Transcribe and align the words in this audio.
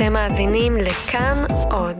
אתם 0.00 0.12
מאזינים 0.12 0.76
לכאן 0.76 1.40
עוד. 1.70 1.96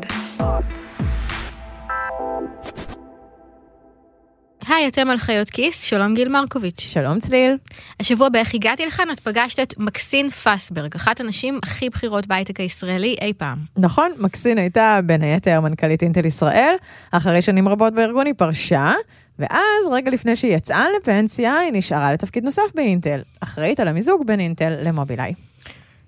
היי, 4.68 4.88
אתם 4.88 5.10
על 5.10 5.18
חיות 5.18 5.50
כיס, 5.50 5.82
שלום 5.82 6.14
גיל 6.14 6.28
מרקוביץ'. 6.28 6.80
שלום 6.80 7.20
צליל. 7.20 7.56
השבוע 8.00 8.28
באיך 8.28 8.54
הגעתי 8.54 8.86
לכאן, 8.86 9.10
את 9.12 9.20
פגשת 9.20 9.60
את 9.60 9.78
מקסין 9.78 10.30
פסברג, 10.30 10.94
אחת 10.96 11.20
הנשים 11.20 11.58
הכי 11.62 11.88
בכירות 11.90 12.26
בהייטק 12.26 12.60
הישראלי 12.60 13.16
אי 13.20 13.32
פעם. 13.32 13.58
נכון, 13.76 14.12
מקסין 14.18 14.58
הייתה 14.58 15.00
בין 15.04 15.22
היתר 15.22 15.60
מנכ"לית 15.60 16.02
אינטל 16.02 16.26
ישראל, 16.26 16.74
אחרי 17.10 17.42
שנים 17.42 17.68
רבות 17.68 17.94
בארגון 17.94 18.26
היא 18.26 18.34
פרשה, 18.34 18.92
ואז 19.38 19.88
רגע 19.92 20.10
לפני 20.10 20.36
שהיא 20.36 20.56
יצאה 20.56 20.84
לפנסיה, 21.00 21.58
היא 21.58 21.72
נשארה 21.72 22.12
לתפקיד 22.12 22.44
נוסף 22.44 22.74
באינטל, 22.74 23.20
אחראית 23.40 23.80
על 23.80 23.88
המיזוג 23.88 24.26
בין 24.26 24.40
אינטל 24.40 24.72
למובילאיי. 24.82 25.49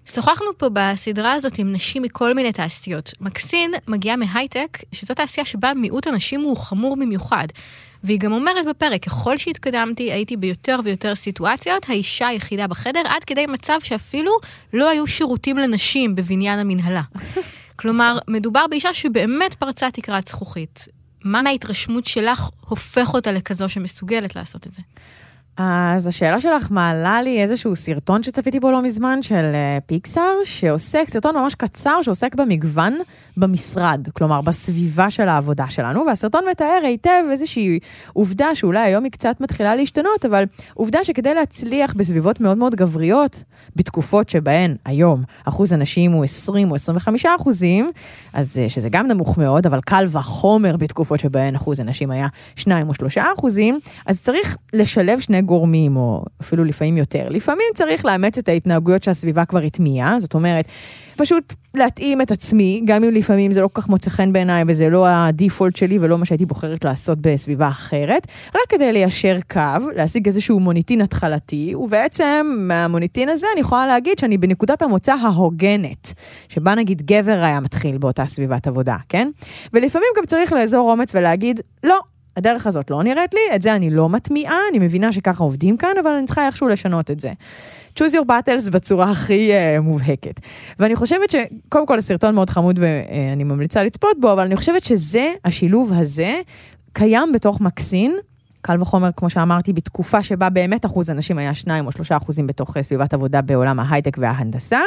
שוחחנו 0.06 0.46
פה 0.56 0.66
בסדרה 0.72 1.32
הזאת 1.32 1.58
עם 1.58 1.72
נשים 1.72 2.02
מכל 2.02 2.34
מיני 2.34 2.52
תעשיות. 2.52 3.12
מקסין 3.20 3.70
מגיעה 3.88 4.16
מהייטק, 4.16 4.78
שזו 4.92 5.14
תעשייה 5.14 5.44
שבה 5.44 5.74
מיעוט 5.74 6.06
הנשים 6.06 6.40
הוא 6.40 6.56
חמור 6.56 6.96
במיוחד. 6.96 7.46
והיא 8.04 8.18
גם 8.20 8.32
אומרת 8.32 8.66
בפרק, 8.66 9.04
ככל 9.04 9.36
שהתקדמתי, 9.36 10.12
הייתי 10.12 10.36
ביותר 10.36 10.80
ויותר 10.84 11.14
סיטואציות, 11.14 11.88
האישה 11.88 12.26
היחידה 12.28 12.66
בחדר, 12.66 13.02
עד 13.04 13.24
כדי 13.24 13.46
מצב 13.46 13.78
שאפילו 13.82 14.32
לא 14.72 14.88
היו 14.88 15.06
שירותים 15.06 15.58
לנשים 15.58 16.14
בבניין 16.14 16.58
המנהלה. 16.58 17.02
כלומר, 17.80 18.18
מדובר 18.28 18.66
באישה 18.70 18.94
שבאמת 18.94 19.54
פרצה 19.54 19.90
תקרת 19.90 20.28
זכוכית. 20.28 20.88
מה 21.24 21.42
מההתרשמות 21.42 22.06
שלך 22.06 22.48
הופך 22.60 23.14
אותה 23.14 23.32
לכזו 23.32 23.68
שמסוגלת 23.68 24.36
לעשות 24.36 24.66
את 24.66 24.72
זה? 24.72 24.82
אז 25.56 26.06
השאלה 26.06 26.40
שלך 26.40 26.70
מעלה 26.70 27.22
לי 27.22 27.42
איזשהו 27.42 27.74
סרטון 27.74 28.22
שצפיתי 28.22 28.60
בו 28.60 28.70
לא 28.70 28.82
מזמן 28.82 29.22
של 29.22 29.52
פיקסאר, 29.86 30.32
שעוסק, 30.44 31.04
סרטון 31.08 31.36
ממש 31.36 31.54
קצר 31.54 32.02
שעוסק 32.02 32.34
במגוון 32.34 32.98
במשרד, 33.36 34.08
כלומר 34.12 34.40
בסביבה 34.40 35.10
של 35.10 35.28
העבודה 35.28 35.70
שלנו, 35.70 36.04
והסרטון 36.06 36.44
מתאר 36.50 36.80
היטב 36.84 37.24
איזושהי 37.30 37.78
עובדה 38.12 38.54
שאולי 38.54 38.80
היום 38.80 39.04
היא 39.04 39.12
קצת 39.12 39.40
מתחילה 39.40 39.74
להשתנות, 39.74 40.24
אבל 40.24 40.44
עובדה 40.74 41.04
שכדי 41.04 41.34
להצליח 41.34 41.94
בסביבות 41.94 42.40
מאוד 42.40 42.58
מאוד 42.58 42.74
גבריות, 42.74 43.44
בתקופות 43.76 44.28
שבהן 44.28 44.76
היום 44.84 45.22
אחוז 45.44 45.72
הנשים 45.72 46.12
הוא 46.12 46.24
20 46.24 46.70
או 46.70 46.74
25 46.74 47.26
אחוזים, 47.26 47.90
אז 48.32 48.60
שזה 48.68 48.88
גם 48.88 49.06
נמוך 49.06 49.38
מאוד, 49.38 49.66
אבל 49.66 49.80
קל 49.80 50.04
וחומר 50.12 50.76
בתקופות 50.76 51.20
שבהן 51.20 51.54
אחוז 51.54 51.80
הנשים 51.80 52.10
היה 52.10 52.26
2 52.56 52.88
או 52.88 52.94
3 52.94 53.18
אחוזים, 53.18 53.78
אז 54.06 54.22
צריך 54.22 54.56
לשלב 54.72 55.20
שני 55.20 55.41
גורמים, 55.42 55.96
או 55.96 56.24
אפילו 56.40 56.64
לפעמים 56.64 56.96
יותר. 56.96 57.28
לפעמים 57.28 57.66
צריך 57.74 58.04
לאמץ 58.04 58.38
את 58.38 58.48
ההתנהגויות 58.48 59.02
שהסביבה 59.02 59.44
כבר 59.44 59.58
הטמיעה, 59.58 60.20
זאת 60.20 60.34
אומרת, 60.34 60.64
פשוט 61.16 61.54
להתאים 61.74 62.20
את 62.20 62.30
עצמי, 62.30 62.82
גם 62.84 63.04
אם 63.04 63.10
לפעמים 63.10 63.52
זה 63.52 63.60
לא 63.60 63.68
כל 63.72 63.82
כך 63.82 63.88
מוצא 63.88 64.10
חן 64.10 64.32
בעיניי 64.32 64.64
וזה 64.66 64.88
לא 64.88 65.06
הדיפולט 65.08 65.76
שלי 65.76 65.98
ולא 66.00 66.18
מה 66.18 66.24
שהייתי 66.24 66.46
בוחרת 66.46 66.84
לעשות 66.84 67.18
בסביבה 67.20 67.68
אחרת, 67.68 68.26
רק 68.54 68.62
כדי 68.68 68.92
ליישר 68.92 69.38
קו, 69.50 69.60
להשיג 69.96 70.26
איזשהו 70.26 70.60
מוניטין 70.60 71.00
התחלתי, 71.00 71.74
ובעצם 71.74 72.56
מהמוניטין 72.58 73.28
הזה 73.28 73.46
אני 73.52 73.60
יכולה 73.60 73.86
להגיד 73.86 74.18
שאני 74.18 74.38
בנקודת 74.38 74.82
המוצא 74.82 75.14
ההוגנת, 75.14 76.12
שבה 76.48 76.74
נגיד 76.74 77.02
גבר 77.02 77.40
היה 77.42 77.60
מתחיל 77.60 77.98
באותה 77.98 78.26
סביבת 78.26 78.66
עבודה, 78.66 78.96
כן? 79.08 79.30
ולפעמים 79.72 80.08
גם 80.16 80.26
צריך 80.26 80.52
לאזור 80.52 80.90
אומץ 80.90 81.14
ולהגיד, 81.14 81.60
לא, 81.84 82.00
הדרך 82.36 82.66
הזאת 82.66 82.90
לא 82.90 83.02
נראית 83.02 83.34
לי, 83.34 83.56
את 83.56 83.62
זה 83.62 83.76
אני 83.76 83.90
לא 83.90 84.08
מטמיעה, 84.08 84.58
אני 84.70 84.78
מבינה 84.78 85.12
שככה 85.12 85.44
עובדים 85.44 85.76
כאן, 85.76 85.90
אבל 86.00 86.10
אני 86.10 86.26
צריכה 86.26 86.46
איכשהו 86.46 86.68
לשנות 86.68 87.10
את 87.10 87.20
זה. 87.20 87.32
choose 87.98 88.12
your 88.12 88.24
battles 88.28 88.70
בצורה 88.70 89.10
הכי 89.10 89.50
uh, 89.52 89.80
מובהקת. 89.80 90.40
ואני 90.78 90.96
חושבת 90.96 91.30
שקודם 91.30 91.86
כל 91.86 91.98
הסרטון 91.98 92.34
מאוד 92.34 92.50
חמוד 92.50 92.78
ואני 92.82 93.44
ממליצה 93.44 93.82
לצפות 93.82 94.20
בו, 94.20 94.32
אבל 94.32 94.42
אני 94.42 94.56
חושבת 94.56 94.84
שזה, 94.84 95.32
השילוב 95.44 95.92
הזה, 95.94 96.40
קיים 96.92 97.32
בתוך 97.32 97.60
מקסין. 97.60 98.16
קל 98.64 98.82
וחומר, 98.82 99.10
כמו 99.16 99.30
שאמרתי, 99.30 99.72
בתקופה 99.72 100.22
שבה 100.22 100.50
באמת 100.50 100.86
אחוז 100.86 101.10
הנשים 101.10 101.38
היה 101.38 101.54
2 101.54 101.86
או 101.86 101.92
3 101.92 102.12
אחוזים 102.12 102.46
בתוך 102.46 102.76
סביבת 102.80 103.14
עבודה 103.14 103.42
בעולם 103.42 103.80
ההייטק 103.80 104.16
וההנדסה, 104.20 104.80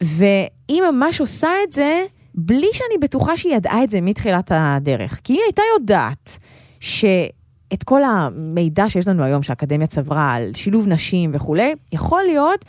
והיא 0.00 0.82
ממש 0.90 1.20
עושה 1.20 1.48
את 1.68 1.72
זה 1.72 2.02
בלי 2.34 2.68
שאני 2.72 2.98
בטוחה 3.00 3.36
שהיא 3.36 3.54
ידעה 3.54 3.84
את 3.84 3.90
זה 3.90 4.00
מתחילת 4.00 4.52
הדרך. 4.54 5.20
כי 5.24 5.32
היא 5.32 5.40
הייתה 5.46 5.62
יודעת 5.78 6.38
שאת 6.80 7.82
כל 7.84 8.02
המידע 8.04 8.90
שיש 8.90 9.08
לנו 9.08 9.24
היום 9.24 9.42
שהאקדמיה 9.42 9.86
צברה 9.86 10.34
על 10.34 10.50
שילוב 10.54 10.88
נשים 10.88 11.30
וכולי, 11.34 11.74
יכול 11.92 12.22
להיות 12.22 12.64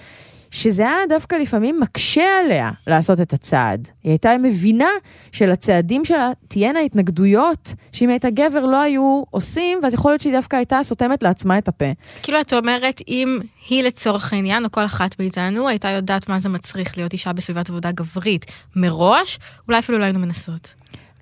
שזה 0.52 0.84
היה 0.84 0.98
דווקא 1.10 1.36
לפעמים 1.36 1.80
מקשה 1.80 2.40
עליה 2.46 2.72
לעשות 2.88 3.22
את 3.22 3.34
הצעד. 3.34 3.88
היא 4.04 4.12
הייתה 4.12 4.38
מבינה 4.38 4.90
שלצעדים 5.32 6.06
שלה 6.06 6.32
תהיינה 6.48 6.80
התנגדויות, 6.80 7.74
שאם 7.92 8.10
הייתה 8.10 8.30
גבר 8.30 8.66
לא 8.66 8.82
היו 8.82 9.24
עושים, 9.30 9.80
ואז 9.84 9.94
יכול 9.94 10.12
להיות 10.12 10.22
שהיא 10.22 10.34
דווקא 10.34 10.56
הייתה 10.56 10.80
סותמת 10.84 11.24
לעצמה 11.24 11.58
את 11.58 11.68
הפה. 11.68 11.86
כאילו 12.24 12.42
את 12.42 12.54
אומרת, 12.54 13.02
אם 13.08 13.40
היא 13.70 13.84
לצורך 13.84 14.34
העניין, 14.34 14.66
או 14.66 14.72
כל 14.72 14.86
אחת 14.86 15.20
מאיתנו, 15.20 15.68
הייתה 15.68 15.90
יודעת 15.90 16.30
מה 16.30 16.40
זה 16.40 16.50
מצריך 16.50 16.98
להיות 16.98 17.14
אישה 17.14 17.34
בסביבת 17.34 17.70
עבודה 17.70 17.92
גברית 17.92 18.46
מראש, 18.76 19.40
אולי 19.68 19.80
אפילו 19.80 19.98
לא 19.98 20.04
היינו 20.04 20.20
מנסות. 20.20 20.74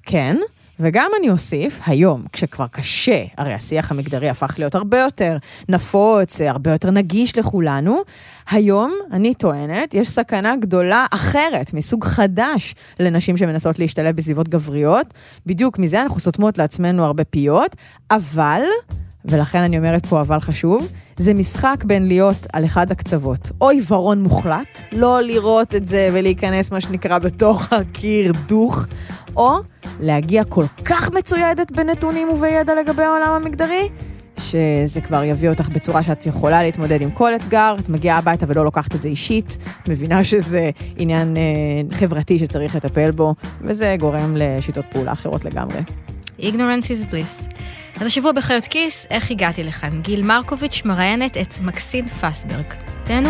כן. 0.04 0.38
וגם 0.80 1.12
אני 1.20 1.30
אוסיף, 1.30 1.80
היום, 1.86 2.24
כשכבר 2.34 2.68
קשה, 2.68 3.24
הרי 3.38 3.54
השיח 3.54 3.92
המגדרי 3.92 4.30
הפך 4.30 4.56
להיות 4.58 4.76
הרבה 4.76 5.00
יותר 5.00 5.38
נפוץ, 5.70 6.42
הרבה 6.42 6.72
יותר 6.72 6.92
נגיש 6.92 7.38
לכולנו, 7.38 7.98
היום, 8.52 8.94
אני 9.12 9.34
טוענת, 9.34 9.94
יש 9.94 10.10
סכנה 10.10 10.56
גדולה 10.56 11.06
אחרת, 11.12 11.74
מסוג 11.74 12.04
חדש, 12.04 12.76
לנשים 13.00 13.38
שמנסות 13.38 13.80
להשתלב 13.80 14.16
בסביבות 14.16 14.50
גבריות. 14.50 15.14
בדיוק 15.46 15.80
מזה 15.80 16.02
אנחנו 16.02 16.20
סותמות 16.20 16.58
לעצמנו 16.58 17.06
הרבה 17.06 17.24
פיות, 17.24 17.76
אבל... 18.12 18.62
ולכן 19.26 19.60
אני 19.60 19.78
אומרת 19.78 20.06
פה 20.06 20.22
אבל 20.22 20.40
חשוב, 20.40 20.88
זה 21.18 21.34
משחק 21.34 21.84
בין 21.86 22.08
להיות 22.08 22.48
על 22.54 22.66
אחד 22.66 22.92
הקצוות, 22.92 23.52
או 23.62 23.70
עיוורון 23.70 24.24
מוחלט, 24.24 24.82
לא 24.92 25.22
לראות 25.22 25.76
את 25.76 25.88
זה 25.88 26.10
ולהיכנס 26.14 26.72
מה 26.72 26.82
שנקרא 26.82 27.18
בתוך 27.18 27.74
הקיר 27.74 28.34
דוך, 28.48 28.86
או 29.36 29.58
להגיע 30.00 30.44
כל 30.44 30.66
כך 30.86 31.12
מצוידת 31.14 31.72
בנתונים 31.72 32.30
ובידע 32.30 32.76
לגבי 32.76 33.04
העולם 33.04 33.34
המגדרי, 33.34 33.90
שזה 34.40 35.02
כבר 35.02 35.24
יביא 35.24 35.50
אותך 35.50 35.70
בצורה 35.70 36.04
שאת 36.04 36.26
יכולה 36.26 36.64
להתמודד 36.64 37.02
עם 37.02 37.12
כל 37.12 37.36
אתגר, 37.36 37.76
את 37.80 37.90
מגיעה 37.90 38.18
הביתה 38.18 38.46
ולא 38.50 38.66
לוקחת 38.66 38.96
את 38.96 39.02
זה 39.02 39.08
אישית, 39.08 39.58
מבינה 39.88 40.24
שזה 40.24 40.70
עניין 40.98 41.38
אה, 41.38 41.42
חברתי 41.98 42.40
שצריך 42.40 42.76
לטפל 42.76 43.12
בו, 43.12 43.36
וזה 43.62 43.96
גורם 44.00 44.36
לשיטות 44.38 44.86
פעולה 44.92 45.12
אחרות 45.12 45.46
לגמרי. 45.46 45.80
Ignorance 46.40 46.86
is 46.86 47.12
bliss. 47.12 47.54
אז 48.00 48.08
השבוע 48.08 48.32
בחיות 48.32 48.66
כיס, 48.66 49.08
איך 49.10 49.32
הגעתי 49.32 49.64
לכאן? 49.64 50.02
גיל 50.02 50.24
מרקוביץ' 50.24 50.82
מראיינת 50.86 51.38
את 51.38 51.60
מקסין 51.60 52.08
פסברג. 52.08 52.74
תהנו. 53.04 53.30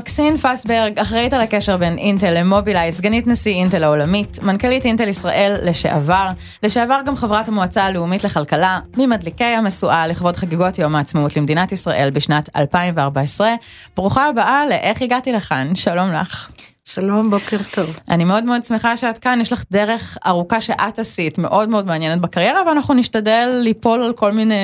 מקסין 0.00 0.36
פסברג, 0.36 0.98
אחראית 0.98 1.32
על 1.32 1.40
הקשר 1.40 1.76
בין 1.76 1.98
אינטל 1.98 2.40
למובילאיי, 2.40 2.92
סגנית 2.92 3.26
נשיא 3.26 3.54
אינטל 3.54 3.84
העולמית, 3.84 4.42
מנכ"לית 4.42 4.84
אינטל 4.84 5.08
ישראל 5.08 5.56
לשעבר, 5.62 6.28
לשעבר 6.62 7.00
גם 7.06 7.16
חברת 7.16 7.48
המועצה 7.48 7.84
הלאומית 7.84 8.24
לכלכלה, 8.24 8.80
ממדליקי 8.96 9.44
המשואה 9.44 10.06
לכבוד 10.06 10.36
חגיגות 10.36 10.78
יום 10.78 10.94
העצמאות 10.96 11.36
למדינת 11.36 11.72
ישראל 11.72 12.10
בשנת 12.14 12.48
2014. 12.56 13.54
ברוכה 13.96 14.28
הבאה 14.28 14.66
ל"איך 14.66 15.02
הגעתי 15.02 15.32
לכאן", 15.32 15.74
שלום 15.74 16.12
לך. 16.12 16.50
שלום, 16.84 17.30
בוקר 17.30 17.56
טוב. 17.70 17.98
אני 18.10 18.24
מאוד 18.24 18.44
מאוד 18.44 18.64
שמחה 18.64 18.96
שאת 18.96 19.18
כאן, 19.18 19.40
יש 19.40 19.52
לך 19.52 19.64
דרך 19.70 20.18
ארוכה 20.26 20.60
שאת 20.60 20.98
עשית, 20.98 21.38
מאוד 21.38 21.68
מאוד 21.68 21.86
מעניינת 21.86 22.20
בקריירה, 22.20 22.62
ואנחנו 22.66 22.94
נשתדל 22.94 23.60
ליפול 23.62 24.02
על 24.02 24.12
כל 24.12 24.32
מיני 24.32 24.54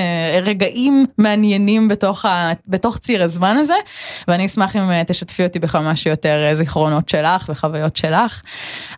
רגעים 0.42 1.06
מעניינים 1.18 1.88
בתוך, 1.88 2.24
ה, 2.24 2.52
בתוך 2.66 2.98
ציר 2.98 3.22
הזמן 3.22 3.56
הזה, 3.56 3.74
ואני 4.28 4.46
אשמח 4.46 4.76
אם 4.76 4.90
אה, 4.90 5.02
תשתפי 5.06 5.44
אותי 5.44 5.58
בכמה 5.58 5.96
שיותר 5.96 6.44
אה, 6.48 6.54
זיכרונות 6.54 7.08
שלך 7.08 7.46
וחוויות 7.48 7.96
שלך. 7.96 8.42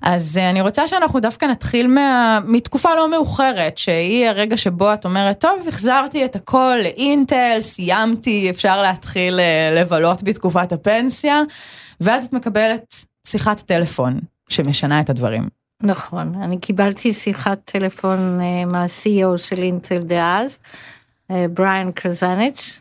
אז 0.03 0.39
אה, 0.39 0.51
אני 0.51 0.61
רוצה 0.61 0.89
שאנחנו 0.89 1.21
דווקא 1.21 1.47
נתחיל 1.47 1.87
מה, 1.87 2.41
מתקופה 2.45 2.95
לא 2.95 3.11
מאוחרת, 3.11 3.79
שהיא 3.79 4.29
הרגע 4.29 4.57
שבו 4.57 4.95
את 4.95 5.05
אומרת, 5.05 5.41
טוב, 5.41 5.69
החזרתי 5.69 6.25
את 6.25 6.37
הכל 6.37 6.77
לאינטל, 6.83 7.57
סיימתי, 7.61 8.51
אפשר 8.51 8.83
להתחיל 8.83 9.41
לבלות 9.73 10.23
בתקופת 10.23 10.73
הפנסיה. 10.73 11.43
ואז 12.01 12.27
את 12.27 12.33
מקבלת 12.33 13.05
שיחת 13.31 13.61
טלפון 13.61 14.21
שמשנה 14.49 15.01
את 15.01 15.11
הדברים. 15.11 15.49
נכון, 15.83 16.35
אני 16.43 16.59
קיבלתי 16.59 17.13
שיחת 17.13 17.61
טלפון 17.65 18.41
uh, 18.41 18.73
מה-CEO 18.73 19.37
של 19.37 19.63
אינטל 19.63 19.99
דאז, 19.99 20.61
uh, 20.61 21.35
בריאן 21.51 21.93
קרזניץ', 21.93 22.81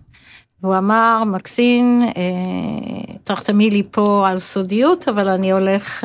והוא 0.63 0.77
אמר, 0.77 1.23
מקסין, 1.25 2.01
uh, 2.09 3.17
תחתמי 3.23 3.69
לי 3.69 3.83
פה 3.91 4.29
על 4.29 4.39
סודיות, 4.39 5.07
אבל 5.07 5.29
אני 5.29 5.51
הולך 5.51 6.03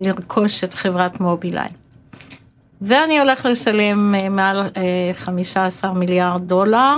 לרכוש 0.00 0.64
את 0.64 0.74
חברת 0.74 1.20
מובילאיי. 1.20 1.68
ואני 2.80 3.20
הולך 3.20 3.46
לשלם 3.46 4.14
אה, 4.14 4.28
מעל 4.28 4.60
אה, 4.60 5.10
15 5.14 5.92
מיליארד 5.92 6.48
דולר, 6.48 6.96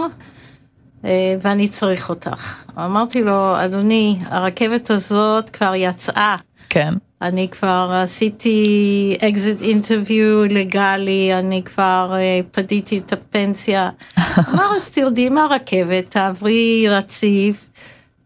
אה, 1.05 1.37
ואני 1.41 1.69
צריך 1.69 2.09
אותך. 2.09 2.65
אמרתי 2.79 3.23
לו, 3.23 3.65
אדוני, 3.65 4.19
הרכבת 4.25 4.91
הזאת 4.91 5.51
כבר 5.51 5.75
יצאה. 5.75 6.37
כן. 6.71 6.95
אני 7.23 7.49
כבר 7.49 8.01
עשיתי 8.03 9.17
exit 9.29 9.63
interview 9.63 10.45
לגלי, 10.45 11.35
אני 11.35 11.63
כבר 11.63 12.15
אה, 12.15 12.41
פדיתי 12.51 12.99
את 12.99 13.13
הפנסיה. 13.13 13.91
אמר, 14.49 14.77
אז 14.77 14.91
תרדי 14.91 15.29
מהרכבת, 15.29 16.11
תעברי 16.11 16.87
רציף 16.89 17.69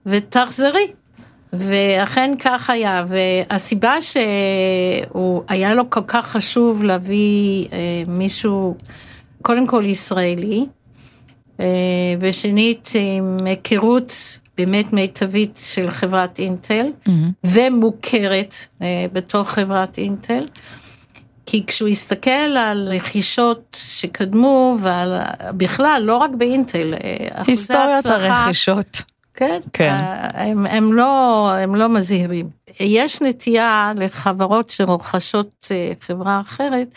ותחזרי. 0.06 0.86
ואכן 1.52 2.34
כך 2.38 2.70
היה, 2.70 3.04
והסיבה 3.08 3.94
שהוא 4.00 5.42
היה 5.48 5.74
לו 5.74 5.90
כל 5.90 6.00
כך 6.06 6.26
חשוב 6.26 6.82
להביא 6.82 7.68
אה, 7.72 8.02
מישהו, 8.06 8.76
קודם 9.42 9.66
כל 9.66 9.84
ישראלי, 9.86 10.66
אה, 11.60 11.66
ושנית 12.20 12.90
עם 12.94 13.38
היכרות 13.44 14.38
באמת 14.60 14.92
מיטבית 14.92 15.58
של 15.62 15.90
חברת 15.90 16.38
אינטל, 16.38 16.86
ומוכרת 17.44 18.54
אה, 18.82 18.86
בתוך 19.12 19.50
חברת 19.50 19.98
אינטל. 19.98 20.46
כי 21.46 21.66
כשהוא 21.66 21.88
הסתכל 21.88 22.30
על 22.58 22.88
רכישות 22.90 23.76
שקדמו, 23.80 24.76
ועל 24.80 25.18
בכלל, 25.56 26.02
לא 26.06 26.16
רק 26.16 26.30
באינטל, 26.38 26.94
אה, 26.94 27.42
היסטוריית 27.46 28.06
הצלחה- 28.06 28.14
הרכישות. 28.42 29.02
כן, 29.34 29.60
כן. 29.72 29.92
אה, 30.00 30.42
הם, 30.50 30.66
הם, 30.66 30.92
לא, 30.92 31.50
הם 31.62 31.74
לא 31.74 31.88
מזהירים. 31.88 32.48
יש 32.80 33.22
נטייה 33.22 33.92
לחברות 33.96 34.70
שרוכשות 34.70 35.66
אה, 35.70 35.92
חברה 36.00 36.40
אחרת, 36.40 36.88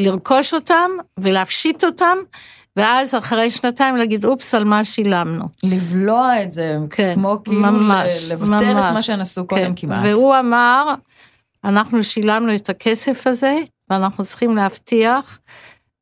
לרכוש 0.00 0.54
אותם 0.54 0.90
ולהפשיט 1.18 1.84
אותם, 1.84 2.16
ואז 2.76 3.14
אחרי 3.14 3.50
שנתיים 3.50 3.96
להגיד, 3.96 4.24
אופס, 4.24 4.54
על 4.54 4.64
מה 4.64 4.84
שילמנו. 4.84 5.44
לבלוע 5.62 6.42
את 6.42 6.52
זה, 6.52 6.78
כן, 6.90 7.14
כמו 7.14 7.38
כאילו 7.44 7.60
ממש, 7.60 8.28
לבטל 8.30 8.54
את 8.54 8.76
ממש. 8.76 8.90
מה 8.92 9.02
שהם 9.02 9.20
עשו 9.20 9.46
קודם 9.46 9.64
כן, 9.64 9.72
כמעט. 9.76 10.04
והוא 10.04 10.34
אמר, 10.40 10.94
אנחנו 11.64 12.04
שילמנו 12.04 12.54
את 12.54 12.70
הכסף 12.70 13.26
הזה, 13.26 13.56
ואנחנו 13.90 14.24
צריכים 14.24 14.56
להבטיח 14.56 15.38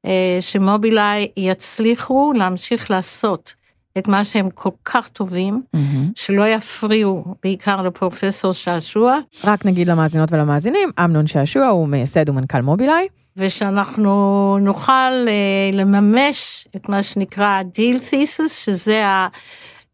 אה, 0.07 0.39
שמובילאיי 0.41 1.29
יצליחו 1.37 2.33
להמשיך 2.37 2.91
לעשות 2.91 3.55
את 3.99 4.09
מה 4.09 4.25
שהם 4.25 4.51
כל 4.51 4.71
כך 4.85 5.09
טובים, 5.09 5.63
מהמם. 5.75 6.11
שלא 6.15 6.49
יפריעו 6.49 7.25
בעיקר 7.43 7.83
לפרופסור 7.83 8.53
שעשוע, 8.53 9.19
רק 9.45 9.67
נגיד 9.67 9.89
למאזינות 9.89 10.33
ולמאזינים, 10.33 10.91
אמנון 11.05 11.27
שעשוע 11.27 11.67
הוא 11.67 11.89
מייסד 11.89 12.29
ומנכ"ל 12.29 12.61
מובילאיי. 12.61 13.09
ושאנחנו 13.39 14.59
נוכל 14.61 14.93
אה, 15.29 15.71
לממש 15.73 16.69
את 16.77 16.89
מה 16.89 17.03
שנקרא 17.03 17.45
ה-deal 17.47 17.97
thesis, 17.97 18.49
שזה 18.49 19.05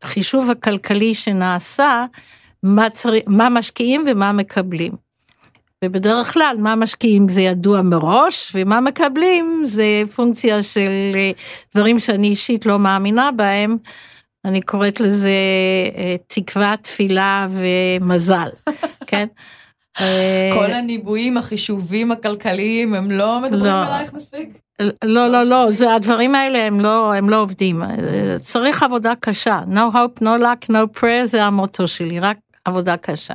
החישוב 0.02 0.50
הכלכלי 0.50 1.14
שנעשה, 1.14 2.04
מה, 2.62 2.90
צר... 2.90 3.10
מה 3.26 3.48
משקיעים 3.48 4.04
ומה 4.06 4.32
מקבלים. 4.32 4.92
ובדרך 5.84 6.32
כלל 6.32 6.56
מה 6.58 6.74
משקיעים 6.74 7.28
זה 7.28 7.40
ידוע 7.40 7.82
מראש, 7.82 8.52
ומה 8.54 8.80
מקבלים 8.80 9.62
זה 9.64 10.02
פונקציה 10.14 10.62
של 10.62 10.98
אה, 11.14 11.30
דברים 11.74 11.98
שאני 11.98 12.28
אישית 12.28 12.66
לא 12.66 12.78
מאמינה 12.78 13.32
בהם. 13.32 13.76
אני 14.44 14.62
קוראת 14.62 15.00
לזה 15.00 15.28
אה, 15.96 16.16
תקווה, 16.26 16.74
תפילה 16.82 17.46
ומזל, 17.50 18.48
כן? 19.06 19.26
אה, 20.00 20.50
כל 20.54 20.72
הניבויים, 20.72 21.36
החישובים 21.36 22.12
הכלכליים, 22.12 22.94
הם 22.94 23.10
לא 23.10 23.40
מדברים 23.40 23.64
לא. 23.64 23.86
עלייך 23.86 24.14
מספיק? 24.14 24.48
לא, 25.04 25.28
לא, 25.28 25.42
לא, 25.42 25.70
זה 25.70 25.94
הדברים 25.94 26.34
האלה 26.34 26.66
הם 26.66 26.80
לא, 26.80 27.14
הם 27.14 27.30
לא 27.30 27.40
עובדים. 27.40 27.82
צריך 28.38 28.82
עבודה 28.82 29.12
קשה. 29.20 29.60
No 29.70 29.94
hope, 29.94 30.22
no 30.22 30.42
luck, 30.42 30.70
no 30.70 30.98
prayer 30.98 31.24
זה 31.24 31.44
המוטו 31.44 31.86
שלי, 31.86 32.20
רק 32.20 32.36
עבודה 32.64 32.96
קשה. 32.96 33.34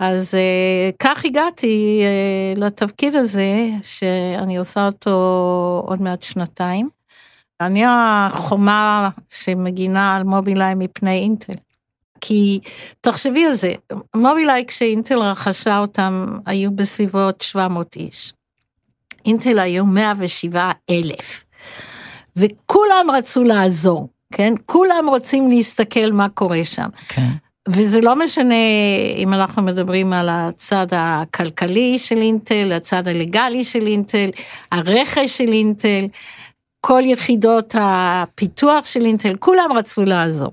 אז 0.00 0.34
אה, 0.34 0.90
כך 0.98 1.24
הגעתי 1.24 2.02
אה, 2.02 2.60
לתפקיד 2.60 3.14
הזה, 3.14 3.68
שאני 3.82 4.56
עושה 4.56 4.86
אותו 4.86 5.82
עוד 5.86 6.02
מעט 6.02 6.22
שנתיים. 6.22 6.88
אני 7.60 7.82
החומה 7.88 9.08
שמגינה 9.30 10.16
על 10.16 10.22
מובילאיי 10.22 10.74
מפני 10.74 11.18
אינטל. 11.18 11.52
כי 12.26 12.60
תחשבי 13.00 13.46
על 13.46 13.52
זה, 13.52 13.72
מובילאיי 14.16 14.64
כשאינטל 14.66 15.18
רכשה 15.18 15.78
אותם 15.78 16.26
היו 16.46 16.70
בסביבות 16.70 17.40
700 17.40 17.96
איש. 17.96 18.32
אינטל 19.26 19.58
היו 19.58 19.86
107 19.86 20.70
אלף. 20.90 21.44
וכולם 22.36 23.06
רצו 23.12 23.44
לעזור, 23.44 24.08
כן? 24.32 24.54
כולם 24.66 25.04
רוצים 25.08 25.50
להסתכל 25.50 26.12
מה 26.12 26.28
קורה 26.28 26.64
שם. 26.64 26.88
כן. 27.08 27.28
וזה 27.68 28.00
לא 28.00 28.16
משנה 28.16 28.54
אם 29.16 29.34
אנחנו 29.34 29.62
מדברים 29.62 30.12
על 30.12 30.28
הצד 30.28 30.86
הכלכלי 30.90 31.98
של 31.98 32.16
אינטל, 32.16 32.72
הצד 32.72 33.08
הלגלי 33.08 33.64
של 33.64 33.86
אינטל, 33.86 34.30
הרכש 34.72 35.38
של 35.38 35.52
אינטל, 35.52 36.06
כל 36.80 37.02
יחידות 37.04 37.74
הפיתוח 37.78 38.86
של 38.86 39.04
אינטל, 39.04 39.36
כולם 39.36 39.68
רצו 39.74 40.04
לעזור. 40.04 40.52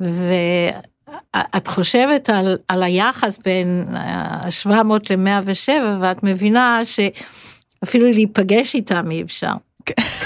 ואת 0.00 1.66
חושבת 1.66 2.30
על, 2.30 2.56
על 2.68 2.82
היחס 2.82 3.38
בין 3.38 3.84
ה-700 3.96 4.70
ל-107, 5.10 5.70
ואת 6.00 6.22
מבינה 6.22 6.80
שאפילו 6.84 8.10
להיפגש 8.12 8.74
איתם 8.74 9.10
אי 9.10 9.22
אפשר. 9.22 9.52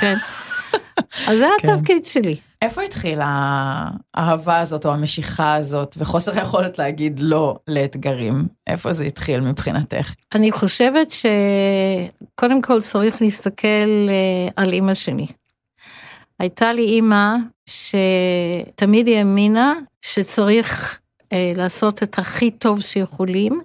כן. 0.01 0.15
אז 1.29 1.39
זה 1.39 1.47
כן. 1.59 1.71
התפקיד 1.71 2.07
שלי. 2.07 2.37
איפה 2.63 2.83
התחילה 2.83 3.27
האהבה 4.15 4.59
הזאת 4.59 4.87
או 4.87 4.93
המשיכה 4.93 5.55
הזאת 5.55 5.95
וחוסר 5.99 6.39
היכולת 6.39 6.79
להגיד 6.79 7.21
לא 7.21 7.57
לאתגרים? 7.69 8.47
איפה 8.67 8.93
זה 8.93 9.05
התחיל 9.05 9.41
מבחינתך? 9.41 10.15
אני 10.35 10.53
חושבת 10.53 11.09
שקודם 11.13 12.63
כל 12.63 12.81
צריך 12.81 13.23
להסתכל 13.23 14.09
אה, 14.09 14.49
על 14.57 14.73
אימא 14.73 14.95
שלי. 14.95 15.27
הייתה 16.39 16.73
לי 16.73 16.83
אימא 16.83 17.35
שתמיד 17.67 19.09
האמינה 19.09 19.75
שצריך 20.03 21.01
אה, 21.33 21.53
לעשות 21.57 22.03
את 22.03 22.19
הכי 22.19 22.51
טוב 22.51 22.81
שיכולים, 22.81 23.61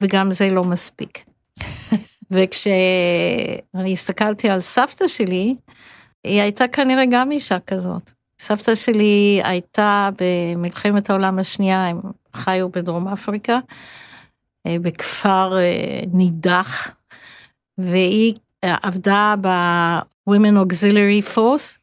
וגם 0.00 0.32
זה 0.32 0.48
לא 0.48 0.64
מספיק. 0.64 1.24
וכשאני 2.30 3.92
הסתכלתי 3.92 4.48
על 4.50 4.60
סבתא 4.60 5.08
שלי, 5.08 5.54
היא 6.24 6.40
הייתה 6.40 6.68
כנראה 6.68 7.04
גם 7.10 7.32
אישה 7.32 7.58
כזאת. 7.66 8.10
סבתא 8.38 8.74
שלי 8.74 9.40
הייתה 9.44 10.10
במלחמת 10.20 11.10
העולם 11.10 11.38
השנייה, 11.38 11.86
הם 11.86 12.00
חיו 12.34 12.68
בדרום 12.68 13.08
אפריקה, 13.08 13.58
אה, 14.66 14.76
בכפר 14.82 15.58
אה, 15.58 16.00
נידח, 16.12 16.90
והיא 17.78 18.34
אה, 18.64 18.76
עבדה 18.82 19.34
ב-Women 19.40 20.56
Auxiliary 20.56 21.34
Force. 21.34 21.78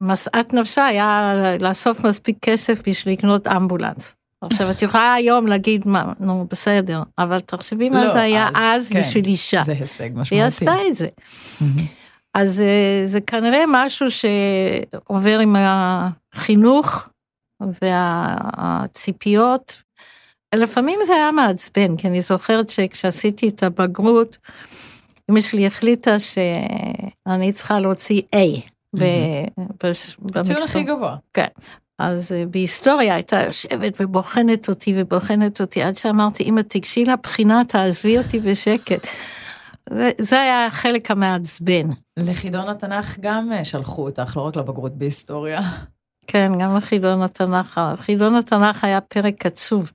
משאת 0.00 0.54
נפשה 0.54 0.84
היה 0.84 1.34
לאסוף 1.60 2.04
מספיק 2.04 2.36
כסף 2.42 2.88
בשביל 2.88 3.14
לקנות 3.14 3.46
אמבולנס. 3.46 4.14
עכשיו, 4.40 4.70
את 4.70 4.82
יכולה 4.82 5.14
היום 5.14 5.46
להגיד, 5.46 5.88
מה, 5.88 6.12
נו, 6.20 6.46
בסדר, 6.50 7.02
אבל 7.18 7.40
תחשבי 7.40 7.88
מה 7.88 8.04
לא, 8.04 8.12
זה 8.12 8.20
היה 8.20 8.48
אז, 8.54 8.82
אז 8.82 8.92
כן, 8.92 8.98
בשביל 8.98 9.24
אישה. 9.24 9.62
זה 9.62 9.72
הישג 9.72 10.10
משמעותי. 10.14 10.34
והיא 10.34 10.44
עשתה 10.44 10.74
את 10.88 10.94
זה. 10.94 11.08
אז 12.34 12.60
אה, 12.60 13.02
זה 13.06 13.20
כנראה 13.20 13.64
משהו 13.68 14.06
שעובר 14.10 15.38
עם 15.38 15.56
החינוך 15.58 17.08
והציפיות. 17.82 19.82
לפעמים 20.54 20.98
זה 21.06 21.14
היה 21.14 21.32
מעצבן, 21.32 21.96
כי 21.96 22.08
אני 22.08 22.20
זוכרת 22.20 22.70
שכשעשיתי 22.70 23.48
את 23.48 23.62
הבגרות, 23.62 24.38
אמא 25.30 25.40
שלי 25.40 25.66
החליטה 25.66 26.16
שאני 26.18 27.52
צריכה 27.52 27.80
להוציא 27.80 28.22
A. 28.36 28.60
ב- 28.96 29.02
בש- 29.84 30.10
הציון 30.10 30.18
במקצוע. 30.32 30.64
הכי 30.64 30.82
גבוה. 30.82 31.16
אז 31.98 32.32
אה, 32.32 32.46
בהיסטוריה 32.46 33.14
הייתה 33.14 33.40
יושבת 33.42 33.96
ובוחנת 34.00 34.68
אותי 34.68 34.94
ובוחנת 34.96 35.60
אותי, 35.60 35.82
עד 35.82 35.96
שאמרתי, 35.96 36.42
אמא, 36.44 36.60
תיגשי 36.60 37.04
לבחינה, 37.04 37.62
תעזבי 37.68 38.18
אותי 38.18 38.40
בשקט. 38.40 39.06
זה- 40.20 40.40
היה 40.40 40.66
החלק 40.66 41.10
המעצבן. 41.10 41.88
לחידון 42.18 42.68
התנ"ך 42.68 43.16
גם 43.20 43.52
אה, 43.52 43.64
שלחו 43.64 44.02
אותך, 44.04 44.36
לא 44.36 44.42
רק 44.42 44.56
לבגרות 44.56 44.98
בהיסטוריה. 44.98 45.60
כן, 46.26 46.50
גם 46.60 46.76
לחידון 46.76 47.22
התנ"ך. 47.22 47.80
חידון 47.96 48.34
התנ"ך 48.34 48.84
היה 48.84 49.00
פרק 49.00 49.46
עצוב, 49.46 49.92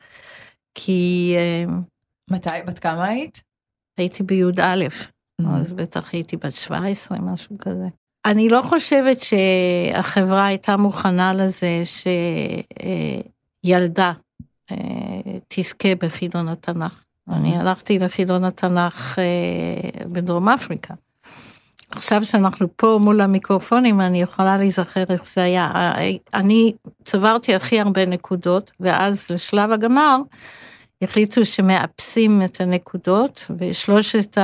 כי 0.75 1.33
אה, 1.37 1.73
מתי, 2.31 2.49
בת 2.65 2.79
כמה 2.79 3.03
היית? 3.05 3.41
הייתי 3.97 4.23
בי"א, 4.23 4.75
אז 5.55 5.73
בטח 5.73 6.09
הייתי 6.13 6.37
בת 6.37 6.55
17, 6.55 7.17
משהו 7.21 7.57
כזה. 7.59 7.87
אני 8.25 8.49
לא 8.49 8.61
חושבת 8.61 9.17
שהחברה 9.21 10.45
הייתה 10.45 10.77
מוכנה 10.77 11.33
לזה 11.33 11.81
שילדה 13.65 14.13
תזכה 15.47 15.95
בחידון 15.95 16.47
התנ"ך. 16.47 17.03
אני 17.29 17.57
הלכתי 17.57 17.99
לחידון 17.99 18.43
התנ"ך 18.43 19.19
אה, 19.19 20.05
בדרום 20.05 20.49
אפריקה. 20.49 20.93
עכשיו 21.89 22.25
שאנחנו 22.25 22.67
פה 22.75 22.99
מול 23.01 23.21
המיקרופונים, 23.21 24.01
אני 24.01 24.21
יכולה 24.21 24.57
להיזכר 24.57 25.03
איך 25.09 25.25
זה 25.25 25.43
היה. 25.43 25.71
אה, 25.75 26.11
אני 26.33 26.73
צברתי 27.03 27.55
הכי 27.55 27.79
הרבה 27.79 28.05
נקודות, 28.05 28.71
ואז 28.79 29.27
לשלב 29.29 29.71
הגמר, 29.71 30.17
החליטו 31.03 31.45
שמאפסים 31.45 32.41
את 32.45 32.61
הנקודות, 32.61 33.51
ושלושת 33.59 34.37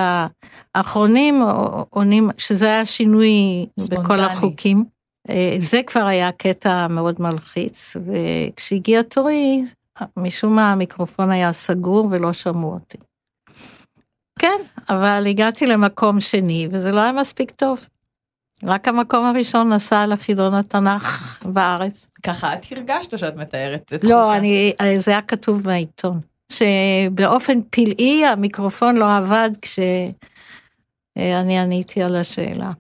האחרונים 0.76 1.42
עונים, 1.90 2.30
שזה 2.38 2.66
היה 2.66 2.86
שינוי 2.86 3.66
ספונטני. 3.80 4.04
בכל 4.04 4.20
החוקים. 4.20 4.84
אה, 5.30 5.56
זה 5.60 5.82
כבר 5.84 6.06
היה 6.06 6.32
קטע 6.32 6.88
מאוד 6.88 7.16
מלחיץ, 7.20 7.98
וכשהגיע 8.06 9.02
תורי, 9.02 9.64
משום 10.18 10.56
מה 10.56 10.72
המיקרופון 10.72 11.32
היה 11.32 11.54
סגור 11.54 12.08
ולא 12.12 12.34
שמעו 12.34 12.74
אותי. 12.74 12.98
כן, 14.40 14.62
אבל 14.90 15.26
הגעתי 15.30 15.66
למקום 15.66 16.22
שני, 16.22 16.68
וזה 16.72 16.92
לא 16.92 17.02
היה 17.02 17.12
מספיק 17.12 17.52
טוב. 17.52 17.86
רק 18.64 18.88
המקום 18.88 19.26
הראשון 19.26 19.74
נסע 19.74 20.06
לחידון 20.08 20.54
התנ"ך 20.54 21.38
בארץ. 21.46 22.08
ככה 22.24 22.54
את 22.54 22.66
הרגשת 22.72 23.14
או 23.14 23.18
שאת 23.18 23.36
מתארת 23.36 23.94
את 23.94 24.04
לא, 24.04 24.36
אני, 24.36 24.74
זה 24.98 25.12
היה 25.12 25.22
כתוב 25.22 25.64
בעיתון, 25.64 26.20
שבאופן 26.52 27.60
פלאי 27.70 28.26
המיקרופון 28.26 28.96
לא 28.96 29.18
עבד 29.18 29.50
כשאני 29.62 31.60
עניתי 31.60 32.02
על 32.04 32.16
השאלה. 32.16 32.72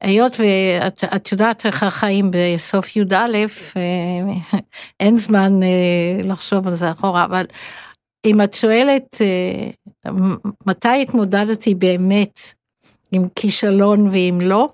היות 0.00 0.36
ואת 0.40 1.04
את 1.04 1.32
יודעת 1.32 1.66
איך 1.66 1.82
החיים 1.82 2.30
בסוף 2.30 2.96
י"א, 2.96 3.14
אה, 3.76 3.82
אין 5.00 5.16
זמן 5.16 5.62
אה, 5.62 6.18
לחשוב 6.24 6.68
על 6.68 6.74
זה 6.74 6.90
אחורה, 6.90 7.24
אבל 7.24 7.44
אם 8.24 8.42
את 8.42 8.54
שואלת 8.54 9.16
אה, 9.20 10.10
מתי 10.66 11.02
התמודדתי 11.02 11.74
באמת 11.74 12.40
עם 13.12 13.28
כישלון 13.34 14.08
ואם 14.08 14.38
לא, 14.42 14.68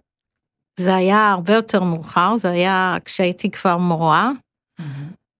זה 0.78 0.94
היה 0.94 1.30
הרבה 1.30 1.52
יותר 1.52 1.82
מאוחר, 1.82 2.36
זה 2.36 2.50
היה 2.50 2.96
כשהייתי 3.04 3.50
כבר 3.50 3.76
מורה. 3.76 4.30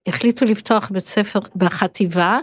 החליטו 0.07 0.45
לפתוח 0.45 0.91
בית 0.91 1.07
ספר 1.07 1.41
בחטיבה, 1.57 2.39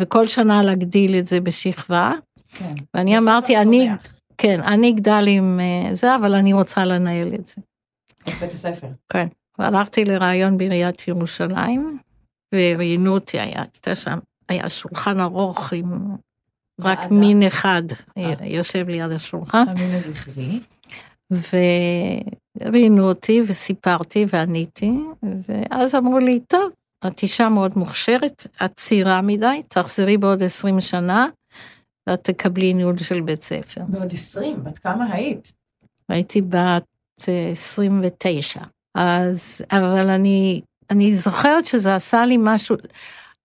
וכל 0.00 0.26
שנה 0.26 0.62
להגדיל 0.62 1.18
את 1.18 1.26
זה 1.26 1.40
בשכבה. 1.40 2.12
כן. 2.52 2.74
ואני 2.94 3.18
אמרתי, 3.18 3.56
אני, 3.56 3.88
כן, 4.38 4.60
אני 4.62 4.90
אגדל 4.90 5.24
עם 5.28 5.60
אה, 5.60 5.94
זה, 5.94 6.14
אבל 6.14 6.34
אני 6.34 6.52
רוצה 6.52 6.84
לנהל 6.84 7.34
את 7.34 7.46
זה. 7.46 7.54
את 8.28 8.34
בית 8.40 8.52
הספר. 8.52 8.86
כן. 9.08 9.26
והלכתי 9.58 10.04
לראיון 10.04 10.58
בעיריית 10.58 11.08
ירושלים, 11.08 11.98
וראיינו 12.54 13.14
אותי, 13.14 13.40
הייתה 13.40 13.94
שם, 13.94 14.18
היה 14.48 14.68
שולחן 14.68 15.20
ארוך 15.20 15.72
עם 15.72 16.16
רק 16.80 16.98
ועדה. 16.98 17.14
מין 17.14 17.42
אחד 17.42 17.82
אה. 18.18 18.34
יושב 18.42 18.88
ליד 18.88 19.10
השולחן, 19.10 19.64
המין 19.68 19.94
הזכרי. 19.94 20.60
וראיינו 22.60 23.08
אותי 23.08 23.42
וסיפרתי 23.46 24.26
ועניתי, 24.32 24.92
ואז 25.22 25.94
אמרו 25.94 26.18
לי, 26.18 26.40
טוב, 26.46 26.70
את 27.06 27.22
אישה 27.22 27.48
מאוד 27.48 27.72
מוכשרת, 27.76 28.46
את 28.64 28.72
צעירה 28.76 29.22
מדי, 29.22 29.60
תחזרי 29.68 30.16
בעוד 30.16 30.42
20 30.42 30.80
שנה, 30.80 31.26
ואת 32.08 32.24
תקבלי 32.24 32.74
ניהול 32.74 32.98
של 32.98 33.20
בית 33.20 33.42
ספר. 33.42 33.80
בעוד 33.88 34.12
20, 34.12 34.64
בת 34.64 34.78
כמה 34.78 35.12
היית? 35.12 35.52
הייתי 36.08 36.42
בת 36.42 36.84
אה, 37.28 37.48
29. 37.52 38.60
אז, 38.94 39.62
אבל 39.70 40.08
אני, 40.08 40.60
אני 40.90 41.16
זוכרת 41.16 41.64
שזה 41.64 41.94
עשה 41.94 42.24
לי 42.24 42.36
משהו, 42.40 42.76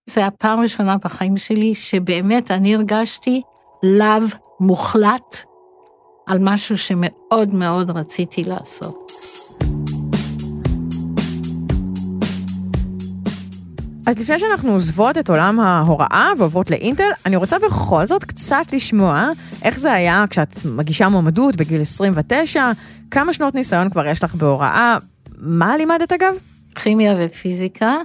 זה 0.10 0.22
היה 0.22 0.32
פעם 0.32 0.60
ראשונה 0.60 0.98
בחיים 0.98 1.38
שלי, 1.38 1.76
שבאמת 1.76 2.52
אני 2.52 2.76
הרגשתי 2.76 3.42
לאו 3.84 4.28
מוחלט 4.60 5.44
על 6.28 6.38
משהו 6.42 6.78
שמאוד 6.78 7.54
מאוד 7.54 7.90
רציתי 7.90 8.44
לעשות. 8.44 9.12
אז 14.08 14.20
לפני 14.20 14.40
שאנחנו 14.40 14.72
עוזבות 14.72 15.18
את 15.18 15.30
עולם 15.30 15.60
ההוראה 15.60 16.32
ועוברות 16.38 16.72
לאינטל, 16.72 17.10
אני 17.26 17.36
רוצה 17.36 17.60
בכל 17.60 18.06
זאת 18.06 18.24
קצת 18.24 18.74
לשמוע 18.74 19.30
איך 19.64 19.80
זה 19.80 19.94
היה 19.94 20.26
כשאת 20.30 20.66
מגישה 20.66 21.10
מועמדות 21.10 21.56
בגיל 21.56 21.82
29, 21.82 22.72
כמה 23.12 23.34
שנות 23.34 23.56
ניסיון 23.56 23.90
כבר 23.90 24.06
יש 24.06 24.24
לך 24.24 24.36
בהוראה, 24.36 24.98
מה 25.38 25.78
לימדת 25.78 26.12
אגב? 26.12 26.36
כימיה 26.76 27.16
ופיזיקה, 27.20 27.96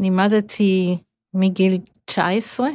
לימדתי 0.00 0.98
מגיל 1.34 1.78
19. 2.04 2.68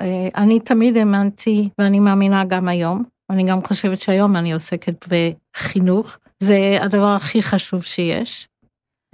אה, 0.00 0.28
אני 0.36 0.60
תמיד 0.60 0.96
האמנתי, 0.96 1.68
ואני 1.78 2.00
מאמינה 2.00 2.44
גם 2.44 2.68
היום, 2.68 3.04
אני 3.30 3.44
גם 3.44 3.64
חושבת 3.64 4.00
שהיום 4.00 4.36
אני 4.36 4.52
עוסקת 4.52 5.08
בחינוך, 5.08 6.18
זה 6.38 6.78
הדבר 6.80 7.10
הכי 7.12 7.42
חשוב 7.42 7.82
שיש. 7.82 8.48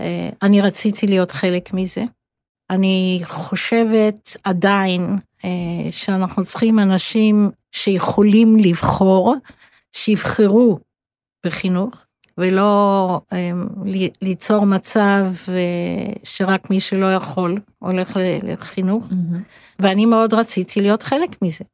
אה, 0.00 0.28
אני 0.42 0.60
רציתי 0.60 1.06
להיות 1.06 1.30
חלק 1.30 1.74
מזה. 1.74 2.04
אני 2.70 3.20
חושבת 3.24 4.36
עדיין 4.44 5.02
אה, 5.44 5.90
שאנחנו 5.90 6.44
צריכים 6.44 6.78
אנשים 6.78 7.50
שיכולים 7.72 8.56
לבחור, 8.56 9.34
שיבחרו 9.92 10.78
בחינוך, 11.46 11.90
ולא 12.38 13.20
אה, 13.32 13.50
ליצור 14.22 14.64
מצב 14.64 15.24
אה, 15.48 16.12
שרק 16.24 16.70
מי 16.70 16.80
שלא 16.80 17.14
יכול 17.14 17.60
הולך 17.78 18.16
לחינוך, 18.42 19.06
ואני 19.78 20.06
מאוד 20.06 20.34
רציתי 20.34 20.80
להיות 20.80 21.02
חלק 21.02 21.42
מזה. 21.42 21.64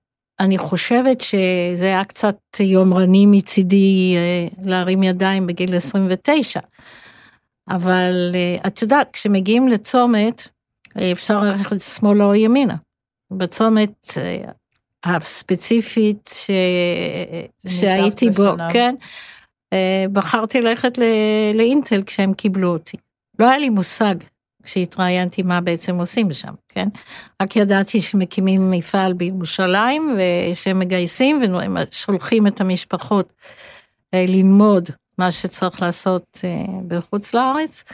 אני 0.41 0.59
חושבת 0.59 1.21
שזה 1.21 1.85
היה 1.85 2.05
קצת 2.05 2.37
יומרני 2.61 3.27
מצידי 3.27 4.17
להרים 4.63 5.03
ידיים 5.03 5.47
בגיל 5.47 5.77
29, 5.77 6.61
אבל 7.69 8.35
את 8.67 8.83
יודעת, 8.83 9.11
כשמגיעים 9.13 9.69
לצומת, 9.69 10.49
אפשר 11.13 11.41
ללכת 11.41 11.81
שמאלה 11.81 12.25
או 12.25 12.35
ימינה. 12.35 12.75
בצומת 13.31 14.09
אה, 14.17 14.45
הספציפית 15.05 16.31
ש... 16.35 16.51
שהייתי 17.67 18.31
בו. 18.31 18.55
כן, 18.73 18.95
אה, 19.73 20.05
בחרתי 20.13 20.61
ללכת 20.61 20.99
ל- 20.99 21.03
לאינטל 21.55 22.03
כשהם 22.03 22.35
קיבלו 22.35 22.69
אותי. 22.73 22.97
לא 23.39 23.49
היה 23.49 23.59
לי 23.59 23.69
מושג 23.69 24.15
כשהתראיינתי 24.63 25.43
מה 25.43 25.61
בעצם 25.61 25.99
עושים 25.99 26.33
שם, 26.33 26.53
כן? 26.69 26.89
רק 27.43 27.57
ידעתי 27.57 28.01
שמקימים 28.01 28.71
מפעל 28.71 29.13
בירושלים 29.13 30.17
ושהם 30.17 30.79
מגייסים 30.79 31.43
ושולחים 31.43 32.47
את 32.47 32.61
המשפחות 32.61 33.33
אה, 34.15 34.25
ללמוד 34.29 34.91
מה 35.19 35.33
שצריך 35.33 35.83
לעשות 35.83 36.41
אה, 36.45 36.65
בחוץ 36.89 37.35
לארץ, 37.35 37.85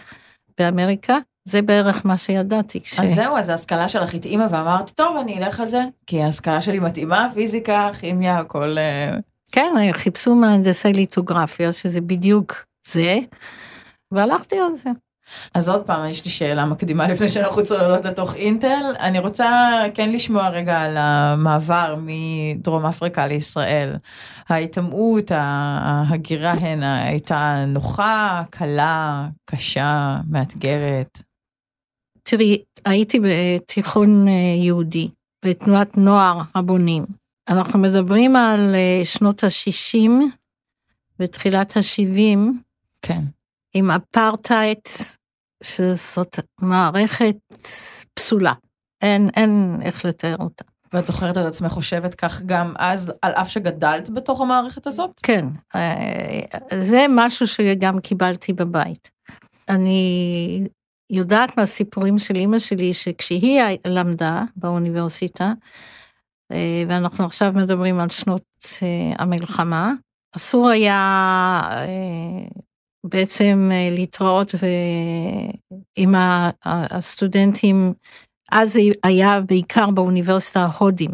באמריקה. 0.59 1.19
זה 1.49 1.63
בערך 1.63 2.07
מה 2.07 2.17
שידעתי. 2.17 2.81
כש... 2.81 3.01
אז 3.01 3.15
זהו, 3.15 3.37
אז 3.37 3.49
ההשכלה 3.49 3.89
שלך 3.89 4.15
התאימה 4.15 4.47
ואמרת, 4.51 4.91
טוב, 4.91 5.17
אני 5.17 5.39
אלך 5.39 5.61
על 5.61 5.67
זה, 5.67 5.83
כי 6.07 6.23
ההשכלה 6.23 6.63
שלי 6.63 6.81
מתאימה, 6.81 7.29
פיזיקה, 7.35 7.91
כימיה, 8.01 8.39
הכל... 8.39 8.79
אה, 8.79 9.17
כן, 9.53 9.73
חיפשו 9.93 10.35
מהנדסי 10.35 10.93
ליטוגרפיה, 10.93 11.73
שזה 11.73 12.01
בדיוק 12.01 12.65
זה, 12.87 13.19
והלכתי 14.13 14.57
על 14.59 14.77
זה. 14.77 14.91
אז 15.55 15.69
עוד 15.69 15.83
פעם, 15.83 16.11
יש 16.11 16.25
לי 16.25 16.31
שאלה 16.31 16.65
מקדימה 16.65 17.09
לפני 17.09 17.29
שאנחנו 17.29 17.65
צוללות 17.65 18.05
לתוך 18.05 18.37
אינטל. 18.37 18.95
אני 19.01 19.19
רוצה 19.19 19.81
כן 19.95 20.11
לשמוע 20.11 20.49
רגע 20.49 20.81
על 20.81 20.97
המעבר 20.97 21.97
מדרום 22.03 22.87
אפריקה 22.87 23.27
לישראל. 23.27 23.97
ההיטמעות, 24.49 25.31
ההגירה 25.35 26.53
הנה 26.53 27.03
הייתה 27.05 27.65
נוחה, 27.67 28.43
קלה, 28.51 29.23
קשה, 29.45 30.17
מאתגרת. 30.31 31.23
תראי, 32.31 32.63
הייתי 32.85 33.21
בתיכון 33.23 34.29
אה, 34.29 34.33
יהודי, 34.65 35.09
בתנועת 35.45 35.97
נוער 35.97 36.41
הבונים. 36.55 37.05
אנחנו 37.49 37.79
מדברים 37.79 38.37
על 38.37 38.75
אה, 38.75 39.05
שנות 39.05 39.45
ה-60 39.45 40.11
ותחילת 41.21 41.77
ה-70, 41.77 42.39
כן. 43.03 43.21
עם 43.75 43.91
אפרטהייד, 43.91 44.79
שזאת 45.63 46.39
מערכת 46.61 47.37
פסולה. 48.15 48.53
אין, 49.03 49.31
אין 49.37 49.79
איך 49.83 50.05
לתאר 50.05 50.37
אותה. 50.41 50.65
ואת 50.93 51.07
זוכרת 51.07 51.39
את 51.39 51.47
עצמך 51.47 51.73
חושבת 51.73 52.15
כך 52.15 52.43
גם 52.47 52.75
אז, 52.79 53.13
על 53.23 53.33
אף 53.33 53.49
שגדלת 53.49 54.11
בתוך 54.11 54.41
המערכת 54.41 54.87
הזאת? 54.87 55.21
כן, 55.23 55.47
אה, 55.75 56.41
זה 56.81 57.07
משהו 57.11 57.47
שגם 57.47 58.01
קיבלתי 58.01 58.53
בבית. 58.53 59.11
אני 59.69 60.69
יודעת 61.11 61.59
מהסיפורים 61.59 62.19
של 62.19 62.37
אימא 62.37 62.59
שלי, 62.59 62.95
שכשהיא 62.95 63.63
למדה 63.87 64.43
באוניברסיטה, 64.57 65.53
אה, 66.53 66.85
ואנחנו 66.89 67.25
עכשיו 67.25 67.53
מדברים 67.57 68.01
על 68.01 68.09
שנות 68.09 68.45
אה, 68.83 69.13
המלחמה, 69.19 69.93
אסור 70.37 70.69
היה 70.69 71.61
אה, 71.71 72.49
בעצם 73.07 73.71
להתראות 73.91 74.55
עם 75.97 76.15
הסטודנטים 76.65 77.93
אז 78.53 78.73
זה 78.73 78.81
היה 79.03 79.41
בעיקר 79.41 79.91
באוניברסיטה 79.91 80.61
ההודים. 80.61 81.11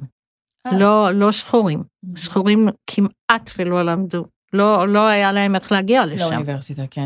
לא, 0.72 1.10
לא 1.10 1.32
שחורים. 1.32 1.82
שחורים 2.16 2.68
כמעט 2.86 3.50
ולא 3.58 3.82
למדו. 3.82 4.24
לא, 4.52 4.88
לא 4.88 5.06
היה 5.06 5.32
להם 5.32 5.54
איך 5.54 5.72
להגיע 5.72 6.06
לשם, 6.06 6.30
לאוניברסיטה, 6.30 6.82
כן. 6.90 7.04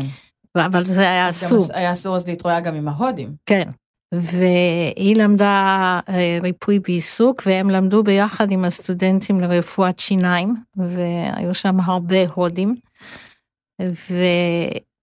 אבל 0.57 0.83
זה 0.83 1.01
היה 1.01 1.29
אסור. 1.29 1.65
היה 1.73 1.91
אסור 1.91 2.15
אז 2.15 2.27
להתרועע 2.27 2.59
גם 2.59 2.75
עם 2.75 2.87
ההודים. 2.87 3.35
כן. 3.45 3.69
והיא 4.13 5.15
למדה 5.15 5.99
אה, 6.09 6.37
ריפוי 6.41 6.79
בעיסוק, 6.79 7.41
והם 7.45 7.69
למדו 7.69 8.03
ביחד 8.03 8.51
עם 8.51 8.65
הסטודנטים 8.65 9.41
לרפואת 9.41 9.99
שיניים, 9.99 10.55
והיו 10.75 11.53
שם 11.53 11.79
הרבה 11.79 12.27
הודים. 12.33 12.75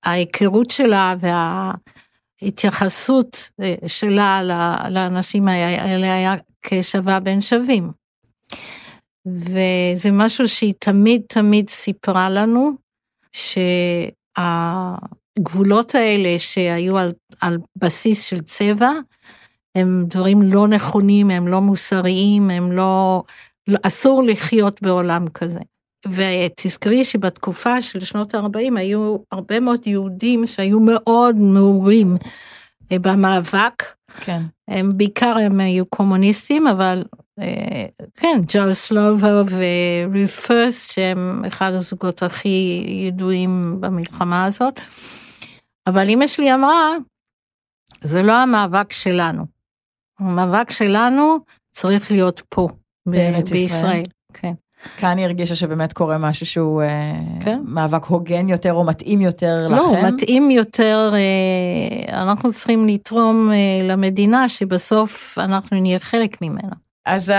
וההיכרות 0.07 0.71
שלה 0.71 1.15
וההתייחסות 2.43 3.51
אה, 3.63 3.75
שלה 3.87 4.43
לאנשים 4.91 5.49
האלה 5.49 6.15
היה 6.15 6.35
כשווה 6.63 7.21
בין 7.21 7.41
שווים. 7.41 7.91
וזה 9.27 10.11
משהו 10.13 10.49
שהיא 10.49 10.75
תמיד 10.79 11.23
תמיד 11.29 11.71
סיפרה 11.71 12.31
לנו, 12.31 12.73
שהגבולות 15.37 15.95
האלה 15.95 16.39
שהיו 16.39 16.99
על, 16.99 17.13
על 17.41 17.59
בסיס 17.77 18.25
של 18.25 18.41
צבע, 18.41 18.91
הם 19.75 20.05
דברים 20.07 20.43
לא 20.43 20.69
נכונים, 20.69 21.31
הם 21.31 21.49
לא 21.49 21.61
מוסריים, 21.61 22.51
הם 22.51 22.73
לא... 22.73 23.23
לא 23.69 23.79
אסור 23.83 24.23
לחיות 24.23 24.83
בעולם 24.83 25.29
כזה. 25.29 25.61
ותזכרי 26.09 27.05
שבתקופה 27.05 27.83
של 27.83 28.01
שנות 28.01 28.35
ה-40 28.35 28.79
היו 28.79 29.17
הרבה 29.33 29.61
מאוד 29.61 29.87
יהודים 29.87 30.47
שהיו 30.47 30.81
מאוד 30.81 31.37
מעורים 31.37 32.17
אה, 32.93 32.99
במאבק. 32.99 33.83
כן. 34.21 34.43
הם 34.69 34.91
בעיקר 34.97 35.37
הם 35.39 35.61
היו 35.61 35.87
קומוניסטים, 35.87 36.67
אבל 36.67 37.05
אה, 37.41 37.85
כן, 38.15 38.41
ג'ו 38.49 38.75
סלובו 38.75 39.27
ורות 39.27 40.31
פרסט, 40.31 40.91
שהם 40.91 41.45
אחד 41.47 41.73
הזוגות 41.73 42.23
הכי 42.23 42.85
ידועים 42.89 43.77
במלחמה 43.81 44.45
הזאת. 44.45 44.81
אבל 45.87 46.09
אמא 46.09 46.27
שלי 46.27 46.55
אמרה, 46.55 46.93
זה 48.01 48.23
לא 48.23 48.33
המאבק 48.33 48.93
שלנו. 48.93 49.47
המאבק 50.19 50.71
שלנו 50.71 51.39
צריך 51.73 52.11
להיות 52.11 52.43
פה, 52.49 52.69
בארץ 53.07 53.53
ישראל. 53.53 53.63
בישראל. 53.63 54.03
כן. 54.33 54.53
כאן 54.97 55.19
היא 55.19 55.27
הרגישה 55.27 55.55
שבאמת 55.55 55.93
קורה 55.93 56.19
משהו 56.19 56.47
שהוא 56.47 56.83
אה, 56.83 57.15
כן. 57.41 57.61
מאבק 57.65 58.05
הוגן 58.05 58.49
יותר 58.49 58.73
או 58.73 58.85
מתאים 58.85 59.21
יותר 59.21 59.69
לכם. 59.69 59.77
לא, 59.77 60.09
מתאים 60.09 60.51
יותר, 60.51 61.11
אה, 61.15 62.23
אנחנו 62.23 62.53
צריכים 62.53 62.89
לתרום 62.89 63.49
אה, 63.53 63.89
למדינה 63.89 64.49
שבסוף 64.49 65.39
אנחנו 65.39 65.81
נהיה 65.81 65.99
חלק 65.99 66.43
ממנה. 66.43 66.73
אז 67.07 67.33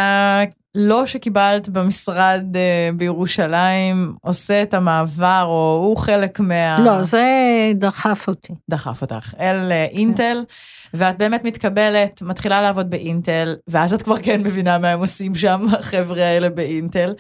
הלא 0.77 1.05
שקיבלת 1.05 1.69
במשרד 1.69 2.43
אה, 2.55 2.89
בירושלים 2.96 4.15
עושה 4.22 4.63
את 4.63 4.74
המעבר, 4.74 5.43
או 5.46 5.84
הוא 5.86 5.98
חלק 5.98 6.39
מה... 6.39 6.79
לא, 6.79 7.03
זה 7.03 7.25
דחף 7.75 8.25
אותי. 8.27 8.53
דחף 8.69 9.01
אותך 9.01 9.34
אל 9.39 9.72
אה, 9.72 9.86
אינטל, 9.86 10.43
ואת 10.93 11.17
באמת 11.17 11.43
מתקבלת, 11.43 12.22
מתחילה 12.22 12.62
לעבוד 12.62 12.89
באינטל, 12.89 13.55
ואז 13.67 13.93
את 13.93 14.01
כבר 14.01 14.17
כן 14.17 14.41
מבינה 14.41 14.77
מה 14.77 14.89
הם 14.89 15.00
עושים 15.00 15.36
שם, 15.36 15.65
החבר'ה 15.79 16.24
האלה 16.24 16.50
באינטל. 16.50 17.13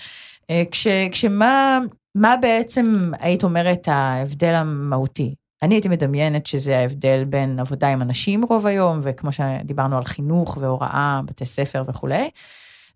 אה, 0.49 0.63
כש, 0.71 0.87
כשמה 1.11 1.79
מה 2.15 2.35
בעצם 2.41 3.11
היית 3.19 3.43
אומרת 3.43 3.87
ההבדל 3.87 4.53
המהותי? 4.53 5.35
אני 5.63 5.75
הייתי 5.75 5.89
מדמיינת 5.89 6.45
שזה 6.45 6.77
ההבדל 6.77 7.23
בין 7.23 7.59
עבודה 7.59 7.87
עם 7.87 8.01
אנשים 8.01 8.43
רוב 8.43 8.65
היום, 8.65 8.99
וכמו 9.01 9.31
שדיברנו 9.31 9.97
על 9.97 10.05
חינוך 10.05 10.57
והוראה, 10.61 11.21
בתי 11.25 11.45
ספר 11.45 11.83
וכולי, 11.87 12.29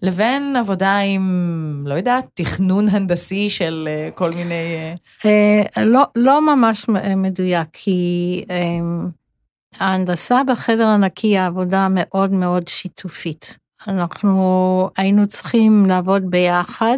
לבין 0.02 0.56
עבודה 0.56 0.98
עם, 0.98 1.84
לא 1.88 1.94
יודעת, 1.94 2.26
תכנון 2.34 2.90
הנדסי 2.90 3.50
של 3.50 3.90
אה, 3.92 4.10
כל 4.16 4.30
מיני... 4.36 4.76
אה, 5.26 5.62
אה, 5.78 5.84
לא, 5.84 6.04
לא 6.16 6.56
ממש 6.56 6.86
מדויק, 7.16 7.68
כי 7.74 8.46
ההנדסה 9.80 10.44
בחדר 10.44 10.88
הנקי, 10.88 11.38
העבודה 11.38 11.88
מאוד 11.90 12.32
מאוד 12.32 12.68
שיתופית. 12.68 13.58
אנחנו 13.88 14.90
היינו 14.98 15.28
צריכים 15.28 15.86
לעבוד 15.88 16.24
ביחד 16.30 16.98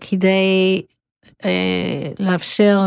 כדי 0.00 0.82
לאפשר, 2.18 2.80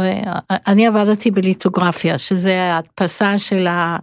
אני 0.49 0.87
עבדתי 0.87 1.31
בליטוגרפיה, 1.31 2.17
שזה 2.17 2.61
ההדפסה 2.61 3.37
של 3.37 3.67
ה... 3.67 3.97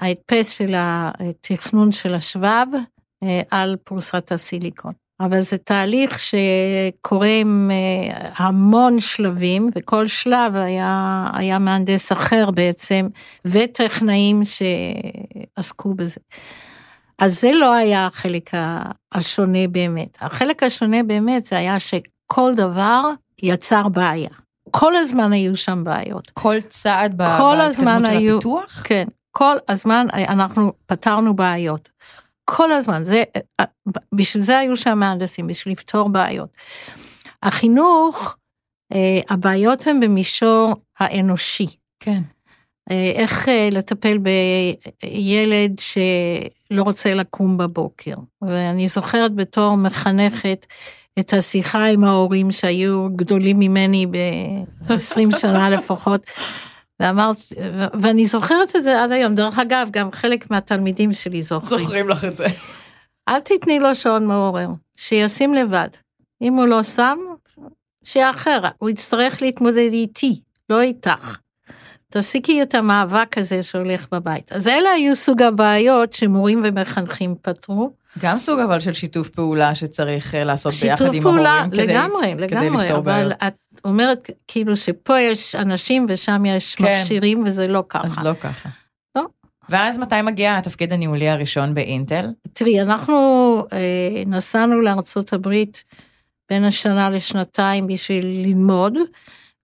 ההדפס 0.00 0.50
של 0.50 0.74
התכנון 0.76 1.92
של 1.92 2.14
השבב 2.14 2.66
על 3.50 3.76
פרוסת 3.84 4.32
הסיליקון. 4.32 4.92
אבל 5.20 5.40
זה 5.40 5.58
תהליך 5.58 6.18
שקורה 6.18 7.28
עם 7.40 7.70
אה, 7.70 8.28
המון 8.36 9.00
שלבים, 9.00 9.70
וכל 9.76 10.06
שלב 10.06 10.56
היה, 10.56 11.26
היה 11.32 11.58
מהנדס 11.58 12.12
אחר 12.12 12.50
בעצם, 12.50 13.06
וטכנאים 13.44 14.40
שעסקו 14.44 15.94
בזה. 15.94 16.20
אז 17.18 17.40
זה 17.40 17.50
לא 17.52 17.74
היה 17.74 18.06
החלק 18.06 18.50
השונה 19.12 19.68
באמת. 19.68 20.18
החלק 20.20 20.62
השונה 20.62 21.02
באמת 21.02 21.44
זה 21.44 21.56
היה 21.58 21.76
שכל 21.80 22.52
דבר 22.56 23.10
יצר 23.42 23.88
בעיה. 23.88 24.30
כל 24.70 24.96
הזמן 24.96 25.32
היו 25.32 25.56
שם 25.56 25.84
בעיות. 25.84 26.30
כל 26.30 26.56
צעד 26.68 27.10
כל 27.12 27.16
בהתקדמות 27.16 27.74
של 28.06 28.12
היו- 28.12 28.36
הפיתוח? 28.36 28.82
כן, 28.84 29.04
כל 29.30 29.56
הזמן 29.68 30.06
אנחנו 30.14 30.72
פתרנו 30.86 31.34
בעיות. 31.34 31.90
כל 32.56 32.72
הזמן, 32.72 33.04
זה, 33.04 33.22
בשביל 34.14 34.42
זה 34.42 34.58
היו 34.58 34.76
שם 34.76 34.98
מהנדסים, 34.98 35.46
בשביל 35.46 35.72
לפתור 35.72 36.08
בעיות. 36.08 36.48
החינוך, 37.42 38.36
אה, 38.92 39.20
הבעיות 39.28 39.86
הן 39.86 40.00
במישור 40.00 40.74
האנושי. 40.98 41.66
כן. 42.00 42.22
אה, 42.90 43.12
איך 43.14 43.48
אה, 43.48 43.68
לטפל 43.72 44.18
בילד 44.18 45.78
שלא 45.78 46.82
רוצה 46.82 47.14
לקום 47.14 47.56
בבוקר. 47.58 48.14
ואני 48.42 48.88
זוכרת 48.88 49.34
בתור 49.34 49.76
מחנכת 49.76 50.66
את 51.18 51.32
השיחה 51.32 51.84
עם 51.84 52.04
ההורים 52.04 52.52
שהיו 52.52 53.08
גדולים 53.16 53.58
ממני 53.58 54.06
ב-20 54.06 55.38
שנה 55.40 55.68
לפחות. 55.68 56.26
ואמרת, 57.00 57.36
ואני 58.00 58.26
זוכרת 58.26 58.76
את 58.76 58.84
זה 58.84 59.02
עד 59.02 59.12
היום, 59.12 59.34
דרך 59.34 59.58
אגב, 59.58 59.88
גם 59.90 60.12
חלק 60.12 60.50
מהתלמידים 60.50 61.12
שלי 61.12 61.42
זוכרים. 61.42 61.78
זוכרים 61.78 62.08
לך 62.08 62.24
את 62.24 62.36
זה. 62.36 62.46
אל 63.28 63.40
תתני 63.40 63.78
לו 63.78 63.94
שעון 63.94 64.26
מעורר, 64.26 64.68
שישים 64.96 65.54
לבד. 65.54 65.88
אם 66.42 66.54
הוא 66.54 66.66
לא 66.66 66.82
שם, 66.82 67.18
שיאחר, 68.04 68.60
הוא 68.78 68.90
יצטרך 68.90 69.42
להתמודד 69.42 69.90
איתי, 69.92 70.40
לא 70.70 70.80
איתך. 70.80 71.38
תפסיקי 72.10 72.62
את 72.62 72.74
המאבק 72.74 73.38
הזה 73.38 73.62
שהולך 73.62 74.06
בבית. 74.12 74.52
אז 74.52 74.68
אלה 74.68 74.90
היו 74.90 75.16
סוג 75.16 75.42
הבעיות 75.42 76.12
שמורים 76.12 76.62
ומחנכים 76.64 77.34
פתרו. 77.42 77.92
גם 78.18 78.38
סוג 78.38 78.60
אבל 78.60 78.80
של 78.80 78.92
שיתוף 78.92 79.28
פעולה 79.28 79.74
שצריך 79.74 80.34
אה, 80.34 80.44
לעשות 80.44 80.72
ביחד 80.82 80.96
שיתוף 80.96 81.14
עם 81.14 81.22
פעולה, 81.22 81.50
ההורים 81.50 81.70
כדי... 81.70 81.86
לגמרי, 81.86 82.34
לגמרי, 82.34 82.84
לפתור 82.84 82.98
אבל 82.98 83.02
בעיות. 83.02 83.32
את 83.46 83.80
אומרת 83.84 84.30
כאילו 84.48 84.76
שפה 84.76 85.20
יש 85.20 85.54
אנשים 85.54 86.06
ושם 86.08 86.44
יש 86.46 86.74
כן. 86.74 86.84
מכשירים 86.84 87.42
וזה 87.46 87.68
לא 87.68 87.84
ככה. 87.88 88.06
אז 88.06 88.18
לא 88.18 88.34
ככה. 88.34 88.68
לא. 89.16 89.22
ואז 89.68 89.98
מתי 89.98 90.22
מגיע 90.22 90.56
התפקיד 90.56 90.92
הניהולי 90.92 91.28
הראשון 91.28 91.74
באינטל? 91.74 92.26
תראי, 92.52 92.80
אנחנו 92.80 93.14
אה, 93.72 94.22
נסענו 94.26 94.80
לארצות 94.80 95.32
הברית 95.32 95.84
בין 96.50 96.64
השנה 96.64 97.10
לשנתיים 97.10 97.86
בשביל 97.86 98.26
ללמוד, 98.26 98.94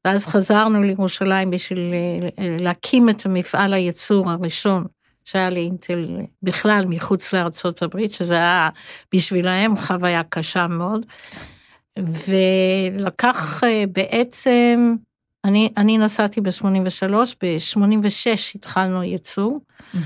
ואז 0.06 0.26
חזרנו 0.26 0.82
לירושלים 0.82 1.50
בשביל 1.50 1.94
אה, 2.38 2.56
להקים 2.60 3.08
את 3.08 3.26
המפעל 3.26 3.74
הייצור 3.74 4.30
הראשון 4.30 4.84
שהיה 5.24 5.50
לאינטל 5.50 6.06
בכלל 6.42 6.84
מחוץ 6.88 7.32
לארצות 7.32 7.82
הברית, 7.82 8.12
שזה 8.12 8.34
היה 8.34 8.68
בשבילהם 9.14 9.76
חוויה 9.76 10.22
קשה 10.28 10.66
מאוד. 10.66 11.06
ולקח 11.98 13.64
אה, 13.64 13.84
בעצם, 13.92 14.94
אני, 15.44 15.68
אני 15.76 15.98
נסעתי 15.98 16.40
ב-83, 16.40 17.12
ב-86 17.42 18.52
התחלנו 18.54 19.02
ייצור. 19.02 19.60
אה, 19.94 20.00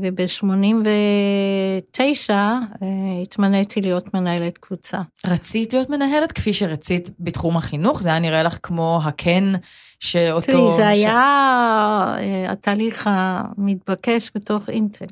וב-89 0.00 2.30
התמניתי 3.22 3.80
להיות 3.80 4.14
מנהלת 4.14 4.58
קבוצה. 4.58 4.98
רצית 5.26 5.72
להיות 5.72 5.90
מנהלת 5.90 6.32
כפי 6.32 6.52
שרצית 6.52 7.10
בתחום 7.20 7.56
החינוך? 7.56 8.02
זה 8.02 8.08
היה 8.08 8.18
נראה 8.18 8.42
לך 8.42 8.58
כמו 8.62 9.00
הקן 9.04 9.52
שאותו... 10.00 10.46
תראי, 10.52 10.70
זה 10.76 10.82
ש- 10.82 10.84
היה 10.84 11.12
אה, 12.18 12.52
התהליך 12.52 13.08
המתבקש 13.12 14.30
בתוך 14.34 14.68
אינטל. 14.70 15.04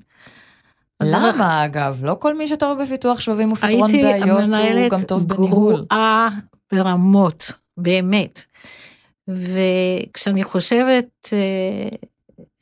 הדרך- 1.01 1.35
למה 1.37 1.65
אגב? 1.65 2.01
לא 2.03 2.17
כל 2.21 2.37
מי 2.37 2.49
שטוב 2.49 2.83
בפיתוח 2.83 3.21
שבבים 3.21 3.53
ופתרון 3.53 3.91
הייתי 3.91 4.03
בעיות 4.05 4.39
הוא 4.41 4.47
מנהלת 4.49 4.93
גם 4.93 5.03
טוב 5.03 5.29
בניהול. 5.29 5.85
גרועה 5.91 6.29
ברמות, 6.73 7.53
באמת. 7.77 8.45
וכשאני 9.29 10.45
חושבת 10.45 11.29
אה, 11.33 11.89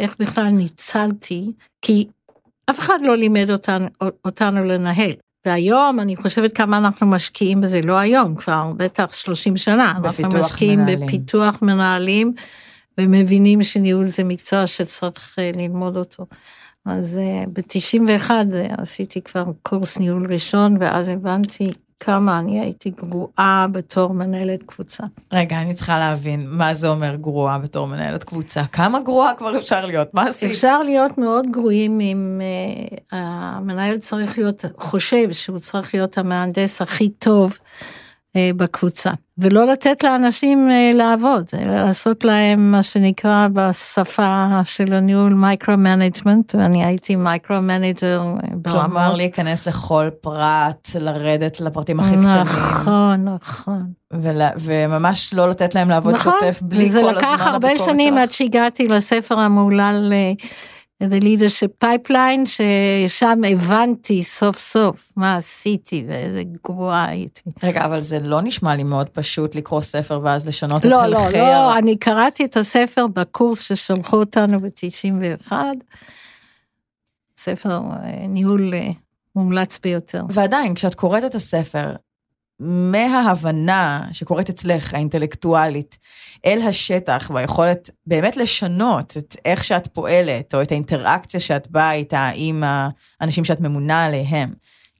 איך 0.00 0.16
בכלל 0.18 0.48
ניצלתי, 0.48 1.52
כי 1.82 2.06
אף 2.70 2.78
אחד 2.78 2.98
לא 3.02 3.16
לימד 3.16 3.50
אותנו, 3.50 3.86
אותנו 4.24 4.64
לנהל. 4.64 5.12
והיום 5.46 6.00
אני 6.00 6.16
חושבת 6.16 6.56
כמה 6.56 6.78
אנחנו 6.78 7.06
משקיעים 7.06 7.60
בזה, 7.60 7.80
לא 7.82 7.98
היום, 7.98 8.34
כבר 8.34 8.72
בטח 8.76 9.14
30 9.14 9.56
שנה. 9.56 9.94
אנחנו 10.04 10.28
משקיעים 10.28 10.80
מנהלים. 10.80 11.06
בפיתוח 11.06 11.62
מנהלים, 11.62 12.32
ומבינים 13.00 13.62
שניהול 13.62 14.06
זה 14.06 14.24
מקצוע 14.24 14.66
שצריך 14.66 15.38
אה, 15.38 15.50
ללמוד 15.56 15.96
אותו. 15.96 16.26
אז 16.84 17.20
ב-91 17.52 18.30
עשיתי 18.78 19.20
כבר 19.20 19.44
קורס 19.62 19.98
ניהול 19.98 20.32
ראשון, 20.32 20.76
ואז 20.80 21.08
הבנתי 21.08 21.72
כמה 22.00 22.38
אני 22.38 22.60
הייתי 22.60 22.90
גרועה 22.90 23.66
בתור 23.72 24.14
מנהלת 24.14 24.62
קבוצה. 24.62 25.04
רגע, 25.32 25.62
אני 25.62 25.74
צריכה 25.74 25.98
להבין 25.98 26.40
מה 26.50 26.74
זה 26.74 26.88
אומר 26.88 27.16
גרועה 27.16 27.58
בתור 27.58 27.86
מנהלת 27.86 28.24
קבוצה. 28.24 28.62
כמה 28.72 29.00
גרועה 29.00 29.34
כבר 29.34 29.58
אפשר 29.58 29.86
להיות? 29.86 30.14
מה 30.14 30.28
עשית? 30.28 30.50
אפשר 30.50 30.82
להיות 30.82 31.18
מאוד 31.18 31.46
גרועים 31.50 32.00
אם 32.00 32.40
uh, 32.40 33.14
המנהל 33.16 33.98
צריך 33.98 34.38
להיות, 34.38 34.64
חושב 34.78 35.32
שהוא 35.32 35.58
צריך 35.58 35.94
להיות 35.94 36.18
המהנדס 36.18 36.82
הכי 36.82 37.08
טוב 37.08 37.58
בקבוצה, 38.56 39.10
ולא 39.38 39.66
לתת 39.66 40.02
לאנשים 40.02 40.68
uh, 40.68 40.96
לעבוד, 40.96 41.44
אלא 41.60 41.76
לעשות 41.76 42.24
להם 42.24 42.72
מה 42.72 42.82
שנקרא 42.82 43.48
בשפה 43.52 44.60
של 44.64 44.92
הניהול 44.92 45.34
micro-management, 45.34 46.54
ואני 46.54 46.84
הייתי 46.84 47.16
micro-manager 47.16 48.22
ברמות. 48.52 48.82
כלומר, 48.82 49.14
להיכנס 49.14 49.66
לכל 49.66 50.08
פרט, 50.20 50.88
לרדת 51.00 51.60
לפרטים 51.60 52.00
הכי 52.00 52.10
קטנים. 52.10 52.28
נכון, 52.28 53.24
נכון. 53.24 53.86
ולה, 54.12 54.50
וממש 54.60 55.34
לא 55.34 55.50
לתת 55.50 55.74
להם 55.74 55.90
לעבוד 55.90 56.14
נכון, 56.14 56.32
שוטף 56.40 56.60
בלי 56.62 56.78
כל 56.78 56.88
וזה 56.88 57.00
הזמן 57.00 57.14
לקח 57.14 57.40
הרבה 57.40 57.68
הביקורת 57.68 57.90
שנים 57.90 58.14
שלך. 58.14 58.22
עד 58.22 58.30
שהגעתי 58.30 58.88
לספר 58.88 59.38
המהולל 59.38 60.12
The 61.02 61.20
Leadership 61.22 61.84
Pipeline, 61.84 62.46
ששם 62.46 63.38
הבנתי 63.52 64.22
סוף 64.24 64.58
סוף 64.58 65.12
מה 65.16 65.36
עשיתי 65.36 66.04
ואיזה 66.08 66.42
גרועה 66.64 67.04
הייתי. 67.08 67.40
רגע, 67.62 67.84
אבל 67.84 68.00
זה 68.00 68.18
לא 68.20 68.40
נשמע 68.42 68.74
לי 68.76 68.82
מאוד 68.82 69.08
פשוט 69.08 69.54
לקרוא 69.54 69.82
ספר 69.82 70.20
ואז 70.22 70.46
לשנות 70.48 70.84
את 70.86 70.90
לא, 70.90 71.02
הלכי... 71.02 71.36
לא, 71.38 71.42
ה- 71.46 71.50
לא, 71.52 71.78
אני 71.78 71.96
קראתי 71.96 72.44
את 72.44 72.56
הספר 72.56 73.06
בקורס 73.06 73.62
ששלחו 73.62 74.16
אותנו 74.16 74.60
ב-91, 74.60 75.52
ספר 77.38 77.70
אה, 77.70 78.26
ניהול 78.28 78.74
אה, 78.74 78.88
מומלץ 79.36 79.78
ביותר. 79.82 80.22
ועדיין, 80.30 80.74
כשאת 80.74 80.94
קוראת 80.94 81.24
את 81.24 81.34
הספר, 81.34 81.94
מההבנה 82.60 84.08
שקורית 84.12 84.48
אצלך, 84.48 84.94
האינטלקטואלית, 84.94 85.98
אל 86.46 86.62
השטח, 86.62 87.30
והיכולת 87.34 87.90
באמת 88.06 88.36
לשנות 88.36 89.16
את 89.16 89.36
איך 89.44 89.64
שאת 89.64 89.86
פועלת, 89.86 90.54
או 90.54 90.62
את 90.62 90.70
האינטראקציה 90.72 91.40
שאת 91.40 91.70
באה 91.70 91.92
איתה 91.92 92.30
עם 92.34 92.62
האנשים 93.20 93.44
שאת 93.44 93.60
ממונה 93.60 94.04
עליהם, 94.04 94.54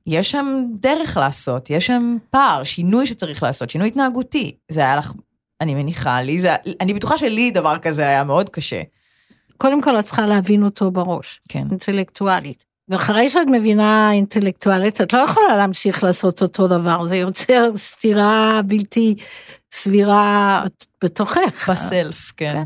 יש 0.07 0.31
שם 0.31 0.65
דרך 0.81 1.17
לעשות, 1.17 1.71
יש 1.71 1.87
שם 1.87 2.17
פער, 2.31 2.65
שינוי 2.65 3.07
שצריך 3.07 3.43
לעשות, 3.43 3.71
שינוי 3.71 3.89
התנהגותי. 3.89 4.57
זה 4.69 4.81
היה 4.81 4.97
לך, 4.97 5.13
אני 5.61 5.75
מניחה, 5.75 6.23
לי 6.23 6.39
זה, 6.41 6.55
אני 6.81 6.95
בטוחה 6.95 7.19
שלי 7.19 7.51
דבר 7.51 7.79
כזה 7.79 8.09
היה 8.09 8.25
מאוד 8.25 8.49
קשה. 8.49 8.83
קודם 9.57 9.83
כל 9.83 9.99
את 9.99 10.05
צריכה 10.05 10.27
להבין 10.27 10.63
אותו 10.63 10.91
בראש. 10.91 11.41
כן. 11.49 11.67
אינטלקטואלית. 11.71 12.65
ואחרי 12.89 13.31
שאת 13.31 13.47
מבינה 13.51 14.13
אינטלקטואלית, 14.13 15.01
את 15.01 15.13
לא 15.13 15.19
יכולה 15.19 15.57
להמשיך 15.57 16.05
לעשות 16.05 16.43
אותו 16.43 16.69
דבר, 16.69 17.05
זה 17.05 17.17
יוצר 17.17 17.77
סתירה 17.77 18.61
בלתי 18.67 19.15
סבירה 19.73 20.63
בתוכך. 21.05 21.71
בסלף, 21.71 22.33
כן. 22.37 22.55
כן. 22.55 22.63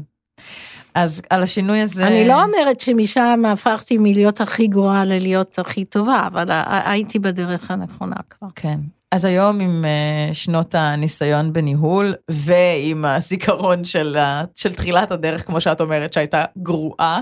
אז 0.94 1.22
על 1.30 1.42
השינוי 1.42 1.80
הזה... 1.80 2.06
אני 2.06 2.28
לא 2.28 2.44
אומרת 2.44 2.80
שמשם 2.80 3.42
הפכתי 3.48 3.98
מלהיות 3.98 4.40
הכי 4.40 4.66
גרועה 4.66 5.04
ללהיות 5.04 5.58
הכי 5.58 5.84
טובה, 5.84 6.24
אבל 6.26 6.46
הייתי 6.84 7.18
בדרך 7.18 7.70
הנכונה 7.70 8.16
כבר. 8.30 8.48
כן. 8.54 8.78
אז 9.12 9.24
היום 9.24 9.60
עם 9.60 9.84
uh, 9.84 10.34
שנות 10.34 10.74
הניסיון 10.74 11.52
בניהול 11.52 12.14
ועם 12.30 13.04
הזיכרון 13.04 13.84
של, 13.84 14.16
של 14.54 14.74
תחילת 14.74 15.10
הדרך, 15.10 15.46
כמו 15.46 15.60
שאת 15.60 15.80
אומרת, 15.80 16.12
שהייתה 16.12 16.44
גרועה, 16.58 17.20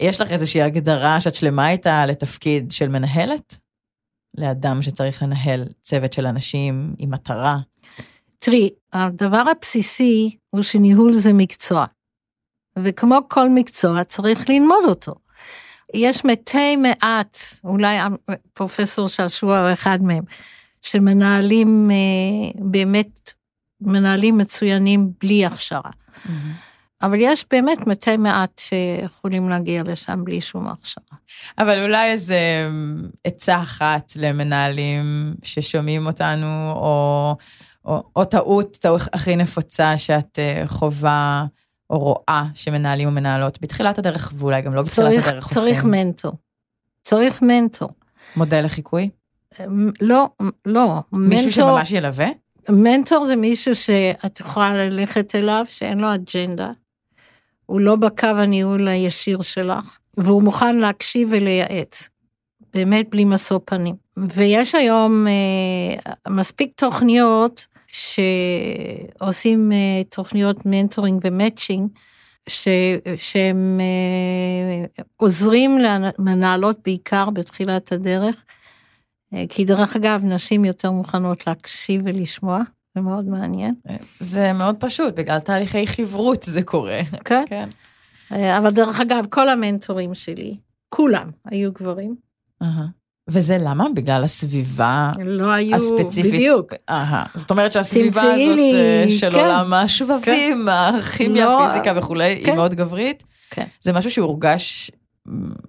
יש 0.00 0.20
לך 0.20 0.32
איזושהי 0.32 0.62
הגדרה 0.62 1.20
שאת 1.20 1.34
שלמה 1.34 1.70
איתה 1.70 2.06
לתפקיד 2.06 2.72
של 2.72 2.88
מנהלת? 2.88 3.58
לאדם 4.38 4.82
שצריך 4.82 5.22
לנהל 5.22 5.64
צוות 5.82 6.12
של 6.12 6.26
אנשים 6.26 6.94
עם 6.98 7.10
מטרה. 7.10 7.58
תראי, 8.38 8.70
הדבר 8.92 9.42
הבסיסי 9.50 10.36
הוא 10.50 10.62
שניהול 10.62 11.12
זה 11.12 11.32
מקצוע. 11.32 11.84
וכמו 12.78 13.18
כל 13.28 13.48
מקצוע, 13.48 14.04
צריך 14.04 14.48
ללמוד 14.48 14.84
אותו. 14.88 15.14
יש 15.94 16.24
מתי 16.24 16.76
מעט, 16.76 17.38
אולי 17.64 17.98
פרופסור 18.52 19.08
שעשוע 19.08 19.58
הוא 19.58 19.72
אחד 19.72 19.98
מהם, 20.02 20.24
שמנהלים 20.82 21.90
אה, 21.90 22.50
באמת, 22.64 23.32
מנהלים 23.80 24.38
מצוינים 24.38 25.10
בלי 25.20 25.46
הכשרה. 25.46 25.90
אבל 27.02 27.16
יש 27.20 27.44
באמת 27.50 27.86
מתי 27.86 28.16
מעט 28.16 28.58
שיכולים 28.58 29.48
להגיע 29.48 29.82
לשם 29.82 30.24
בלי 30.24 30.40
שום 30.40 30.68
הכשרה. 30.68 31.18
אבל 31.58 31.84
אולי 31.84 32.10
איזה 32.10 32.70
עצה 33.24 33.58
אחת 33.58 34.12
למנהלים 34.16 35.34
ששומעים 35.42 36.06
אותנו, 36.06 36.70
או, 36.70 37.36
או, 37.84 38.02
או 38.16 38.24
טעות, 38.24 38.76
טעות 38.80 39.02
הכי 39.12 39.36
נפוצה 39.36 39.98
שאת 39.98 40.38
אה, 40.38 40.62
חווה 40.66 41.46
או 41.90 41.98
רואה 41.98 42.44
שמנהלים 42.54 43.08
ומנהלות 43.08 43.60
בתחילת 43.60 43.98
הדרך, 43.98 44.32
ואולי 44.36 44.62
גם 44.62 44.74
לא 44.74 44.82
בתחילת 44.82 45.08
צריך, 45.08 45.28
הדרך 45.28 45.46
צריך 45.46 45.76
עושים. 45.76 45.90
מנטור. 45.90 46.32
צריך 47.02 47.42
מנטור. 47.42 47.88
מודל 48.36 48.64
לחיקוי? 48.64 49.10
לא, 50.00 50.28
לא. 50.66 51.00
מישהו 51.12 51.62
מנטור, 51.62 51.78
שממש 51.78 51.92
ילווה? 51.92 52.26
מנטור 52.68 53.26
זה 53.26 53.36
מישהו 53.36 53.74
שאת 53.74 54.40
יכולה 54.40 54.74
ללכת 54.74 55.34
אליו, 55.34 55.64
שאין 55.68 55.98
לו 55.98 56.14
אג'נדה. 56.14 56.70
הוא 57.66 57.80
לא 57.80 57.96
בקו 57.96 58.26
הניהול 58.26 58.88
הישיר 58.88 59.40
שלך, 59.40 59.98
והוא 60.16 60.42
מוכן 60.42 60.76
להקשיב 60.76 61.28
ולייעץ. 61.32 62.08
באמת 62.74 63.10
בלי 63.10 63.24
משוא 63.24 63.58
פנים. 63.64 63.94
ויש 64.16 64.74
היום 64.74 65.26
אה, 65.26 66.12
מספיק 66.28 66.72
תוכניות 66.76 67.66
שעושים 67.86 69.72
אה, 69.72 70.02
תוכניות 70.08 70.66
mentoring 70.66 71.20
ו 71.24 71.30
matching, 71.30 71.88
ש, 72.48 72.68
שהם 73.16 73.80
אה, 73.80 75.04
עוזרים 75.16 75.70
למנהלות 75.78 76.78
בעיקר 76.84 77.30
בתחילת 77.30 77.92
הדרך. 77.92 78.44
אה, 79.34 79.44
כי 79.48 79.64
דרך 79.64 79.96
אגב, 79.96 80.24
נשים 80.24 80.64
יותר 80.64 80.90
מוכנות 80.90 81.46
להקשיב 81.46 82.02
ולשמוע, 82.04 82.60
זה 82.96 83.02
מאוד 83.02 83.28
מעניין. 83.28 83.74
זה 84.20 84.52
מאוד 84.52 84.76
פשוט, 84.78 85.14
בגלל 85.14 85.40
תהליכי 85.40 85.86
חברות 85.86 86.42
זה 86.42 86.62
קורה. 86.62 87.00
כן. 87.24 87.44
כן. 87.48 87.68
אה, 88.32 88.58
אבל 88.58 88.70
דרך 88.70 89.00
אגב, 89.00 89.26
כל 89.30 89.48
המנטורים 89.48 90.14
שלי, 90.14 90.54
כולם 90.88 91.30
היו 91.44 91.72
גברים. 91.72 92.14
וזה 93.28 93.58
למה? 93.60 93.86
בגלל 93.94 94.24
הסביבה 94.24 95.12
לא 95.24 95.50
היו, 95.50 95.74
הספציפית? 95.74 96.32
בדיוק. 96.32 96.72
אהה. 96.88 97.26
זאת 97.34 97.50
אומרת 97.50 97.72
שהסביבה 97.72 98.22
הזאת 98.22 98.56
לי, 98.56 98.74
אה, 98.74 99.04
של 99.10 99.30
כן. 99.30 99.38
עולם 99.38 99.72
השבבים, 99.72 100.68
הכימיה, 100.68 101.44
לא, 101.44 101.64
הפיזיקה 101.64 101.92
וכולי, 101.96 102.24
היא 102.24 102.46
כן. 102.46 102.56
מאוד 102.56 102.74
גברית? 102.74 103.24
כן. 103.50 103.66
זה 103.80 103.92
משהו 103.92 104.10
שהורגש, 104.10 104.90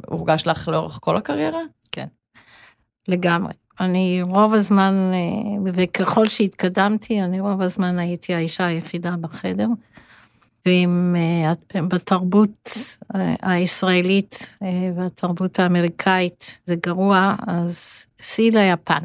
הורגש 0.08 0.48
לך 0.48 0.68
לאורך 0.68 1.00
כל 1.02 1.18
הקריירה? 1.18 1.62
לגמרי. 3.08 3.54
אני 3.80 4.22
רוב 4.22 4.54
הזמן, 4.54 4.94
אה, 5.13 5.72
וככל 5.74 6.26
שהתקדמתי, 6.26 7.22
אני 7.22 7.40
רוב 7.40 7.62
הזמן 7.62 8.00
הייתי 8.00 8.34
האישה 8.36 8.66
היחידה 8.66 9.16
בחדר. 9.22 9.68
ואם 10.66 11.16
אה, 11.18 11.82
בתרבות 11.82 12.70
אה, 13.16 13.36
הישראלית 13.42 14.58
והתרבות 14.96 15.60
האמריקאית 15.60 16.60
זה 16.66 16.76
גרוע, 16.76 17.36
אז 17.48 18.06
סעי 18.22 18.52
ליפן. 18.52 19.02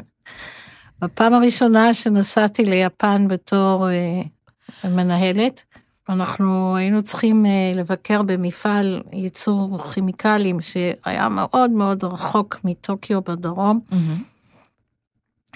בפעם 1.01 1.33
הראשונה 1.33 1.93
שנסעתי 1.93 2.65
ליפן 2.65 3.27
בתור 3.27 3.87
מנהלת, 4.83 5.63
אנחנו 6.09 6.75
היינו 6.75 7.03
צריכים 7.03 7.45
לבקר 7.75 8.21
במפעל 8.23 9.01
ייצור 9.11 9.83
כימיקלים 9.93 10.61
שהיה 10.61 11.29
מאוד 11.29 11.71
מאוד 11.71 12.03
רחוק 12.03 12.59
מטוקיו 12.63 13.21
בדרום, 13.21 13.79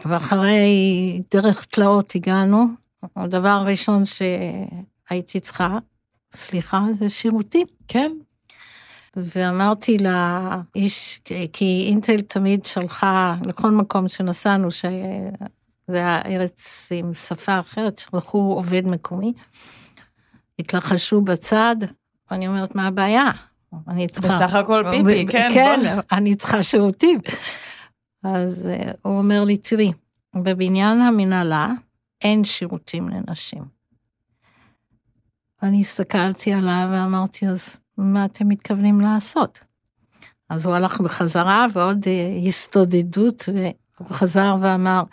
ואחרי 0.05 1.21
דרך 1.31 1.65
תלאות 1.65 2.15
הגענו. 2.15 2.65
הדבר 3.15 3.49
הראשון 3.49 4.03
שהייתי 4.05 5.39
צריכה, 5.39 5.77
סליחה, 6.33 6.83
זה 6.93 7.09
שירותים. 7.09 7.67
כן. 7.87 8.11
ואמרתי 9.15 9.97
לאיש, 9.97 11.19
כי 11.53 11.85
אינטל 11.87 12.21
תמיד 12.21 12.65
שלחה 12.65 13.35
לכל 13.45 13.71
מקום 13.71 14.09
שנסענו, 14.09 14.71
שזה 14.71 14.89
היה 15.87 16.21
ארץ 16.25 16.89
עם 16.95 17.13
שפה 17.13 17.59
אחרת, 17.59 17.97
שלחו 17.97 18.37
עובד 18.37 18.87
מקומי. 18.87 19.33
התלחשו 20.59 21.21
בצד, 21.21 21.75
ואני 22.31 22.47
אומרת, 22.47 22.75
מה 22.75 22.87
הבעיה? 22.87 23.31
אני 23.87 24.07
צריכה... 24.07 24.27
בסך 24.27 24.55
הכל 24.55 24.83
פיפי, 24.91 25.25
כן. 25.25 25.49
כן, 25.53 25.79
בוא. 25.95 26.01
אני 26.11 26.35
צריכה 26.35 26.63
שירותים. 26.63 27.19
אז 28.35 28.69
אה, 28.73 28.91
הוא 29.01 29.17
אומר 29.17 29.43
לי, 29.43 29.57
תראי, 29.57 29.91
בבניין 30.35 31.01
המנהלה 31.01 31.71
אין 32.21 32.45
שירותים 32.45 33.09
לנשים. 33.09 33.63
ואני 35.61 35.81
הסתכלתי 35.81 36.53
עליו 36.53 36.89
ואמרתי, 36.91 37.47
אז 37.47 37.79
מה 37.97 38.25
אתם 38.25 38.47
מתכוונים 38.47 39.01
לעשות? 39.01 39.59
אז 40.49 40.65
הוא 40.65 40.75
הלך 40.75 41.01
בחזרה 41.01 41.65
ועוד 41.73 42.05
אה, 42.07 42.47
הסתודדות, 42.47 43.49
והוא 43.99 44.09
חזר 44.09 44.55
ואמר, 44.61 45.03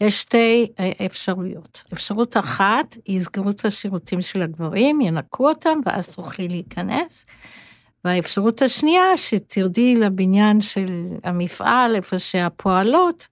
יש 0.00 0.20
שתי 0.20 0.72
אה, 0.78 1.06
אפשרויות. 1.06 1.84
אפשרות 1.92 2.36
אחת, 2.36 2.96
יסגרו 3.06 3.50
את 3.50 3.64
השירותים 3.64 4.22
של 4.22 4.42
הגברים, 4.42 5.00
ינקו 5.00 5.48
אותם, 5.48 5.78
ואז 5.86 6.14
תוכלי 6.14 6.48
להיכנס. 6.48 7.24
והאפשרות 8.04 8.62
השנייה, 8.62 9.16
שתרדי 9.16 9.96
לבניין 9.96 10.60
של 10.60 10.86
המפעל, 11.24 11.94
איפה 11.94 12.18
שהפועלות, 12.18 13.28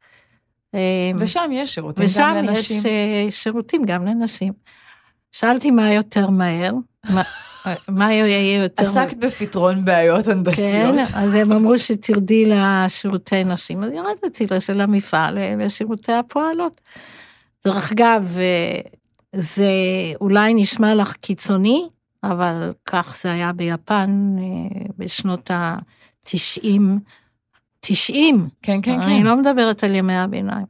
אה, 0.75 0.81
ושם 1.19 1.51
יש 1.53 1.75
שירותים 1.75 2.05
ושם 2.05 2.21
גם 2.37 2.37
לנשים. 2.45 2.77
יש 2.79 2.87
אה, 2.87 3.27
שירותים 3.31 3.85
גם 3.85 4.07
לנשים. 4.07 4.53
שאלתי 5.33 5.71
מה 5.71 5.93
יותר 5.93 6.31
מהר, 6.31 6.73
מה- 7.11 7.23
מה 7.89 8.13
יהיה 8.13 8.63
יותר. 8.63 8.83
עסקת 8.83 9.17
בפתרון 9.17 9.85
בעיות 9.85 10.27
הנדסיות. 10.29 10.95
כן, 10.95 11.05
אז 11.15 11.35
הם 11.35 11.53
אמרו 11.53 11.79
שתרדי 11.79 12.45
לשירותי 12.47 13.45
נשים, 13.45 13.85
אז 13.85 13.91
ירדתי 13.93 14.47
של 14.61 14.81
המפעל 14.81 15.39
לשירותי 15.65 16.13
הפועלות. 16.13 16.81
דרך 17.65 17.93
אגב, 17.93 18.37
אה, 18.39 18.81
זה 19.37 19.65
אולי 20.21 20.55
נשמע 20.55 20.95
לך 20.95 21.13
קיצוני, 21.13 21.89
אבל 22.25 22.73
כך 22.87 23.17
זה 23.23 23.33
היה 23.33 23.53
ביפן 23.53 24.37
אה, 24.39 24.87
בשנות 24.99 25.51
ה-90. 25.51 26.81
90, 27.81 28.49
כן, 28.63 28.83
כן, 28.83 29.01
אני 29.01 29.21
כן. 29.21 29.27
לא 29.27 29.37
מדברת 29.37 29.85
על 29.85 29.95
ימי 29.95 30.17
הביניים. 30.17 30.67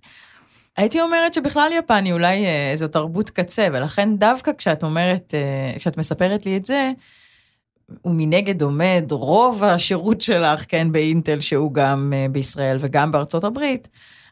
הייתי 0.76 1.00
אומרת 1.00 1.34
שבכלל 1.34 1.70
יפן 1.72 2.04
היא 2.04 2.12
אולי 2.12 2.46
אה, 2.46 2.72
זו 2.74 2.88
תרבות 2.88 3.30
קצה, 3.30 3.68
ולכן 3.72 4.16
דווקא 4.16 4.52
כשאת 4.58 4.82
אומרת, 4.82 5.34
אה, 5.34 5.78
כשאת 5.78 5.96
מספרת 5.98 6.46
לי 6.46 6.56
את 6.56 6.66
זה, 6.66 6.92
ומנגד 8.04 8.62
עומד 8.62 9.04
רוב 9.10 9.64
השירות 9.64 10.20
שלך, 10.20 10.64
כן, 10.68 10.92
באינטל, 10.92 11.40
שהוא 11.40 11.74
גם 11.74 12.12
אה, 12.16 12.26
בישראל 12.30 12.76
וגם 12.80 13.12
בארצות 13.12 13.44
הברית, 13.44 13.88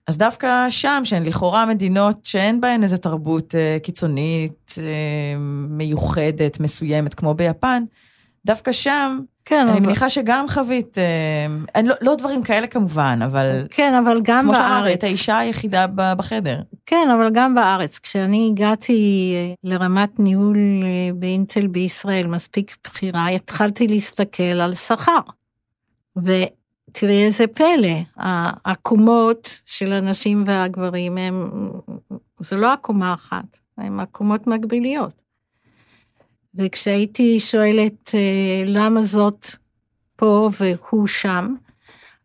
אז 0.09 0.19
דווקא 0.19 0.67
שם, 0.71 1.01
שהן 1.05 1.23
לכאורה 1.27 1.67
מדינות 1.67 2.25
שאין 2.25 2.61
בהן 2.61 2.83
איזו 2.83 2.97
תרבות 2.97 3.55
אה, 3.55 3.79
קיצונית, 3.83 4.75
אה, 4.79 4.83
מיוחדת, 5.69 6.61
מסוימת, 6.61 7.15
כמו 7.15 7.35
ביפן, 7.35 7.83
דווקא 8.47 8.73
שם, 8.73 9.19
כן, 9.45 9.61
אני 9.69 9.79
אבל- 9.79 9.81
מניחה 9.87 10.11
שגם 10.11 10.47
חווית, 10.49 10.99
אה, 10.99 11.83
לא, 11.83 11.95
לא 12.01 12.15
דברים 12.15 12.43
כאלה 12.43 12.67
כמובן, 12.67 13.19
אבל 13.25 13.67
כן, 13.71 13.95
אבל 13.95 14.21
גם 14.23 14.45
כמו 14.45 14.55
שאמרת, 14.55 14.83
בארץ. 14.83 14.99
את 14.99 15.05
האישה 15.05 15.39
היחידה 15.39 15.87
בחדר. 15.93 16.61
כן, 16.87 17.09
אבל 17.17 17.31
גם 17.33 17.55
בארץ. 17.55 17.99
כשאני 17.99 18.49
הגעתי 18.53 19.33
אה, 19.37 19.55
לרמת 19.71 20.21
ניהול 20.21 20.57
אה, 20.83 20.89
באינטל 21.15 21.67
בישראל, 21.67 22.27
מספיק 22.27 22.77
בכירה, 22.85 23.29
התחלתי 23.29 23.89
להסתכל 23.89 24.43
על 24.43 24.73
שכר. 24.73 25.21
ותראי 26.99 27.25
איזה 27.25 27.47
פלא, 27.47 27.99
העקומות 28.17 29.61
של 29.67 29.93
הנשים 29.93 30.45
והגברים 30.47 31.19
הם, 31.19 31.51
זה 32.41 32.57
לא 32.57 32.73
עקומה 32.73 33.15
אחת, 33.15 33.59
הן 33.79 34.01
עקומות 34.01 34.47
מקביליות. 34.47 35.13
וכשהייתי 36.55 37.41
שואלת 37.41 38.15
אה, 38.15 38.63
למה 38.67 39.03
זאת 39.03 39.47
פה 40.17 40.51
והוא 40.59 41.07
שם, 41.07 41.55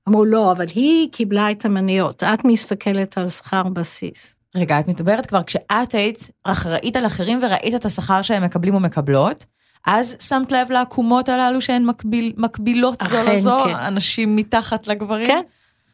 אמרו 0.10 0.26
לא, 0.26 0.52
אבל 0.52 0.66
היא 0.76 1.10
קיבלה 1.12 1.52
את 1.52 1.66
המניות, 1.66 2.24
את 2.24 2.46
מסתכלת 2.46 3.18
על 3.18 3.30
שכר 3.30 3.64
בסיס. 3.64 4.36
רגע, 4.56 4.80
את 4.80 4.88
מדברת 4.88 5.26
כבר 5.26 5.44
כשאת 5.44 5.94
היית 5.94 6.30
אחראית 6.44 6.96
על 6.96 7.06
אחרים 7.06 7.40
וראית 7.42 7.76
את 7.76 7.86
השכר 7.86 8.22
שהם 8.22 8.44
מקבלים 8.44 8.76
ומקבלות, 8.76 9.46
אז 9.88 10.16
שמת 10.20 10.52
לב 10.52 10.72
לעקומות 10.72 11.30
הללו 11.30 11.62
שהן 11.62 11.86
מקביל, 11.86 12.34
מקבילות 12.38 13.04
זו 13.04 13.18
לזו, 13.32 13.58
כן. 13.66 13.76
אנשים 13.76 14.36
מתחת 14.36 14.88
לגברים? 14.88 15.28
כן, 15.28 15.42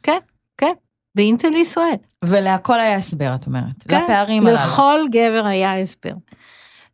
כן, 0.03 0.17
כן, 0.57 0.73
באינטל 1.15 1.53
ישראל. 1.53 1.95
ולהכל 2.25 2.79
היה 2.79 2.95
הסבר, 2.95 3.35
את 3.35 3.45
אומרת. 3.45 3.83
כן, 3.87 4.03
לפערים 4.03 4.47
הללו. 4.47 4.57
לכל 4.57 5.01
גבר 5.11 5.45
היה 5.45 5.81
הסבר. 5.81 6.13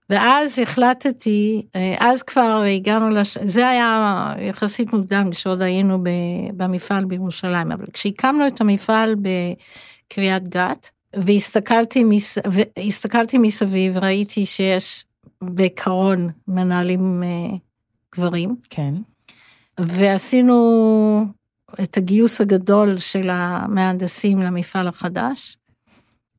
ואז 0.10 0.60
החלטתי, 0.60 1.66
אה, 1.76 1.96
אז 2.00 2.24
כבר 2.24 2.64
הגענו, 2.76 3.10
לש... 3.10 3.38
זה 3.44 3.70
היה 3.70 4.34
יחסית 4.40 4.94
מוקדם, 4.94 5.30
כשעוד 5.32 5.62
היינו 5.62 6.04
ב... 6.04 6.10
במפעל 6.58 7.06
בירושלים, 7.06 7.72
אבל 7.72 7.86
כשהקמנו 7.94 8.48
את 8.48 8.62
המפעל 8.62 9.16
בקריית 9.16 10.48
גת, 10.50 10.90
והסתכלתי, 11.16 12.04
מס... 12.04 12.38
והסתכלתי 12.46 13.38
מסביב, 13.38 13.98
ראיתי 13.98 14.46
שיש 14.46 15.06
בעיקרון 15.52 16.30
מנהלים 16.48 17.24
אה, 17.24 17.58
גברים, 18.16 18.56
כן. 18.70 18.94
ועשינו 19.80 20.56
את 21.84 21.98
הגיוס 21.98 22.42
הגדול 22.42 22.98
של 22.98 23.30
המהנדסים 23.32 24.38
למפעל 24.38 24.88
החדש, 24.88 25.58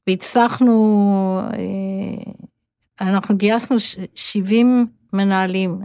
והצלחנו, 0.06 1.40
אה, 1.52 2.32
אנחנו 3.00 3.36
גייסנו 3.36 3.78
ש- 3.78 3.96
70 4.14 4.86
מנהלים 5.12 5.80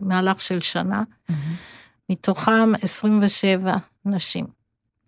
במהלך 0.00 0.40
של 0.40 0.60
שנה, 0.60 1.02
מתוכם 2.10 2.72
27 2.82 3.74
נשים. 4.04 4.46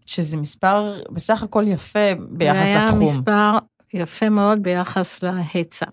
שזה 0.06 0.36
מספר 0.36 1.02
בסך 1.10 1.42
הכל 1.42 1.64
יפה 1.68 1.98
ביחס 2.30 2.56
זה 2.58 2.64
היה 2.64 2.84
לתחום. 2.84 3.02
מספר 3.02 3.58
יפה 3.94 4.28
מאוד 4.28 4.62
ביחס 4.62 5.22
להיצע. 5.22 5.86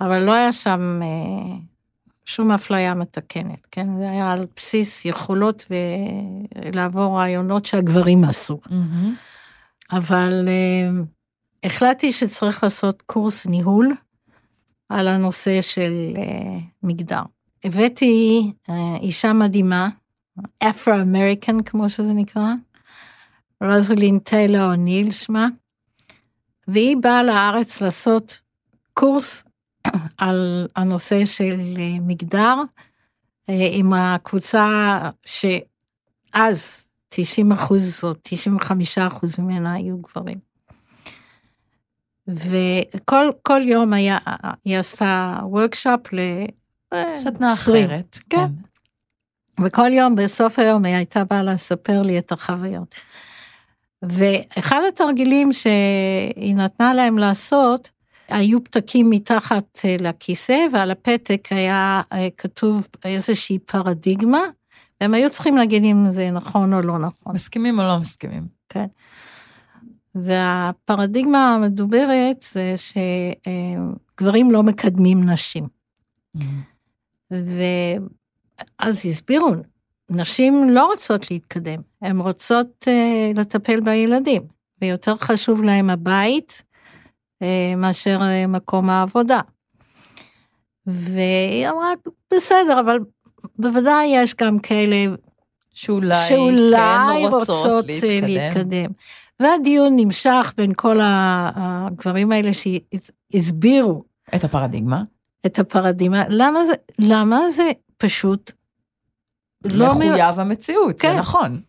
אבל 0.00 0.22
לא 0.22 0.32
היה 0.32 0.52
שם 0.52 1.00
אה, 1.02 1.56
שום 2.24 2.50
אפליה 2.50 2.94
מתקנת, 2.94 3.66
כן? 3.70 3.98
זה 3.98 4.10
היה 4.10 4.32
על 4.32 4.46
בסיס 4.56 5.04
יכולות 5.04 5.66
ולעבור 5.70 7.18
רעיונות 7.18 7.64
שהגברים 7.64 8.24
עשו. 8.24 8.60
מהמם. 8.70 9.14
אבל 9.92 10.48
אה, 10.48 10.90
החלטתי 11.64 12.12
שצריך 12.12 12.62
לעשות 12.62 13.02
קורס 13.02 13.46
ניהול 13.46 13.94
על 14.88 15.08
הנושא 15.08 15.62
של 15.62 15.92
אה, 16.16 16.58
מגדר. 16.82 17.22
הבאתי 17.64 18.52
אה, 18.70 18.96
אישה 19.00 19.32
מדהימה, 19.32 19.88
אפרו-אמריקן 20.58 21.62
כמו 21.62 21.88
שזה 21.88 22.12
נקרא, 22.12 22.52
רוזלין 23.64 24.18
טיילר 24.18 24.64
אוניל 24.64 25.10
שמה, 25.10 25.48
והיא 26.68 26.96
באה 26.96 27.22
לארץ 27.22 27.80
לעשות 27.80 28.40
קורס 28.94 29.44
על 30.18 30.68
הנושא 30.76 31.24
של 31.24 31.60
אה, 31.78 32.00
מגדר, 32.00 32.54
אה, 33.48 33.68
עם 33.72 33.92
הקבוצה 33.92 34.98
שאז 35.26 36.86
90 37.08 37.52
אחוז 37.52 38.00
או 38.04 38.12
95 38.22 38.98
אחוז 38.98 39.38
ממנה 39.38 39.72
היו 39.72 39.98
גברים. 39.98 40.38
וכל 42.28 43.30
כל 43.42 43.60
יום 43.64 43.92
היה, 43.92 44.18
היא 44.64 44.78
עשתה 44.78 45.38
וורקשופ 45.42 46.12
ל... 46.12 46.18
אה, 46.92 47.16
סדנה 47.16 47.52
20. 47.52 47.84
אחרת. 47.84 48.18
כן. 48.30 48.46
וכל 49.64 49.92
יום, 49.92 50.14
בסוף 50.14 50.58
היום, 50.58 50.84
היא 50.84 50.94
הייתה 50.94 51.24
באה 51.24 51.42
לספר 51.42 52.02
לי 52.02 52.18
את 52.18 52.32
החוויות. 52.32 52.94
ואחד 54.02 54.80
התרגילים 54.88 55.52
שהיא 55.52 56.56
נתנה 56.56 56.94
להם 56.94 57.18
לעשות, 57.18 57.90
היו 58.28 58.64
פתקים 58.64 59.10
מתחת 59.10 59.78
אה, 59.84 59.96
לכיסא, 60.00 60.58
ועל 60.72 60.90
הפתק 60.90 61.48
היה 61.50 62.02
אה, 62.12 62.28
כתוב 62.36 62.88
איזושהי 63.04 63.58
פרדיגמה, 63.58 64.42
והם 65.00 65.14
היו 65.14 65.30
צריכים 65.30 65.56
להגיד 65.56 65.84
אם 65.84 66.06
זה 66.10 66.30
נכון 66.30 66.74
או 66.74 66.80
לא 66.80 66.98
נכון. 66.98 67.34
מסכימים 67.34 67.78
או 67.78 67.84
לא 67.84 67.98
מסכימים? 67.98 68.58
והפרדיגמה 70.14 71.54
המדוברת 71.54 72.44
זה 72.52 72.74
שגברים 72.76 74.50
לא 74.50 74.62
מקדמים 74.62 75.30
נשים. 75.30 75.68
ואז 77.30 79.06
הסבירו, 79.06 79.50
נשים 80.10 80.70
לא 80.70 80.86
רוצות 80.86 81.30
להתקדם, 81.30 81.80
הן 82.02 82.18
רוצות 82.18 82.86
uh, 82.88 83.38
לטפל 83.38 83.80
בילדים, 83.80 84.42
ויותר 84.82 85.16
חשוב 85.16 85.62
להם 85.62 85.90
הבית 85.90 86.62
מאשר 87.76 88.20
uh, 88.20 88.46
מקום 88.48 88.90
העבודה. 88.90 89.40
והיא 90.86 91.68
אמרה, 91.68 91.92
בסדר, 92.34 92.80
אבל 92.80 92.98
בוודאי 93.58 94.06
יש 94.06 94.34
גם 94.34 94.58
כאלה 94.58 94.96
שאולי, 95.74 96.16
שאולי 96.28 97.22
כן 97.22 97.28
רוצות, 97.30 97.48
רוצות 97.48 97.90
אה, 97.90 97.94
להתקדם. 97.96 98.28
להתקדם. 98.28 98.90
והדיון 99.40 99.92
נמשך 99.96 100.52
בין 100.56 100.72
כל 100.76 100.98
הגברים 101.02 102.32
האלה 102.32 102.50
שהסבירו 102.54 104.04
את 104.34 104.44
הפרדיגמה. 104.44 105.02
את 105.46 105.58
הפרדימה. 105.58 106.24
למה 106.28 106.64
זה, 106.64 106.72
למה 106.98 107.50
זה 107.50 107.70
פשוט 107.96 108.52
לא... 109.64 109.86
מ- 109.86 109.90
מחויב 109.90 110.40
המציאות, 110.40 110.98
זה 110.98 111.02
כן. 111.02 111.16
נכון. 111.18 111.60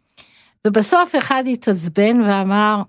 ובסוף 0.68 1.16
אחד 1.16 1.44
התעצבן 1.52 2.22
ואמר, 2.22 2.82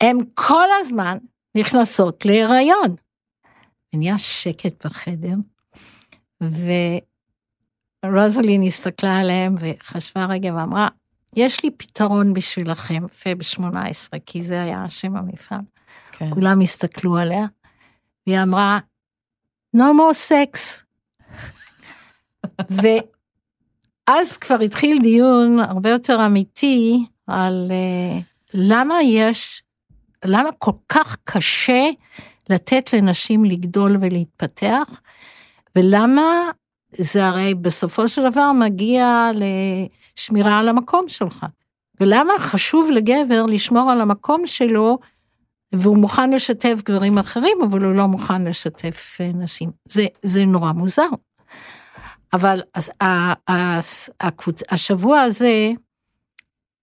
הן 0.00 0.18
כל 0.34 0.66
הזמן 0.80 1.18
נכנסות 1.54 2.24
להיריון. 2.24 2.96
ונהיה 3.94 4.18
שקט 4.18 4.86
בחדר, 4.86 5.34
ורוזלין 8.04 8.62
הסתכלה 8.62 9.16
עליהם 9.16 9.54
וחשבה 9.58 10.26
רגע 10.26 10.54
ואמרה, 10.54 10.88
יש 11.36 11.64
לי 11.64 11.70
פתרון 11.70 12.34
בשבילכם, 12.34 13.08
פב 13.08 13.42
18, 13.42 14.20
כי 14.26 14.42
זה 14.42 14.62
היה 14.62 14.86
שם 14.88 15.16
המפעל. 15.16 15.60
כן. 16.12 16.30
כולם 16.30 16.60
הסתכלו 16.60 17.18
עליה, 17.18 17.46
והיא 18.26 18.42
אמרה, 18.42 18.78
no 19.76 19.80
more 19.80 20.30
sex. 20.30 20.82
ואז 24.08 24.36
כבר 24.36 24.60
התחיל 24.60 24.98
דיון 25.02 25.60
הרבה 25.60 25.90
יותר 25.90 26.26
אמיתי 26.26 27.06
על 27.26 27.70
uh, 27.70 28.22
למה 28.54 29.02
יש, 29.02 29.62
למה 30.24 30.52
כל 30.58 30.72
כך 30.88 31.16
קשה 31.24 31.84
לתת 32.50 32.92
לנשים 32.92 33.44
לגדול 33.44 33.96
ולהתפתח, 34.00 35.00
ולמה 35.76 36.50
זה 36.92 37.26
הרי 37.26 37.54
בסופו 37.54 38.08
של 38.08 38.30
דבר 38.30 38.52
מגיע 38.52 39.30
לשמירה 39.34 40.58
על 40.58 40.68
המקום 40.68 41.08
שלך. 41.08 41.46
ולמה 42.00 42.32
חשוב 42.38 42.90
לגבר 42.90 43.46
לשמור 43.46 43.90
על 43.90 44.00
המקום 44.00 44.46
שלו 44.46 44.98
והוא 45.72 45.98
מוכן 45.98 46.30
לשתף 46.30 46.74
גברים 46.84 47.18
אחרים, 47.18 47.58
אבל 47.62 47.84
הוא 47.84 47.94
לא 47.94 48.06
מוכן 48.06 48.44
לשתף 48.44 49.18
אה, 49.20 49.30
נשים. 49.34 49.70
זה, 49.84 50.06
זה 50.22 50.44
נורא 50.44 50.72
מוזר. 50.72 51.08
אבל 52.32 52.60
אז, 52.74 52.90
ה, 53.00 53.04
ה, 53.50 53.78
הקבוצ, 54.20 54.62
השבוע 54.70 55.20
הזה 55.20 55.70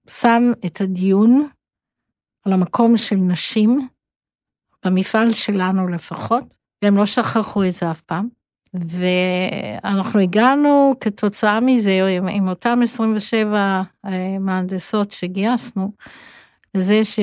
שם 0.10 0.52
את 0.66 0.82
הדיון 0.82 1.48
על 2.46 2.54
המקום 2.54 2.98
של 2.98 3.16
נשים, 3.16 3.88
במפעל 4.86 5.34
שלנו 5.34 5.88
לפחות, 5.88 6.44
והם 6.84 6.98
לא 6.98 7.06
שכחו 7.06 7.64
את 7.64 7.74
זה 7.74 7.92
אף 7.92 8.02
פעם. 8.02 8.28
ואנחנו 8.74 10.20
הגענו 10.20 10.94
כתוצאה 11.00 11.60
מזה, 11.60 12.08
עם, 12.18 12.28
עם 12.28 12.48
אותם 12.48 12.80
27 12.84 13.82
אה, 14.06 14.40
מהנדסות 14.40 15.12
שגייסנו, 15.12 15.92
לזה 16.76 17.04
ש... 17.04 17.20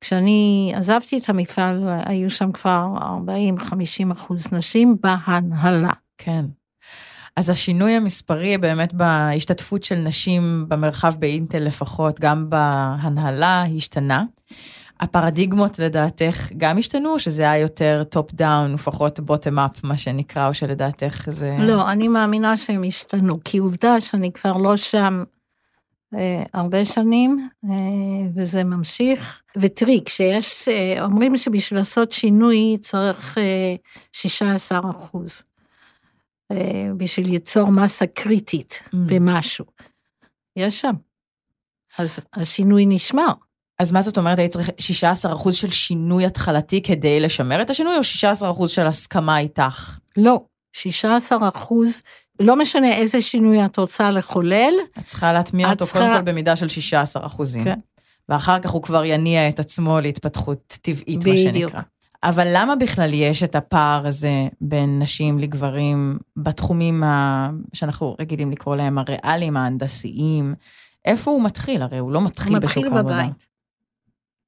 כשאני 0.00 0.72
עזבתי 0.76 1.18
את 1.18 1.28
המפעל, 1.28 1.84
היו 2.04 2.30
שם 2.30 2.52
כבר 2.52 2.86
40-50 3.58 4.12
אחוז 4.12 4.52
נשים 4.52 4.96
בהנהלה. 5.00 5.92
כן. 6.18 6.44
אז 7.36 7.50
השינוי 7.50 7.92
המספרי 7.92 8.58
באמת 8.58 8.94
בהשתתפות 8.94 9.84
של 9.84 9.94
נשים 9.94 10.64
במרחב 10.68 11.14
באינטל 11.18 11.58
לפחות, 11.58 12.20
גם 12.20 12.50
בהנהלה, 12.50 13.64
השתנה. 13.76 14.24
הפרדיגמות 15.00 15.78
לדעתך 15.78 16.52
גם 16.56 16.78
השתנו, 16.78 17.12
או 17.12 17.18
שזה 17.18 17.42
היה 17.42 17.58
יותר 17.58 18.02
top 18.04 18.32
down 18.32 18.74
ופחות 18.74 19.20
bottom 19.20 19.58
up, 19.58 19.84
מה 19.84 19.96
שנקרא, 19.96 20.48
או 20.48 20.54
שלדעתך 20.54 21.30
זה... 21.30 21.56
לא, 21.60 21.90
אני 21.90 22.08
מאמינה 22.08 22.56
שהם 22.56 22.84
השתנו, 22.88 23.38
כי 23.44 23.58
עובדה 23.58 24.00
שאני 24.00 24.32
כבר 24.32 24.56
לא 24.56 24.76
שם 24.76 25.24
אה, 26.14 26.42
הרבה 26.54 26.84
שנים, 26.84 27.48
אה, 27.64 27.70
וזה 28.36 28.64
ממשיך. 28.64 29.40
ותראי, 29.56 30.00
כשיש, 30.04 30.68
אה, 30.68 31.04
אומרים 31.04 31.38
שבשביל 31.38 31.80
לעשות 31.80 32.12
שינוי 32.12 32.76
צריך 32.80 33.38
אה, 33.38 33.74
16 34.12 34.80
אחוז, 34.90 35.42
בשביל 36.96 37.28
ליצור 37.28 37.70
מסה 37.70 38.06
קריטית 38.06 38.80
Mm. 38.86 38.96
במשהו. 39.06 39.64
יש 40.56 40.80
שם. 40.80 40.92
אז 41.98 42.18
השינוי 42.36 42.86
נשמר. 42.86 43.32
אז 43.78 43.92
מה 43.92 44.02
זאת 44.02 44.18
אומרת, 44.18 44.38
היית 44.38 44.52
צריך 44.52 44.70
16 44.78 45.32
אחוז 45.32 45.54
של 45.56 45.70
שינוי 45.70 46.26
התחלתי 46.26 46.82
כדי 46.82 47.20
לשמר 47.20 47.62
את 47.62 47.70
השינוי, 47.70 47.96
או 47.98 48.04
16 48.04 48.50
אחוז 48.50 48.70
של 48.70 48.86
הסכמה 48.86 49.38
איתך? 49.38 49.98
לא, 50.16 50.44
16 50.72 51.48
אחוז, 51.48 52.02
לא 52.40 52.56
משנה 52.56 52.92
איזה 52.92 53.20
שינוי 53.20 53.64
את 53.64 53.76
רוצה 53.78 54.10
לחולל, 54.10 54.72
את 54.98 55.06
צריכה 55.06 55.32
להטמיע 55.32 55.70
אותו 55.70 55.84
צריכה- 55.84 56.00
קודם 56.00 56.12
כל 56.14 56.20
במידה 56.22 56.56
של 56.56 56.68
16 56.68 57.26
אחוזים. 57.26 57.64
כן. 57.64 57.78
ואחר 58.28 58.60
כך 58.60 58.70
הוא 58.70 58.82
כבר 58.82 59.04
יניע 59.04 59.48
את 59.48 59.58
עצמו 59.60 60.00
להתפתחות 60.00 60.78
טבעית, 60.82 61.26
מה 61.26 61.32
בדיוק. 61.32 61.70
שנקרא. 61.70 61.80
אבל 62.28 62.48
למה 62.54 62.76
בכלל 62.76 63.14
יש 63.14 63.42
את 63.42 63.54
הפער 63.54 64.06
הזה 64.06 64.48
בין 64.60 64.98
נשים 64.98 65.38
לגברים 65.38 66.18
בתחומים 66.36 67.04
ה... 67.04 67.50
שאנחנו 67.72 68.16
רגילים 68.20 68.50
לקרוא 68.50 68.76
להם 68.76 68.98
הריאליים, 68.98 69.56
ההנדסיים? 69.56 70.54
איפה 71.04 71.30
הוא 71.30 71.44
מתחיל? 71.44 71.82
הרי 71.82 71.98
הוא 71.98 72.12
לא 72.12 72.20
מתחיל 72.20 72.52
הוא 72.52 72.62
בשוק 72.62 72.76
מתחיל 72.76 72.96
העבודה. 72.96 73.22
בבית. 73.22 73.46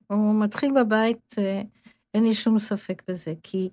הוא 0.07 0.41
מתחיל 0.41 0.73
בבית, 0.81 1.35
אה, 1.39 1.63
אין 2.15 2.25
לי 2.25 2.35
שום 2.35 2.59
ספק 2.59 3.03
בזה, 3.09 3.35
כי 3.43 3.69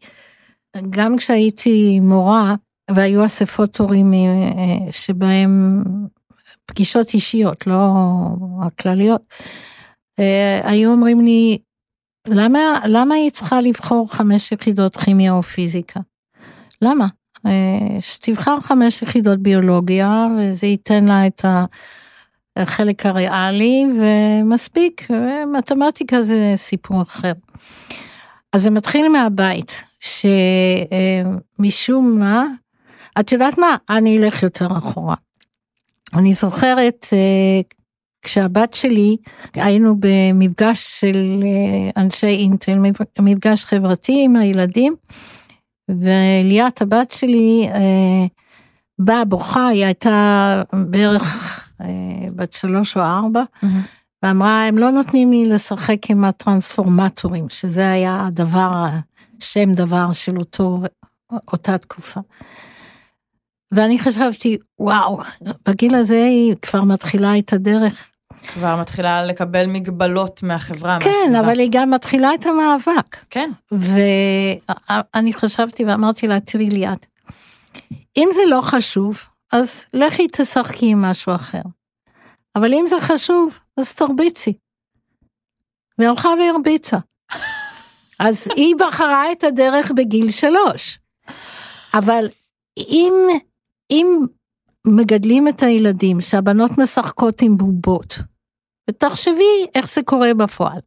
גם 0.90 1.18
כשהייתי 1.18 2.00
מורה, 2.00 2.56
והיו 2.92 3.26
אספות 3.26 3.78
הורים 3.78 4.14
אה, 4.14 4.92
שבהם 4.92 5.84
פגישות 6.66 7.14
אישיות, 7.14 7.68
לא 7.68 7.94
הכלליות, 8.62 9.22
אה, 10.20 10.62
היו 10.64 10.92
אומרים 10.92 11.22
לי, 11.22 11.58
למה, 12.28 12.80
למה 12.86 13.16
היא 13.16 13.32
צריכה 13.32 13.62
לבחור 13.62 14.14
חמש 14.14 14.52
יחידות 14.52 14.98
כימיה 14.98 15.32
או 15.32 15.44
פיזיקה? 15.44 16.00
למה? 16.82 17.08
אה, 17.46 17.98
שתבחר 18.00 18.60
חמש 18.60 19.02
יחידות 19.02 19.40
ביולוגיה, 19.40 20.28
וזה 20.38 20.68
ייתן 20.68 21.06
לה 21.06 21.28
את. 21.28 21.46
החלק 22.58 23.06
הריאלי, 23.06 23.86
ומספיק, 24.00 25.08
מתמטיקה 25.54 26.22
זה 26.22 26.54
סיפור 26.56 27.02
אחר. 27.02 27.32
אז 28.54 28.62
זה 28.62 28.70
מתחיל 28.70 29.10
מהבית, 29.10 29.84
שמשום 31.60 32.20
מה, 32.20 32.46
את 33.20 33.32
יודעת 33.32 33.58
מה? 33.58 33.76
אני 33.90 34.18
אלך 34.18 34.44
יותר 34.44 34.68
אחורה. 34.78 35.16
אני 36.14 36.34
זוכרת, 36.34 37.06
אה, 37.14 37.62
כשהבת 38.26 38.74
שלי, 38.74 39.18
היינו 39.54 39.96
במפגש 40.00 41.00
של 41.00 41.44
אה, 41.44 42.02
אנשי 42.02 42.28
אינטל, 42.28 42.80
מפגש 43.20 43.66
חברתי 43.66 44.22
עם 44.26 44.36
הילדים, 44.36 44.96
וליאת 45.90 46.82
הבת 46.82 47.12
שלי 47.12 47.68
אה, 47.74 48.26
באה 49.00 49.26
בוכה, 49.26 49.68
היא 49.68 49.86
הייתה 49.86 50.62
בערך 50.74 51.60
אה, 51.82 51.88
בת 52.36 52.54
שלוש 52.54 52.98
או 52.98 53.02
ארבע, 53.02 53.44
ואמרה, 54.24 54.68
הם 54.68 54.78
לא 54.78 54.92
נותנים 54.92 55.32
לי 55.32 55.46
לשחק 55.46 56.10
עם 56.10 56.24
הטרנספורמטורים, 56.24 57.50
שזה 57.50 57.90
היה 57.90 58.26
הדבר, 58.28 58.86
שם 59.40 59.74
דבר 59.74 60.12
של 60.12 60.38
אותו, 60.38 60.80
אותה 61.54 61.78
תקופה. 61.78 62.20
ואני 63.72 64.00
חשבתי, 64.00 64.58
וואו, 64.80 65.20
בגיל 65.68 65.96
הזה 65.96 66.24
היא 66.24 66.56
כבר 66.62 66.84
מתחילה 66.84 67.38
את 67.40 67.54
הדרך. 67.54 68.10
כבר 68.34 68.76
מתחילה 68.76 69.24
לקבל 69.24 69.66
מגבלות 69.68 70.44
מהחברה, 70.44 70.98
כן, 71.02 71.10
מהסביבה. 71.10 71.40
אבל 71.40 71.60
היא 71.60 71.70
גם 71.72 71.92
מתחילה 71.92 72.34
את 72.34 72.46
המאבק. 72.46 73.16
כן, 73.30 73.52
ואני 73.72 75.34
חשבתי 75.34 75.86
ואמרתי 75.86 76.28
לה, 76.28 76.40
תראי 76.40 76.70
ליאת, 76.70 77.06
אם 78.18 78.30
זה 78.34 78.42
לא 78.48 78.62
חשוב, 78.62 79.24
אז 79.52 79.86
לכי 79.94 80.28
תשחקי 80.32 80.92
עם 80.92 81.02
משהו 81.02 81.36
אחר. 81.36 81.62
אבל 82.56 82.74
אם 82.74 82.86
זה 82.88 82.96
חשוב, 83.00 83.60
אז 83.78 83.96
תרביצי. 83.96 84.54
והלכה 85.98 86.30
והרביצה. 86.40 86.98
אז 88.20 88.48
היא 88.56 88.76
בחרה 88.80 89.32
את 89.32 89.44
הדרך 89.44 89.92
בגיל 89.96 90.32
שלוש. 90.32 91.00
אבל 91.94 92.26
אם, 92.78 93.14
אם 93.92 94.26
מגדלים 94.86 95.48
את 95.48 95.64
הילדים 95.64 96.22
שהבנות 96.22 96.78
משחקות 96.78 97.42
עם 97.42 97.58
בובות, 97.58 98.20
ותחשבי 98.90 99.66
איך 99.76 99.90
זה 99.90 100.02
קורה 100.04 100.34
בפועל. 100.34 100.80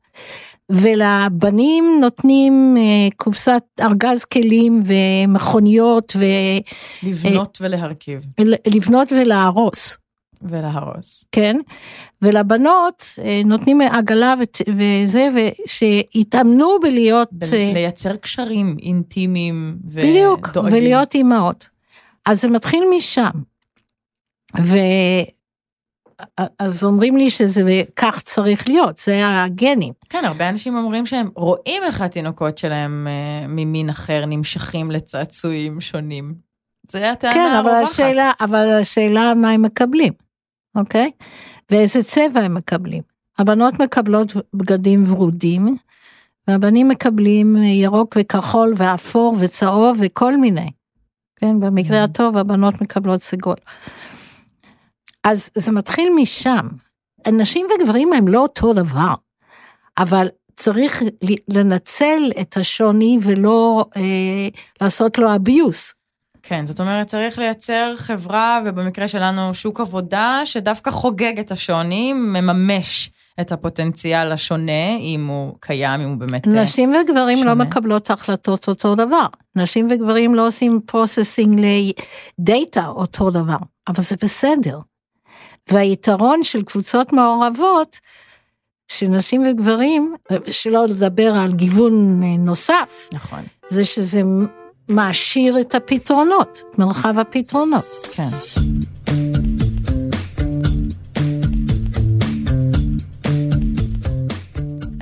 ולבנים 0.70 1.85
נותנים 2.01 2.77
אה, 2.79 3.09
קופסת 3.16 3.62
ארגז 3.81 4.25
כלים 4.25 4.83
ומכוניות 4.87 6.16
לבנות 7.03 7.59
ולהרכיב, 7.61 8.27
ולבנות 8.41 9.12
ולהרוס, 9.12 9.97
ולהרוס. 10.43 11.25
כן? 11.33 11.57
ולבנות 12.23 13.05
אה, 13.25 13.41
נותנים 13.45 13.81
עגלה 13.81 14.35
וזה, 14.68 15.29
ושיתאמנו 15.35 16.68
בלהיות, 16.83 17.29
ב- 17.33 17.45
אה, 17.45 17.70
לייצר 17.75 18.16
קשרים 18.16 18.77
אינטימיים 18.83 19.77
בדיוק, 19.85 20.49
ודואגים. 20.49 20.73
ולהיות 20.79 21.14
אימהות. 21.14 21.68
אז 22.27 22.41
זה 22.41 22.49
מתחיל 22.49 22.85
משם. 22.97 23.31
ו... 24.57 24.77
אז 26.59 26.85
אומרים 26.85 27.17
לי 27.17 27.31
שזה 27.31 27.63
כך 27.97 28.23
צריך 28.23 28.69
להיות, 28.69 28.99
זה 28.99 29.23
הגנים. 29.25 29.93
כן, 30.09 30.25
הרבה 30.25 30.49
אנשים 30.49 30.77
אומרים 30.77 31.07
שהם 31.07 31.31
רואים 31.37 31.83
איך 31.85 32.01
התינוקות 32.01 32.59
שלהם 32.59 33.07
אה, 33.11 33.47
ממין 33.49 33.91
אחר 33.91 34.25
נמשכים 34.27 34.91
לצעצועים 34.91 35.81
שונים. 35.81 36.35
זה 36.91 37.11
הטענה 37.11 37.35
כן, 37.35 37.51
אבל 37.61 37.71
הרווחת. 37.71 37.93
השאלה, 37.93 38.31
אבל 38.41 38.79
השאלה 38.81 39.35
מה 39.35 39.51
הם 39.51 39.63
מקבלים, 39.63 40.13
אוקיי? 40.75 41.11
ואיזה 41.71 42.03
צבע 42.03 42.41
הם 42.41 42.55
מקבלים. 42.55 43.03
הבנות 43.39 43.81
מקבלות 43.81 44.33
בגדים 44.55 45.13
ורודים, 45.13 45.77
והבנים 46.49 46.89
מקבלים 46.89 47.57
ירוק 47.57 48.17
וכחול 48.21 48.75
ואפור 48.77 49.37
וצהוב 49.39 49.99
וכל 50.01 50.37
מיני. 50.37 50.69
כן, 51.37 51.61
במקרה 51.61 52.01
Mhm. 52.01 52.05
הטוב 52.05 52.37
הבנות 52.37 52.81
מקבלות 52.81 53.23
סגול. 53.23 53.57
אז 55.25 55.51
זה 55.55 55.73
מתחיל 55.73 56.12
משם. 56.16 56.69
נשים 57.29 57.66
וגברים 57.75 58.12
הם 58.12 58.29
לא 58.29 58.43
אותו 58.43 58.73
דבר, 58.73 59.14
אבל 59.99 60.29
צריך 60.57 61.03
לנצל 61.49 62.33
את 62.41 62.57
השוני 62.57 63.19
ולא 63.23 63.85
אה, 63.97 64.03
לעשות 64.81 65.19
לו 65.19 65.35
abuse. 65.35 65.93
כן, 66.43 66.66
זאת 66.66 66.81
אומרת, 66.81 67.07
צריך 67.07 67.39
לייצר 67.39 67.95
חברה, 67.97 68.61
ובמקרה 68.66 69.09
שלנו 69.09 69.55
שוק 69.55 69.81
עבודה, 69.81 70.41
שדווקא 70.45 70.91
חוגג 70.91 71.39
את 71.39 71.53
השוני, 71.53 72.12
מממש 72.12 73.11
את 73.41 73.53
הפוטנציאל 73.53 74.33
השונה, 74.33 74.97
אם 75.01 75.27
הוא 75.27 75.55
קיים, 75.61 76.01
אם 76.01 76.09
הוא 76.09 76.16
באמת... 76.16 76.49
אה, 76.49 76.62
נשים 76.62 76.95
וגברים 76.95 77.39
לא 77.39 77.51
שונה. 77.51 77.64
מקבלות 77.64 78.11
החלטות 78.11 78.69
אותו 78.69 78.95
דבר. 78.95 79.27
נשים 79.57 79.89
וגברים 79.91 80.35
לא 80.35 80.47
עושים 80.47 80.81
processing 80.87 81.61
לדאטה 81.61 82.87
אותו 82.87 83.31
דבר, 83.31 83.57
אבל 83.89 84.03
זה 84.03 84.16
בסדר. 84.23 84.79
והיתרון 85.73 86.45
של 86.45 86.62
קבוצות 86.62 87.12
מעורבות, 87.12 87.99
של 88.89 89.07
נשים 89.07 89.45
וגברים, 89.51 90.14
שלא 90.51 90.87
לדבר 90.87 91.35
על 91.35 91.53
גיוון 91.53 92.23
אה, 92.23 92.37
נוסף, 92.37 93.09
נכון, 93.12 93.41
זה 93.66 93.85
שזה 93.85 94.23
מעשיר 94.89 95.61
את 95.61 95.75
הפתרונות, 95.75 96.62
את 96.71 96.79
מרחב 96.79 97.19
הפתרונות. 97.19 98.07
כן. 98.12 98.29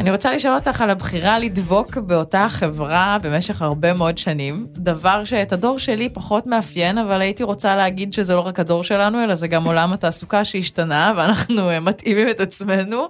אני 0.07 0.13
רוצה 0.13 0.33
לשאול 0.33 0.55
אותך 0.55 0.81
על 0.81 0.91
הבחירה 0.91 1.39
לדבוק 1.39 1.97
באותה 1.97 2.47
חברה 2.49 3.17
במשך 3.23 3.63
הרבה 3.63 3.93
מאוד 3.93 4.19
שנים, 4.19 4.67
דבר 4.73 5.25
שאת 5.25 5.53
הדור 5.53 5.79
שלי 5.79 6.09
פחות 6.09 6.47
מאפיין, 6.47 6.99
אבל 6.99 7.21
הייתי 7.21 7.43
רוצה 7.43 7.77
להגיד 7.77 8.13
שזה 8.13 8.35
לא 8.35 8.41
רק 8.41 8.61
הדור 8.61 8.85
שלנו, 8.85 9.25
אלא 9.25 9.35
זה 9.35 9.49
גם 9.49 9.65
עולם 9.69 9.93
התעסוקה 9.93 10.45
שהשתנה, 10.45 11.13
ואנחנו 11.17 11.71
אה, 11.71 11.81
מתאימים 11.81 12.29
את 12.29 12.41
עצמנו. 12.41 13.09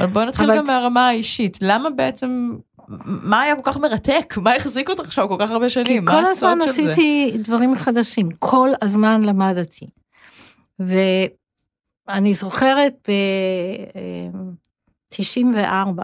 אבל 0.00 0.06
בואי 0.08 0.26
נתחיל 0.26 0.50
אבל- 0.50 0.58
גם 0.58 0.64
מהרמה 0.66 1.08
האישית. 1.08 1.58
למה 1.62 1.90
בעצם, 1.90 2.50
מה 3.06 3.40
היה 3.40 3.56
כל 3.56 3.62
כך 3.64 3.76
מרתק? 3.76 4.34
מה 4.36 4.54
החזיק 4.54 4.90
אותך 4.90 5.12
שם 5.12 5.26
כל 5.28 5.36
כך 5.38 5.50
הרבה 5.50 5.66
כי 5.66 5.70
שנים? 5.70 6.04
מה 6.04 6.12
כל 6.12 6.26
הזמן 6.26 6.58
הסוד 6.62 6.74
של 6.76 6.82
זה? 6.84 6.90
עשיתי 6.90 7.32
דברים 7.38 7.74
חדשים, 7.78 8.28
כל 8.38 8.70
הזמן 8.82 9.22
למדתי. 9.24 9.86
ואני 12.08 12.34
זוכרת 12.34 13.08
ב-94, 15.18 16.02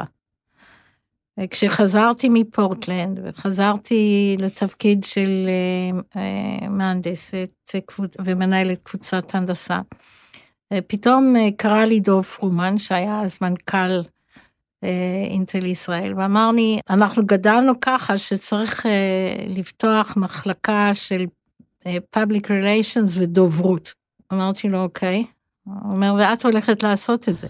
כשחזרתי 1.50 2.28
מפורטלנד 2.28 3.20
וחזרתי 3.24 4.36
לתפקיד 4.38 5.04
של 5.04 5.48
אה, 5.48 6.20
אה, 6.20 6.68
מהנדסת 6.68 7.74
ומנהלת 8.24 8.78
קבוצת 8.82 9.34
הנדסה, 9.34 9.80
אה, 10.72 10.78
פתאום 10.86 11.34
קרא 11.56 11.84
לי 11.84 12.00
דוב 12.00 12.24
פרומן, 12.24 12.78
שהיה 12.78 13.20
אז 13.24 13.38
מנכ"ל 13.40 14.00
אינטל 15.30 15.66
ישראל, 15.66 16.14
ואמר 16.16 16.50
לי, 16.52 16.78
אנחנו 16.90 17.26
גדלנו 17.26 17.72
ככה 17.80 18.18
שצריך 18.18 18.86
לפתוח 19.48 20.16
מחלקה 20.16 20.90
של 20.94 21.26
public 21.86 22.44
relations 22.44 23.18
ודוברות. 23.18 23.94
אמרתי 24.32 24.68
לו, 24.68 24.82
אוקיי. 24.82 25.24
הוא 25.64 25.92
אומר, 25.92 26.14
ואת 26.18 26.44
הולכת 26.44 26.82
לעשות 26.82 27.28
את 27.28 27.34
זה. 27.34 27.46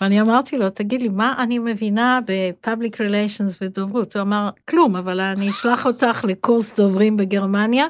ואני 0.00 0.20
אמרתי 0.20 0.58
לו, 0.58 0.70
תגיד 0.70 1.02
לי, 1.02 1.08
מה 1.08 1.34
אני 1.38 1.58
מבינה 1.58 2.20
ב-public 2.26 2.94
relations 2.94 3.56
ודוברות? 3.60 4.16
הוא 4.16 4.22
אמר, 4.22 4.50
כלום, 4.70 4.96
אבל 4.96 5.20
אני 5.20 5.50
אשלח 5.50 5.86
אותך 5.86 6.24
לקורס 6.28 6.80
דוברים 6.80 7.16
בגרמניה, 7.16 7.86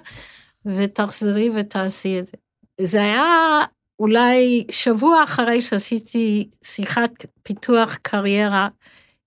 ותחזרי 0.65 1.51
ותעשי 1.55 2.19
את 2.19 2.27
זה. 2.27 2.33
זה 2.81 3.03
היה 3.03 3.61
אולי 3.99 4.65
שבוע 4.71 5.25
אחרי 5.25 5.63
שעשיתי 5.63 6.49
שיחת 6.65 7.27
פיתוח 7.43 7.99
קריירה 8.03 8.69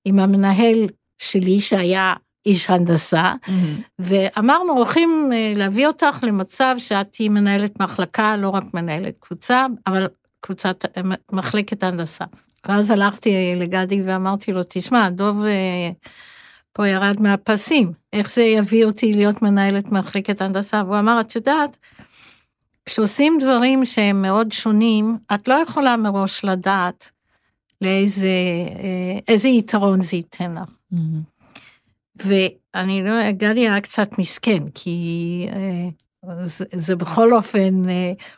עם 0.06 0.20
המנהל 0.20 0.88
שלי, 1.18 1.62
שהיה 1.62 2.14
איש 2.46 2.70
הנדסה, 2.70 3.34
מהמם. 3.48 3.76
ואמרנו, 4.00 4.74
הולכים 4.74 5.30
אה, 5.34 5.54
להביא 5.56 5.88
אותך 5.88 6.20
למצב 6.24 6.76
שאת 6.78 7.08
תהיי 7.12 7.30
מנהלת 7.30 7.80
מחלקה, 7.80 8.38
לא 8.38 8.50
רק 8.50 8.64
מנהלת 8.74 9.14
קבוצה, 9.20 9.66
אבל 9.88 10.08
קבוצת, 10.40 10.86
אה, 10.98 11.02
מחלקת 11.32 11.84
הנדסה. 11.84 12.26
ואז 12.68 12.92
הלכתי 12.92 13.56
לגדי 13.56 14.02
ואמרתי 14.02 14.52
לו, 14.52 14.62
תשמע, 14.70 15.10
דוב 15.10 15.44
אה, 15.44 15.90
פה 16.74 16.88
ירד 16.88 17.22
מהפסים, 17.22 17.92
איך 18.14 18.32
זה 18.32 18.44
יביא 18.44 18.86
אותי 18.86 19.14
להיות 19.14 19.42
מנהלת 19.42 19.92
מחלקת 19.92 20.42
הנדסה? 20.42 20.84
והוא 20.86 21.00
אמר, 21.00 21.22
את 21.22 21.36
יודעת, 21.36 21.78
כשעושים 22.86 23.38
דברים 23.42 23.86
שהם 23.86 24.22
מאוד 24.22 24.52
שונים, 24.52 25.18
את 25.34 25.48
לא 25.48 25.54
יכולה 25.54 25.98
מראש 25.98 26.46
לדעת 26.46 27.12
לאיזה 27.82 28.28
אה, 28.76 29.20
איזה 29.28 29.50
יתרון 29.50 30.02
זה 30.02 30.16
ייתן 30.16 30.52
לך. 30.52 30.70
מהמם. 30.92 31.22
ואני 32.16 33.04
לא, 33.04 33.32
גדי 33.32 33.60
היה 33.60 33.82
קצת 33.82 34.20
מסכן, 34.20 34.70
כי 34.74 35.48
אה, 35.54 35.90
זה, 36.46 36.66
זה 36.74 36.96
בכל 36.96 37.34
אופן, 37.34 37.74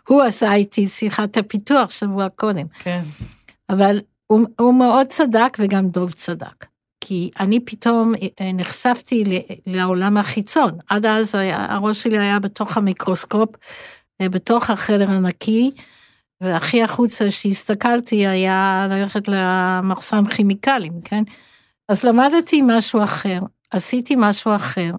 הוא 0.08 0.22
עשה 0.22 0.54
איתי 0.54 0.88
שיחת 0.88 1.38
הפיתוח 1.38 1.92
שבוע 1.92 2.30
קודם, 2.30 2.68
כן. 2.84 3.02
אבל 3.70 4.00
הוא, 4.28 4.42
הוא 4.60 4.74
מאוד 4.74 5.08
צדק 5.08 5.58
וגם 5.60 5.90
דוב 5.90 6.12
צדק. 6.12 6.66
כי 7.02 7.30
אני 7.40 7.60
פתאום 7.60 8.14
אה, 8.42 8.52
נחשפתי 8.54 9.24
לעולם 9.66 10.18
החיצון. 10.18 10.72
עד 10.90 11.06
אז 11.06 11.36
היה, 11.36 11.66
הראש 11.70 12.04
שלי 12.04 12.20
היה 12.20 12.40
בתוך 12.40 12.78
המיקרוסקופ, 12.78 13.50
אה, 14.22 14.30
בתוך 14.30 14.70
החדר 14.70 15.12
הנקי, 15.12 15.72
והכי 16.42 16.84
החוצה 16.84 17.32
שהסתכלתי 17.32 18.28
היה 18.28 18.88
ללכת 18.90 19.28
למחסן 19.28 20.28
כימיקלים, 20.28 21.02
כן? 21.04 21.24
אז 21.90 22.04
למדתי 22.04 22.62
משהו 22.68 23.04
אחר, 23.04 23.40
עשיתי 23.72 24.16
משהו 24.18 24.56
אחר. 24.56 24.92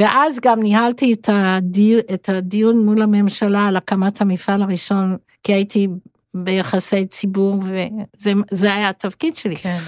ואז 0.00 0.40
גם 0.40 0.62
ניהלתי 0.62 1.12
את, 1.12 1.28
הדיר, 1.32 2.00
את 2.14 2.28
הדיון 2.28 2.86
מול 2.86 3.02
הממשלה 3.02 3.66
על 3.66 3.76
הקמת 3.76 4.20
המפעל 4.20 4.62
הראשון, 4.62 5.16
כי 5.42 5.52
הייתי 5.52 5.88
ביחסי 6.34 7.06
ציבור, 7.06 7.54
וזה 7.62 8.32
זה 8.50 8.74
היה 8.74 8.88
התפקיד 8.88 9.36
שלי. 9.36 9.56
כן. 9.56 9.78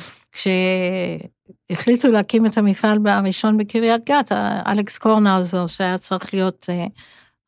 כשהחליטו 1.71 2.09
להקים 2.09 2.47
את 2.47 2.59
המפעל 2.59 2.99
הראשון 3.05 3.57
בקריית 3.57 4.03
גת, 4.09 4.33
אלכס 4.67 4.99
קורנאוזר, 4.99 5.67
שהיה 5.67 5.99
צריך 5.99 6.35
להיות 6.35 6.67
אה, 6.71 6.87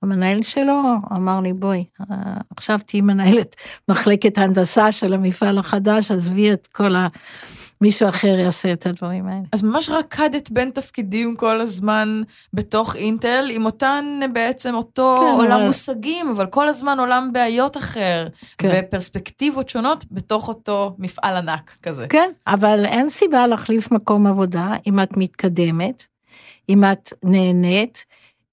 המנהל 0.04 0.42
שלו, 0.42 0.82
אמר 1.12 1.40
לי, 1.40 1.52
בואי, 1.52 1.84
אה, 2.00 2.16
עכשיו 2.56 2.78
תהיי 2.86 3.00
מנהלת 3.00 3.56
מחלקת 3.88 4.38
הנדסה 4.38 4.92
של 4.92 5.14
המפעל 5.14 5.58
החדש, 5.58 6.10
עזבי 6.10 6.52
את 6.52 6.66
כל 6.66 6.96
ה... 6.96 7.08
מישהו 7.80 8.08
אחר 8.08 8.38
יעשה 8.38 8.72
את 8.72 8.86
הדברים 8.86 9.26
האלה. 9.26 9.40
אז 9.52 9.62
ממש 9.62 9.88
רקדת 9.88 10.50
בין 10.50 10.70
תפקידים 10.70 11.36
כל 11.36 11.60
הזמן 11.60 12.22
בתוך 12.52 12.96
אינטל, 12.96 13.44
עם 13.50 13.64
אותן 13.64 14.20
בעצם 14.32 14.74
אותו 14.74 15.16
כן, 15.18 15.24
עולם 15.36 15.52
אבל- 15.52 15.66
מושגים, 15.66 16.30
אבל 16.30 16.46
כל 16.46 16.68
הזמן 16.68 17.00
עולם 17.00 17.30
בעיות 17.32 17.76
אחר, 17.76 18.28
כן. 18.58 18.82
ופרספקטיבות 18.88 19.68
שונות 19.68 20.04
בתוך 20.10 20.48
אותו 20.48 20.94
מפעל 20.98 21.36
ענק 21.36 21.76
כזה. 21.82 22.06
כן, 22.08 22.30
אבל 22.46 22.84
אין 22.86 23.10
סיבה 23.10 23.46
להחליף 23.46 23.92
מקום 23.92 24.26
עבודה 24.26 24.72
אם 24.86 25.00
את 25.02 25.16
מתקדמת, 25.16 26.06
אם 26.68 26.84
את 26.84 27.12
נהנית, 27.24 28.04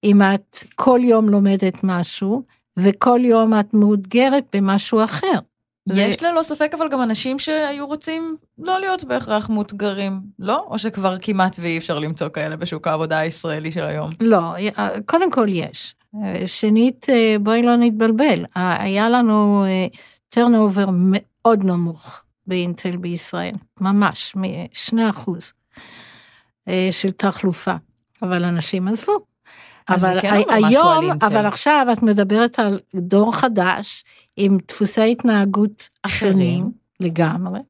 אם 0.04 0.22
את 0.22 0.58
כל 0.74 0.98
יום 1.02 1.28
לומדת 1.28 1.80
משהו, 1.84 2.42
וכל 2.78 3.20
יום 3.22 3.60
את 3.60 3.74
מאותגרת 3.74 4.56
במשהו 4.56 5.04
אחר. 5.04 5.38
יש 5.86 6.22
ללא 6.22 6.42
ספק 6.42 6.72
אבל 6.78 6.88
גם 6.88 7.02
אנשים 7.02 7.38
שהיו 7.38 7.86
רוצים 7.86 8.36
לא 8.58 8.80
להיות 8.80 9.04
בהכרח 9.04 9.50
מאותגרים, 9.50 10.20
לא? 10.38 10.66
או 10.68 10.78
שכבר 10.78 11.16
כמעט 11.18 11.56
ואי 11.60 11.78
אפשר 11.78 11.98
למצוא 11.98 12.28
כאלה 12.28 12.56
בשוק 12.56 12.86
העבודה 12.86 13.18
הישראלי 13.18 13.72
של 13.72 13.84
היום. 13.84 14.10
לא, 14.20 14.54
קודם 15.06 15.30
כל 15.30 15.46
יש. 15.48 15.94
שנית, 16.46 17.06
בואי 17.40 17.62
לא 17.62 17.76
נתבלבל, 17.76 18.44
היה 18.54 19.08
לנו 19.08 19.64
turnover 20.28 20.86
מאוד 20.92 21.64
נמוך 21.64 22.22
באינטל 22.46 22.96
בישראל, 22.96 23.54
ממש, 23.80 24.34
שני 24.72 25.10
אחוז 25.10 25.52
של 26.90 27.10
תחלופה, 27.10 27.74
אבל 28.22 28.44
אנשים 28.44 28.88
עזבו. 28.88 29.31
אבל 29.88 30.20
כן 30.20 30.40
היום. 30.48 31.10
אבל 31.22 31.46
עכשיו 31.46 31.86
את 31.92 32.02
מדברת 32.02 32.58
על 32.58 32.80
דור 32.94 33.36
חדש 33.36 34.04
עם 34.36 34.58
דפוסי 34.68 35.12
התנהגות 35.12 35.88
אחרים. 36.02 36.32
שונים 36.32 36.70
לגמרי. 37.00 37.60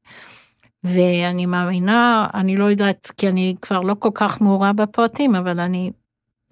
ואני 0.83 1.45
מאמינה, 1.45 2.27
אני 2.33 2.55
לא 2.55 2.65
יודעת, 2.65 3.11
כי 3.17 3.29
אני 3.29 3.55
כבר 3.61 3.79
לא 3.79 3.95
כל 3.99 4.09
כך 4.13 4.41
מעורה 4.41 4.73
בפרטים, 4.73 5.35
אבל 5.35 5.59
אני 5.59 5.91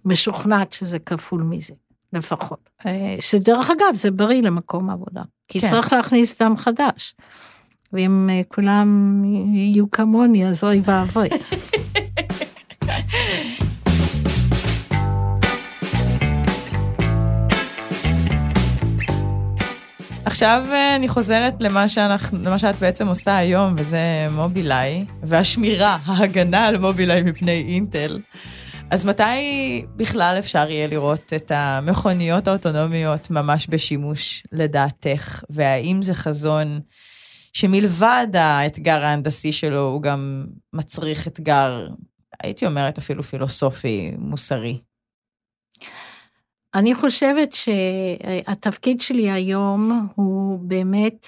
משוכנעת 0.05 0.73
שזה 0.73 0.99
כפול 0.99 1.43
מזה, 1.43 1.73
לפחות. 2.13 2.69
אה, 2.85 3.15
שדרך 3.19 3.69
אגב, 3.69 3.93
זה 3.93 4.11
בריא 4.11 4.41
למקום 4.41 4.89
עבודה, 4.89 5.21
כי 5.47 5.61
כן. 5.61 5.69
צריך 5.69 5.93
להכניס 5.93 6.41
דם 6.41 6.57
חדש. 6.57 7.13
ואם 7.93 8.29
אה, 8.31 8.41
כולם 8.47 9.21
יהיו 9.53 9.91
כמוני, 9.91 10.47
אז 10.47 10.63
אוי 10.63 10.81
ואבוי. 10.83 11.29
עכשיו 20.31 20.63
אה, 20.71 20.95
אני 20.95 21.09
חוזרת 21.09 21.53
למה, 21.59 21.89
שאנחנו, 21.89 22.37
למה 22.43 22.59
שאת 22.59 22.75
בעצם 22.75 23.07
עושה 23.07 23.37
היום, 23.37 23.75
וזה 23.77 24.27
מובילאיי, 24.31 25.05
והשמירה, 25.23 25.97
ההגנה 26.05 26.65
על 26.65 26.77
מובילאיי 26.77 27.21
מפני 27.21 27.63
אינטל. 27.67 28.19
אז 28.91 29.05
מתי 29.05 29.25
בכלל 29.95 30.35
אפשר 30.39 30.69
יהיה 30.69 30.87
לראות 30.87 31.33
את 31.35 31.51
המכוניות 31.55 32.47
האוטונומיות 32.47 33.31
ממש 33.31 33.67
בשימוש 33.67 34.43
לדעתך, 34.51 35.43
והאם 35.49 36.01
זה 36.01 36.13
חזון 36.13 36.79
שמלבד 37.53 38.27
האתגר 38.33 39.03
ההנדסי 39.03 39.51
שלו, 39.51 39.81
הוא 39.81 40.01
גם 40.01 40.45
מצריך 40.73 41.27
אתגר, 41.27 41.87
הייתי 42.43 42.65
אומרת 42.65 42.97
אפילו 42.97 43.23
פילוסופי, 43.23 44.11
מוסרי. 44.17 44.77
אני 46.75 46.95
חושבת 46.95 47.53
שהתפקיד 47.53 49.01
שלי 49.01 49.31
היום 49.31 50.07
הוא 50.15 50.59
באמת 50.59 51.27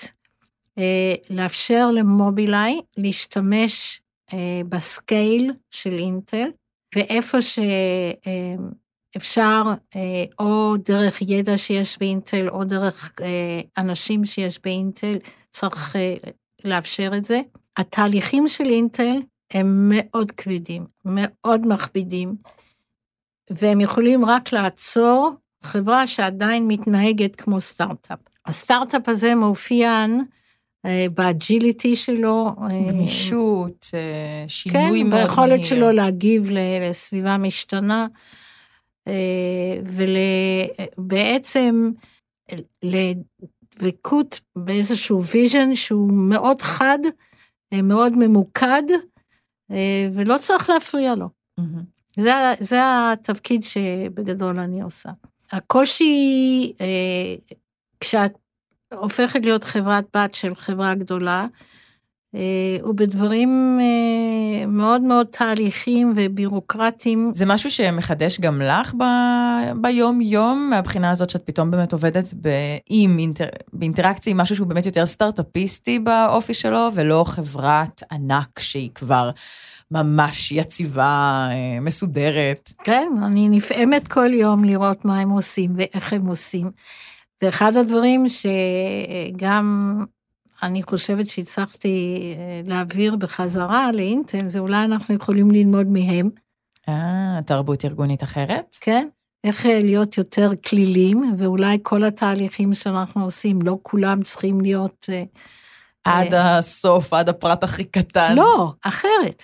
אה, 0.78 1.14
לאפשר 1.30 1.92
למובילאיי 1.92 2.82
להשתמש 2.98 4.02
אה, 4.34 4.62
בסקייל 4.70 5.52
של 5.72 5.94
אינטל, 5.94 6.50
ואיפה 6.96 7.38
שאפשר, 9.12 9.64
אה, 9.96 10.24
או 10.40 10.76
דרך 10.86 11.22
ידע 11.22 11.58
שיש 11.58 11.98
באינטל, 12.00 12.50
או 12.50 12.64
דרך 12.64 13.12
אנשים 13.78 14.26
שיש 14.26 14.60
באינטל, 14.64 15.18
צריך 15.52 15.96
לאפשר 16.64 17.12
את 17.18 17.26
זה. 17.26 17.42
התהליכים 17.78 18.48
של 18.48 18.70
אינטל 18.70 19.16
הם 19.52 19.90
מאוד 19.90 20.32
כבדים, 20.32 20.86
מאוד 21.06 21.68
מכבידים. 21.68 22.36
והם 23.50 23.82
יכולים 23.82 24.26
רק 24.26 24.54
לעצור 24.54 25.32
חברה 25.64 26.08
שעדיין 26.08 26.68
מתנהגת 26.68 27.36
כמו 27.36 27.62
סטארט-אפ. 27.62 28.20
הסטארט-אפ 28.46 29.10
הזה 29.10 29.36
מאופיין 29.36 30.26
אה, 30.86 31.06
ב 31.14 31.24
agility 31.24 31.96
שלו. 31.96 32.46
אה, 32.62 32.90
גמישות, 32.90 33.88
אה, 33.94 34.46
שינוי 34.48 34.80
כן, 34.80 35.08
מאוד 35.08 35.14
מהיר. 35.14 35.28
ביכולת 35.28 35.66
שלו 35.66 35.92
להגיב 35.92 36.50
לסביבה 36.52 37.38
משתנה, 37.38 38.08
ובעצם 40.98 41.92
לדבקות 42.84 44.42
באיזשהו 44.56 45.24
vision 45.24 45.76
שהוא 45.76 46.12
מאוד 46.14 46.62
חד, 46.62 47.00
מאוד 47.74 48.14
ממוקד, 48.16 48.84
ולא 50.14 50.38
צריך 50.38 50.70
להפריע 50.70 51.16
לו. 51.16 51.30
מהמם. 51.58 51.84
זה, 52.20 52.34
זה 52.60 52.80
התפקיד 52.84 53.64
שבגדול 53.64 54.60
אני 54.60 54.82
עושה. 54.82 55.10
הקושי, 55.52 56.74
אה, 56.82 57.36
כשאת 58.00 58.34
הופכת 58.94 59.40
להיות 59.44 59.64
חברת 59.64 60.06
בת 60.16 60.36
של 60.36 60.56
חברה 60.56 60.96
גדולה, 60.96 61.46
אה, 62.36 62.78
הוא 62.82 62.96
בדברים 62.96 63.80
אה, 63.82 64.66
מאוד 64.68 65.02
מאוד 65.02 65.28
תהליכים 65.28 66.14
ובירוקרטיים. 66.16 67.32
זה 67.34 67.46
משהו 67.46 67.72
שמחדש 67.72 68.40
גם 68.40 68.62
לך 68.62 68.94
ב- 68.94 69.82
ביום-יום, 69.82 70.70
מהבחינה 70.70 71.12
הזאת 71.12 71.30
שאת 71.30 71.46
פתאום 71.46 71.72
באמת 71.72 71.94
עובדת 71.94 72.34
ב- 72.42 72.78
עם 72.90 73.20
אינטר... 73.20 73.46
באינטראקציה 73.74 74.32
עם 74.32 74.38
משהו 74.38 74.56
שהוא 74.56 74.68
באמת 74.68 74.86
יותר 74.86 75.06
סטארט-אפיסטי 75.06 76.00
באופי 76.00 76.54
שלו, 76.54 76.90
ולא 76.94 77.24
חברת 77.28 78.04
ענק 78.12 78.60
שהיא 78.60 78.90
כבר 78.96 79.32
ממש 79.94 80.52
יציבה, 80.52 81.48
אה, 81.52 81.80
מסודרת. 81.82 82.72
כן, 82.84 83.12
אני 83.26 83.50
נפעמת 83.50 84.08
כל 84.08 84.34
יום 84.34 84.64
לראות 84.64 85.06
מה 85.06 85.20
הם 85.20 85.30
עושים 85.30 85.72
ואיך 85.78 86.14
הם 86.14 86.26
עושים. 86.26 86.72
ואחד 87.42 87.76
הדברים 87.76 88.26
שגם 88.28 90.00
אני 90.64 90.84
חושבת 90.84 91.28
שהצלחתי 91.28 92.18
אה, 92.38 92.62
להעביר 92.66 93.16
בחזרה 93.16 93.92
לאינטל, 93.92 94.48
זה 94.48 94.60
אולי 94.60 94.86
אנחנו 94.86 95.16
יכולים 95.16 95.52
ללמוד 95.52 95.88
מהם, 95.88 96.30
אה, 96.90 97.40
תרבות 97.46 97.86
ארגונית 97.86 98.24
אחרת? 98.24 98.78
כן? 98.82 99.08
איך 99.44 99.66
אה, 99.66 99.80
להיות 99.84 100.18
יותר 100.18 100.50
כלילים, 100.68 101.36
ואולי 101.38 101.78
כל 101.84 102.04
התהליכים 102.04 102.74
שאנחנו 102.74 103.24
עושים, 103.24 103.60
לא 103.64 103.78
כולם 103.82 104.22
צריכים 104.22 104.62
להיות... 104.62 105.10
אה, 105.10 105.24
עד 106.04 106.34
הסוף, 106.34 107.14
עד 107.14 107.30
הפרט 107.30 107.64
הכי 107.64 107.84
קטן. 107.84 108.36
לא, 108.36 108.74
אחרת. 108.82 109.44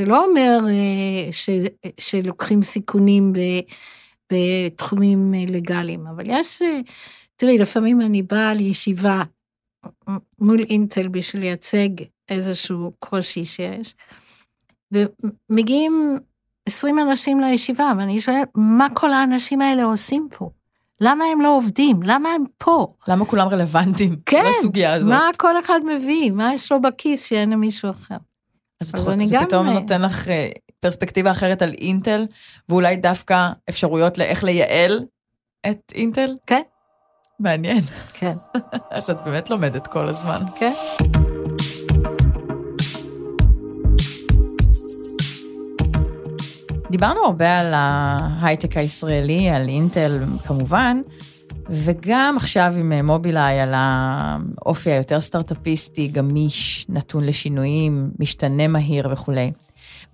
זה 0.00 0.06
לא 0.06 0.24
אומר 0.24 0.58
אה, 0.68 1.32
ש, 1.32 1.50
שלוקחים 1.98 2.62
סיכונים 2.62 3.32
ב, 3.32 3.38
בתחומים 4.32 5.34
אה, 5.34 5.44
לגאליים, 5.48 6.06
אבל 6.06 6.24
יש, 6.26 6.62
אה, 6.62 6.80
תראי, 7.36 7.58
לפעמים 7.58 8.00
אני 8.00 8.22
באה 8.22 8.54
לישיבה 8.54 9.22
מול 10.38 10.60
אינטל 10.60 11.08
בשביל 11.08 11.42
לייצג 11.42 11.88
איזשהו 12.28 12.92
קושי 12.98 13.44
שיש, 13.44 13.94
ומגיעים 14.92 16.18
20 16.68 16.98
אנשים 16.98 17.40
לישיבה, 17.40 17.92
ואני 17.98 18.20
שואלת, 18.20 18.48
מה 18.54 18.86
כל 18.94 19.10
האנשים 19.10 19.60
האלה 19.60 19.84
עושים 19.84 20.28
פה? 20.38 20.50
למה 21.00 21.24
הם 21.32 21.40
לא 21.40 21.56
עובדים? 21.56 22.00
למה 22.02 22.28
הם 22.28 22.44
פה? 22.58 22.94
למה 23.08 23.24
כולם 23.24 23.48
רלוונטיים 23.48 24.16
כן, 24.26 24.44
לסוגיה 24.48 24.94
הזאת? 24.94 25.10
מה 25.10 25.30
כל 25.38 25.60
אחד 25.60 25.80
מביא? 25.84 26.30
מה 26.32 26.54
יש 26.54 26.72
לו 26.72 26.82
בכיס 26.82 27.24
שאין 27.24 27.50
למישהו 27.50 27.90
אחר? 27.90 28.16
אז, 28.82 28.92
אז 28.94 29.08
את, 29.08 29.08
אני 29.08 29.26
זה 29.26 29.36
גם- 29.36 29.44
פתאום 29.44 29.66
נותן 29.68 30.02
לך 30.02 30.28
אה, 30.28 30.48
פרספקטיבה 30.80 31.30
אחרת 31.30 31.62
על 31.62 31.72
אינטל, 31.78 32.26
ואולי 32.68 32.96
דווקא 32.96 33.50
אפשרויות 33.68 34.18
לאיך 34.18 34.44
לייעל 34.44 35.00
את 35.70 35.92
אינטל? 35.94 36.30
כן. 36.46 36.62
מעניין. 37.40 37.80
כן, 38.12 38.36
אז 38.90 39.10
את 39.10 39.16
באמת 39.24 39.50
לומדת 39.50 39.86
כל 39.86 40.08
הזמן. 40.08 40.42
כן. 40.54 40.72
דיברנו 46.90 47.20
הרבה 47.24 47.58
על 47.58 47.72
ההייטק 47.76 48.76
הישראלי, 48.76 49.48
על 49.50 49.68
אינטל 49.68 50.18
כמובן, 50.46 51.00
וגם 51.70 52.34
עכשיו 52.36 52.72
עם 52.78 52.92
אה, 52.92 53.02
מובילאיי 53.02 53.60
על 53.60 53.72
האופי 53.74 54.90
היותר 54.90 55.20
סטארט-אפיסטי, 55.20 56.08
גמיש, 56.08 56.86
נתון 56.88 57.24
לשינויים, 57.24 58.10
משתנה 58.18 58.68
מהיר 58.68 59.08
וכולי. 59.10 59.52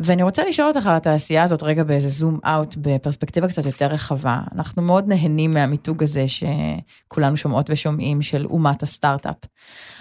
ואני 0.00 0.22
רוצה 0.22 0.44
לשאול 0.44 0.68
אותך 0.68 0.86
על 0.86 0.94
התעשייה 0.94 1.42
הזאת 1.42 1.62
רגע 1.62 1.84
באיזה 1.84 2.08
זום 2.08 2.38
אאוט, 2.46 2.76
בפרספקטיבה 2.76 3.48
קצת 3.48 3.66
יותר 3.66 3.86
רחבה. 3.86 4.40
אנחנו 4.54 4.82
מאוד 4.82 5.08
נהנים 5.08 5.50
מהמיתוג 5.50 6.02
הזה 6.02 6.24
שכולנו 6.28 7.36
שומעות 7.36 7.70
ושומעים 7.70 8.22
של 8.22 8.46
אומת 8.46 8.82
הסטארט-אפ. 8.82 9.36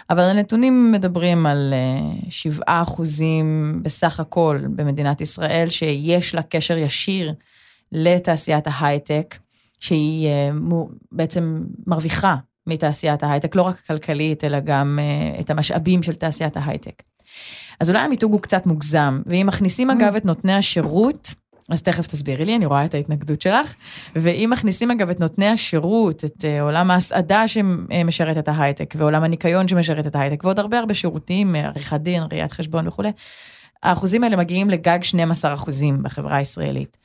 אבל 0.09 0.23
הנתונים 0.23 0.91
מדברים 0.91 1.45
על 1.45 1.73
אה, 1.73 2.29
7 2.29 2.63
אחוזים 2.67 3.79
בסך 3.83 4.19
הכל 4.19 4.59
במדינת 4.75 5.21
ישראל, 5.21 5.69
שיש 5.69 6.35
לה 6.35 6.41
קשר 6.41 6.77
ישיר 6.77 7.33
לתעשיית 7.91 8.67
ההייטק, 8.67 9.35
שהיא 9.79 10.27
אה, 10.27 10.49
בעצם 11.11 11.63
מרוויחה 11.87 12.35
מתעשיית 12.67 13.23
ההייטק, 13.23 13.55
לא 13.55 13.61
רק 13.61 13.79
כלכלית, 13.79 14.43
אלא 14.43 14.59
גם 14.59 14.99
אה, 15.01 15.39
את 15.39 15.49
המשאבים 15.49 16.03
של 16.03 16.13
תעשיית 16.13 16.57
ההייטק. 16.57 17.03
אז 17.79 17.89
אולי 17.89 17.99
המיתוג 17.99 18.31
הוא 18.31 18.41
קצת 18.41 18.65
מוגזם, 18.65 19.21
ואם 19.25 19.45
מכניסים 19.47 19.89
אגב 19.89 20.15
את 20.15 20.25
נותני 20.25 20.53
השירות, 20.53 21.33
אז 21.69 21.81
תכף 21.81 22.07
תסבירי 22.07 22.45
לי, 22.45 22.55
אני 22.55 22.65
רואה 22.65 22.85
את 22.85 22.93
ההתנגדות 22.93 23.41
שלך, 23.41 23.73
ואם 24.15 24.49
מכניסים 24.53 24.91
אגב 24.91 25.09
את 25.09 25.19
נותני 25.19 25.47
השירות, 25.47 26.25
את 26.25 26.45
אה, 26.45 26.61
עולם 26.61 26.91
ההסעדה 26.91 27.47
שמשרת 27.47 28.37
את 28.37 28.47
ההייטק, 28.47 28.93
ועולם 28.97 29.23
הניקיון 29.23 29.67
שמשרת 29.67 30.07
את 30.07 30.15
ההייטק, 30.15 30.43
ועוד 30.43 30.59
הרבה 30.59 30.79
הרבה 30.79 30.93
שירותים, 30.93 31.55
עריכת 31.55 32.01
דין, 32.01 32.23
ראיית 32.31 32.51
חשבון 32.51 32.87
וכולי, 32.87 33.11
האחוזים 33.83 34.23
האלה 34.23 34.35
מגיעים 34.35 34.69
לגג 34.69 35.03
12 35.03 35.53
אחוזים 35.53 36.03
בחברה 36.03 36.35
הישראלית. 36.35 36.97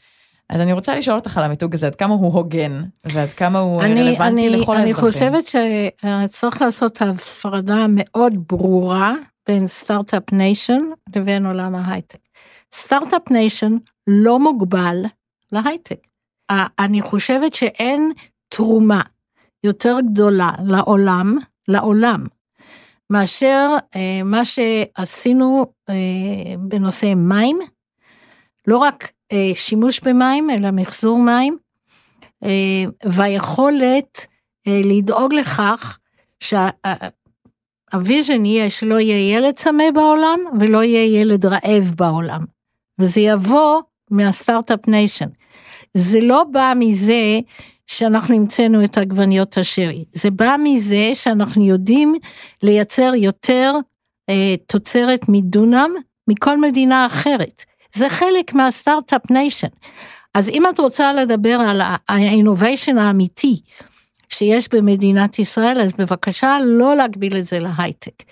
אז 0.51 0.61
אני 0.61 0.73
רוצה 0.73 0.97
לשאול 0.97 1.17
אותך 1.17 1.39
על 1.39 1.45
המיתוג 1.45 1.75
הזה, 1.75 1.87
עד 1.87 1.95
כמה 1.95 2.15
הוא 2.15 2.33
הוגן, 2.33 2.83
ועד 3.05 3.29
כמה 3.29 3.59
הוא 3.59 3.83
אני, 3.83 4.03
רלוונטי 4.03 4.49
אני, 4.49 4.49
לכל 4.49 4.77
אני 4.77 4.83
האזרחים. 4.83 5.05
חושבת 5.05 5.47
שצריך 5.47 6.63
לעשות 6.63 7.03
הפרדה 7.03 7.87
מאוד 7.89 8.35
ברורה 8.49 9.15
בין 9.49 9.67
start-up 9.67 10.33
nation 10.33 10.81
לבין 11.17 11.47
עולם 11.47 11.75
ההייטק. 11.75 12.19
start-up 12.75 13.31
nation 13.31 13.73
לא 14.07 14.39
מוגבל 14.39 14.97
להייטק. 15.53 16.07
אני 16.79 17.03
חושבת 17.03 17.55
שאין 17.55 18.13
תרומה 18.49 19.03
יותר 19.65 19.97
גדולה 20.13 20.51
לעולם, 20.65 21.37
לעולם, 21.69 22.27
מאשר 23.11 23.71
אה, 23.97 24.21
מה 24.25 24.45
שעשינו 24.45 25.67
אה, 25.89 25.95
בנושא 26.59 27.13
מים, 27.17 27.59
לא 28.67 28.79
רק 28.79 29.13
שימוש 29.55 30.01
במים, 30.01 30.51
אלא 30.51 30.71
מחזור 30.71 31.19
מים, 31.19 31.57
אה, 32.45 32.85
והיכולת 33.05 34.27
אה, 34.67 34.81
לדאוג 34.85 35.35
לכך 35.35 35.99
שה 36.41 37.09
vision 37.09 38.45
יהיה 38.45 38.71
שלא 38.71 39.01
יהיה 39.01 39.37
ילד 39.37 39.55
צמא 39.55 39.91
בעולם 39.95 40.39
ולא 40.61 40.85
יהיה 40.85 41.21
ילד 41.21 41.47
רעב 41.47 41.95
בעולם. 41.97 42.45
וזה 42.99 43.21
יבוא 43.21 43.81
מה 44.11 44.26
start-up 44.26 44.89
nation. 44.89 45.29
זה 45.95 46.21
לא 46.21 46.45
בא 46.45 46.73
מזה 46.77 47.39
שאנחנו 47.87 48.35
המצאנו 48.35 48.85
את 48.85 48.99
עגבניות 48.99 49.59
השרי, 49.59 50.05
זה 50.13 50.31
בא 50.31 50.57
מזה 50.65 51.11
שאנחנו 51.15 51.65
יודעים 51.65 52.15
לייצר 52.63 53.13
יותר 53.17 53.73
אה, 54.31 54.55
תוצרת 54.67 55.21
מדונם 55.29 55.91
מכל 56.29 56.61
מדינה 56.61 57.07
אחרת. 57.07 57.65
זה 57.97 58.11
חלק 58.11 58.55
מה 58.55 58.70
start-up 58.70 59.31
nation. 59.31 59.69
אז 60.35 60.49
אם 60.49 60.63
את 60.69 60.81
רוצה 60.81 61.13
לדבר 61.13 61.59
על 61.69 61.81
האינוביישן 62.09 62.99
האמיתי 62.99 63.61
שיש 64.29 64.69
במדינת 64.75 65.39
ישראל, 65.39 65.81
אז 65.81 65.93
בבקשה 65.93 66.59
לא 66.65 66.97
להגביל 66.97 67.37
את 67.37 67.47
זה 67.47 67.59
להייטק. 67.59 68.23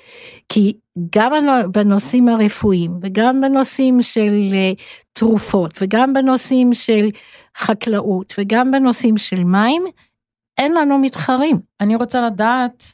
כי 0.48 0.72
גם 1.16 1.32
בנושאים 1.72 2.28
הרפואיים 2.28 2.98
וגם 3.02 3.40
בנושאים 3.40 4.02
של 4.02 4.34
אה, 4.52 4.72
תרופות 5.12 5.78
וגם 5.80 6.12
בנושאים 6.12 6.74
של 6.74 7.10
חקלאות 7.56 8.34
וגם 8.38 8.70
בנושאים 8.70 9.16
של 9.16 9.44
מים, 9.44 9.82
אין 10.58 10.74
לנו 10.74 10.98
מתחרים. 10.98 11.58
אני 11.80 11.94
רוצה 11.94 12.20
לדעת, 12.20 12.84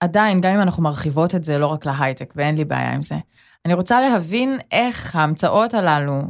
עדיין, 0.00 0.40
גם 0.40 0.54
אם 0.54 0.60
אנחנו 0.60 0.82
מרחיבות 0.82 1.34
את 1.34 1.44
זה 1.44 1.58
לא 1.58 1.66
רק 1.66 1.86
להייטק, 1.86 2.32
ואין 2.36 2.56
לי 2.56 2.64
בעיה 2.64 2.92
עם 2.92 3.02
זה, 3.02 3.16
אני 3.64 3.74
רוצה 3.74 4.00
להבין 4.00 4.58
איך 4.72 5.16
ההמצאות 5.16 5.74
הללו 5.74 6.22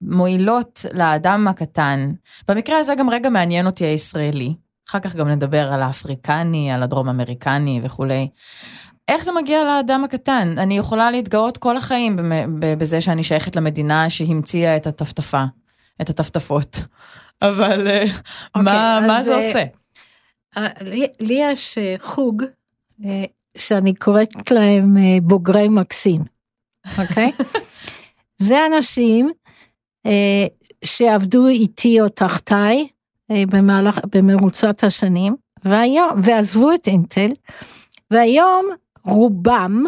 מועילות 0.00 0.84
לאדם 0.92 1.48
הקטן. 1.48 2.12
במקרה 2.48 2.78
הזה 2.78 2.94
גם 2.94 3.10
רגע 3.10 3.30
מעניין 3.30 3.66
אותי 3.66 3.84
הישראלי. 3.84 4.54
אחר 4.88 4.98
כך 5.00 5.14
גם 5.14 5.28
נדבר 5.28 5.72
על 5.72 5.82
האפריקני, 5.82 6.72
על 6.72 6.82
הדרום 6.82 7.08
אמריקני 7.08 7.80
וכולי. 7.84 8.28
איך 9.08 9.24
זה 9.24 9.32
מגיע 9.32 9.64
לאדם 9.64 10.04
הקטן? 10.04 10.54
אני 10.58 10.78
יכולה 10.78 11.10
להתגאות 11.10 11.58
כל 11.58 11.76
החיים 11.76 12.16
בזה 12.58 13.00
שאני 13.00 13.24
שייכת 13.24 13.56
למדינה 13.56 14.10
שהמציאה 14.10 14.76
את 14.76 14.86
הטפטפה, 14.86 15.44
את 16.00 16.10
הטפטפות. 16.10 16.78
אבל 17.42 17.86
okay, 17.86 17.90
אה, 18.56 18.62
מה, 18.62 18.96
אוקיי, 18.96 19.08
מה 19.08 19.22
זה 19.22 19.34
עושה? 19.34 19.64
אה, 20.56 20.66
לי, 20.80 21.06
לי 21.20 21.40
יש 21.42 21.78
אה, 21.78 21.94
חוג 21.98 22.42
שאני 23.58 23.94
קוראת 23.94 24.50
להם 24.50 24.96
בוגרי 25.22 25.68
מקסין, 25.68 26.22
אוקיי? 26.98 27.32
Okay? 27.38 27.58
זה 28.38 28.66
אנשים 28.66 29.30
שעבדו 30.84 31.48
איתי 31.48 32.00
או 32.00 32.08
תחתיי 32.08 32.88
במהלך, 33.32 33.98
במרוצת 34.14 34.84
השנים, 34.84 35.36
והיום, 35.64 36.10
ועזבו 36.22 36.74
את 36.74 36.86
אינטל, 36.86 37.30
והיום 38.10 38.66
רובם 39.04 39.84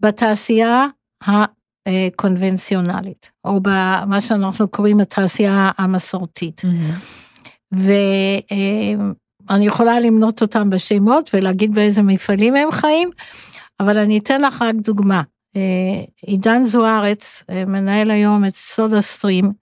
בתעשייה 0.00 0.86
הקונבנציונלית, 1.22 3.30
או 3.44 3.60
במה 3.62 4.20
שאנחנו 4.20 4.68
קוראים 4.68 5.00
התעשייה 5.00 5.70
המסורתית. 5.78 6.62
Mm-hmm. 6.64 7.76
ואני 9.50 9.66
יכולה 9.66 10.00
למנות 10.00 10.42
אותם 10.42 10.70
בשמות 10.70 11.30
ולהגיד 11.34 11.74
באיזה 11.74 12.02
מפעלים 12.02 12.56
הם 12.56 12.72
חיים, 12.72 13.10
אבל 13.80 13.98
אני 13.98 14.18
אתן 14.18 14.40
לך 14.40 14.62
רק 14.62 14.74
דוגמה. 14.74 15.22
עידן 16.22 16.64
זוארץ 16.64 17.44
מנהל 17.66 18.10
היום 18.10 18.44
את 18.44 18.54
סודה 18.54 19.00
סטרים 19.00 19.52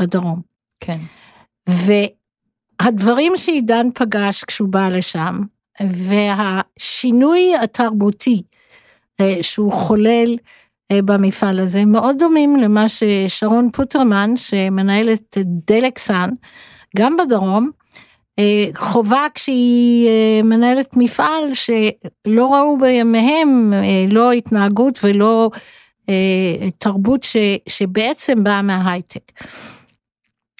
בדרום. 0.00 0.40
כן. 0.80 0.98
והדברים 1.68 3.32
שעידן 3.36 3.86
פגש 3.94 4.44
כשהוא 4.44 4.68
בא 4.68 4.88
לשם, 4.88 5.38
והשינוי 5.80 7.56
התרבותי 7.62 8.42
אה, 9.20 9.36
שהוא 9.42 9.72
חולל 9.72 10.36
אה, 10.92 11.02
במפעל 11.02 11.58
הזה 11.58 11.84
מאוד 11.84 12.16
דומים 12.18 12.56
למה 12.56 12.86
ששרון 12.88 13.70
פוטרמן 13.70 14.36
שמנהלת 14.36 15.38
את 15.38 15.46
דלקסן 15.66 16.30
גם 16.96 17.16
בדרום 17.16 17.70
אה, 17.70 17.77
חובה 18.74 19.26
כשהיא 19.34 20.08
מנהלת 20.44 20.94
מפעל 20.96 21.54
שלא 21.54 22.46
ראו 22.54 22.78
בימיהם 22.78 23.72
לא 24.10 24.32
התנהגות 24.32 24.98
ולא 25.02 25.50
תרבות 26.78 27.22
ש, 27.22 27.36
שבעצם 27.68 28.44
באה 28.44 28.62
מההייטק. 28.62 29.32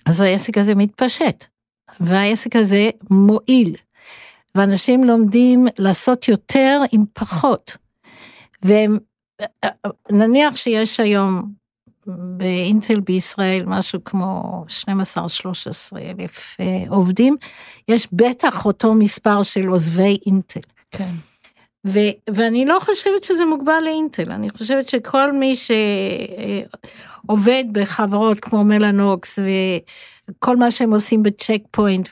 אז 0.07 0.21
העסק 0.21 0.59
הזה 0.59 0.75
מתפשט 0.75 1.45
והעסק 2.01 2.57
הזה 2.57 2.91
מועיל 3.11 3.77
ואנשים 4.55 5.05
לומדים 5.05 5.67
לעשות 5.79 6.29
יותר 6.29 6.81
עם 6.93 7.05
פחות. 7.13 7.77
ונניח 10.13 10.57
שיש 10.57 11.01
היום 11.01 11.58
באינטל 12.17 13.01
בישראל 13.01 13.63
משהו 13.67 14.05
כמו 14.05 14.65
12-13 14.69 15.97
אלף 15.97 16.57
אה, 16.61 16.85
עובדים, 16.89 17.37
יש 17.89 18.09
בטח 18.13 18.67
אותו 18.67 18.95
מספר 18.95 19.43
של 19.43 19.67
עוזבי 19.67 20.19
אינטל. 20.27 20.61
כן. 20.91 21.11
ו- 21.87 22.35
ואני 22.35 22.67
לא 22.67 22.79
חושבת 22.81 23.25
שזה 23.25 23.45
מוגבל 23.45 23.81
לאינטל, 23.85 24.33
אני 24.33 24.51
חושבת 24.51 24.89
שכל 24.89 25.33
מי 25.33 25.55
שעובד 27.27 27.65
בחברות 27.73 28.41
כמו 28.41 28.65
מלאנוקס 28.65 29.39
וכל 30.29 30.57
מה 30.57 30.71
שהם 30.71 30.93
עושים 30.93 31.23
בצ'ק 31.23 31.61
פוינט 31.71 32.09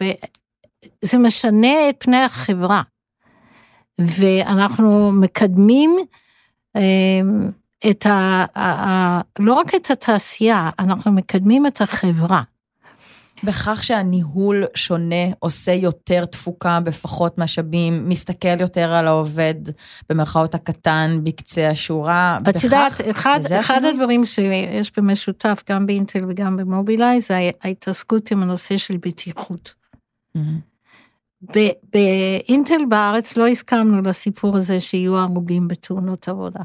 זה 1.02 1.18
משנה 1.18 1.88
את 1.88 1.94
פני 1.98 2.22
החברה. 2.22 2.82
ואנחנו 4.00 5.12
מקדמים 5.12 5.96
אמ, 6.76 7.50
את 7.90 8.06
ה, 8.06 8.44
ה, 8.58 9.20
לא 9.38 9.52
רק 9.52 9.74
את 9.74 9.90
התעשייה, 9.90 10.70
אנחנו 10.78 11.12
מקדמים 11.12 11.66
את 11.66 11.80
החברה. 11.80 12.42
בכך 13.44 13.84
שהניהול 13.84 14.64
שונה, 14.74 15.24
עושה 15.38 15.72
יותר 15.72 16.24
תפוקה 16.24 16.80
בפחות 16.80 17.38
משאבים, 17.38 18.08
מסתכל 18.08 18.60
יותר 18.60 18.92
על 18.92 19.06
העובד 19.06 19.54
במרכאות 20.08 20.54
הקטן 20.54 21.20
בקצה 21.22 21.70
השורה. 21.70 22.38
את 22.50 22.64
יודעת, 22.64 22.92
אחד, 23.10 23.40
אחד 23.60 23.84
הדברים 23.84 24.24
שיש 24.24 24.92
במשותף 24.96 25.62
גם 25.70 25.86
באינטל 25.86 26.24
וגם 26.28 26.56
במובילאיי 26.56 27.20
זה 27.20 27.50
ההתעסקות 27.62 28.30
עם 28.30 28.42
הנושא 28.42 28.76
של 28.76 28.96
בטיחות. 28.96 29.74
Mm-hmm. 30.36 30.40
באינטל 31.92 32.84
בארץ 32.88 33.36
לא 33.36 33.46
הסכמנו 33.46 34.02
לסיפור 34.02 34.56
הזה 34.56 34.80
שיהיו 34.80 35.18
הרוגים 35.18 35.68
בתאונות 35.68 36.28
עבודה. 36.28 36.60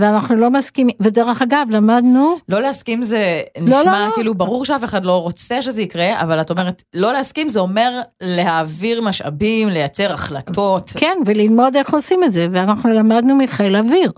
ואנחנו 0.00 0.36
לא 0.36 0.50
מסכימים, 0.50 0.96
ודרך 1.00 1.42
אגב, 1.42 1.66
למדנו... 1.70 2.36
לא 2.48 2.60
להסכים 2.60 3.02
זה 3.02 3.42
נשמע 3.60 3.82
לא, 3.82 3.92
לא, 3.92 4.06
לא. 4.06 4.14
כאילו 4.14 4.34
ברור 4.34 4.64
שאף 4.64 4.84
אחד 4.84 5.04
לא 5.04 5.22
רוצה 5.22 5.62
שזה 5.62 5.82
יקרה, 5.82 6.20
אבל 6.20 6.40
את 6.40 6.50
אומרת, 6.50 6.82
לא 6.94 7.12
להסכים 7.12 7.48
זה 7.48 7.60
אומר 7.60 8.00
להעביר 8.20 9.02
משאבים, 9.02 9.68
לייצר 9.68 10.12
החלטות. 10.12 10.92
כן, 10.96 11.18
וללמוד 11.26 11.76
איך 11.76 11.94
עושים 11.94 12.24
את 12.24 12.32
זה, 12.32 12.46
ואנחנו 12.52 12.92
למדנו 12.92 13.36
מחיל 13.36 13.76
אוויר. 13.76 14.12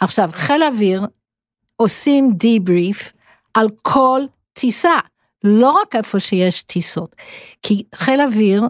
עכשיו, 0.00 0.30
חיל 0.32 0.62
אוויר 0.62 1.02
עושים 1.76 2.32
דיבריף 2.34 3.12
על 3.54 3.68
כל 3.82 4.20
טיסה. 4.52 4.96
לא 5.44 5.70
רק 5.70 5.96
איפה 5.96 6.18
שיש 6.18 6.62
טיסות, 6.62 7.16
כי 7.62 7.82
חיל 7.94 8.20
אוויר 8.20 8.62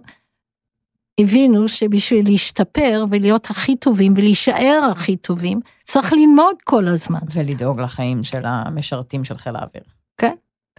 הבינו 1.20 1.68
שבשביל 1.68 2.24
להשתפר 2.28 3.04
ולהיות 3.10 3.50
הכי 3.50 3.76
טובים 3.76 4.14
ולהישאר 4.16 4.88
הכי 4.92 5.16
טובים, 5.16 5.60
צריך 5.84 6.12
ללמוד 6.12 6.56
כל 6.64 6.88
הזמן. 6.88 7.18
ולדאוג 7.32 7.80
לחיים 7.80 8.24
של 8.24 8.42
המשרתים 8.44 9.24
של 9.24 9.38
חיל 9.38 9.56
האוויר. 9.56 9.82
כן. 10.18 10.34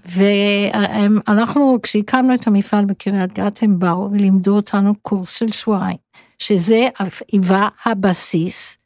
ואנחנו, 0.05 1.77
כשהקמנו 1.83 2.33
את 2.33 2.47
המפעל 2.47 2.85
בקריית 2.85 3.33
גת, 3.33 3.63
הם 3.63 3.79
באו 3.79 4.11
ולימדו 4.11 4.55
אותנו 4.55 4.95
קורס 5.01 5.37
של 5.37 5.51
שבועיים, 5.51 5.97
שזה 6.39 6.87
היווה 7.31 7.67
הבסיס 7.85 8.77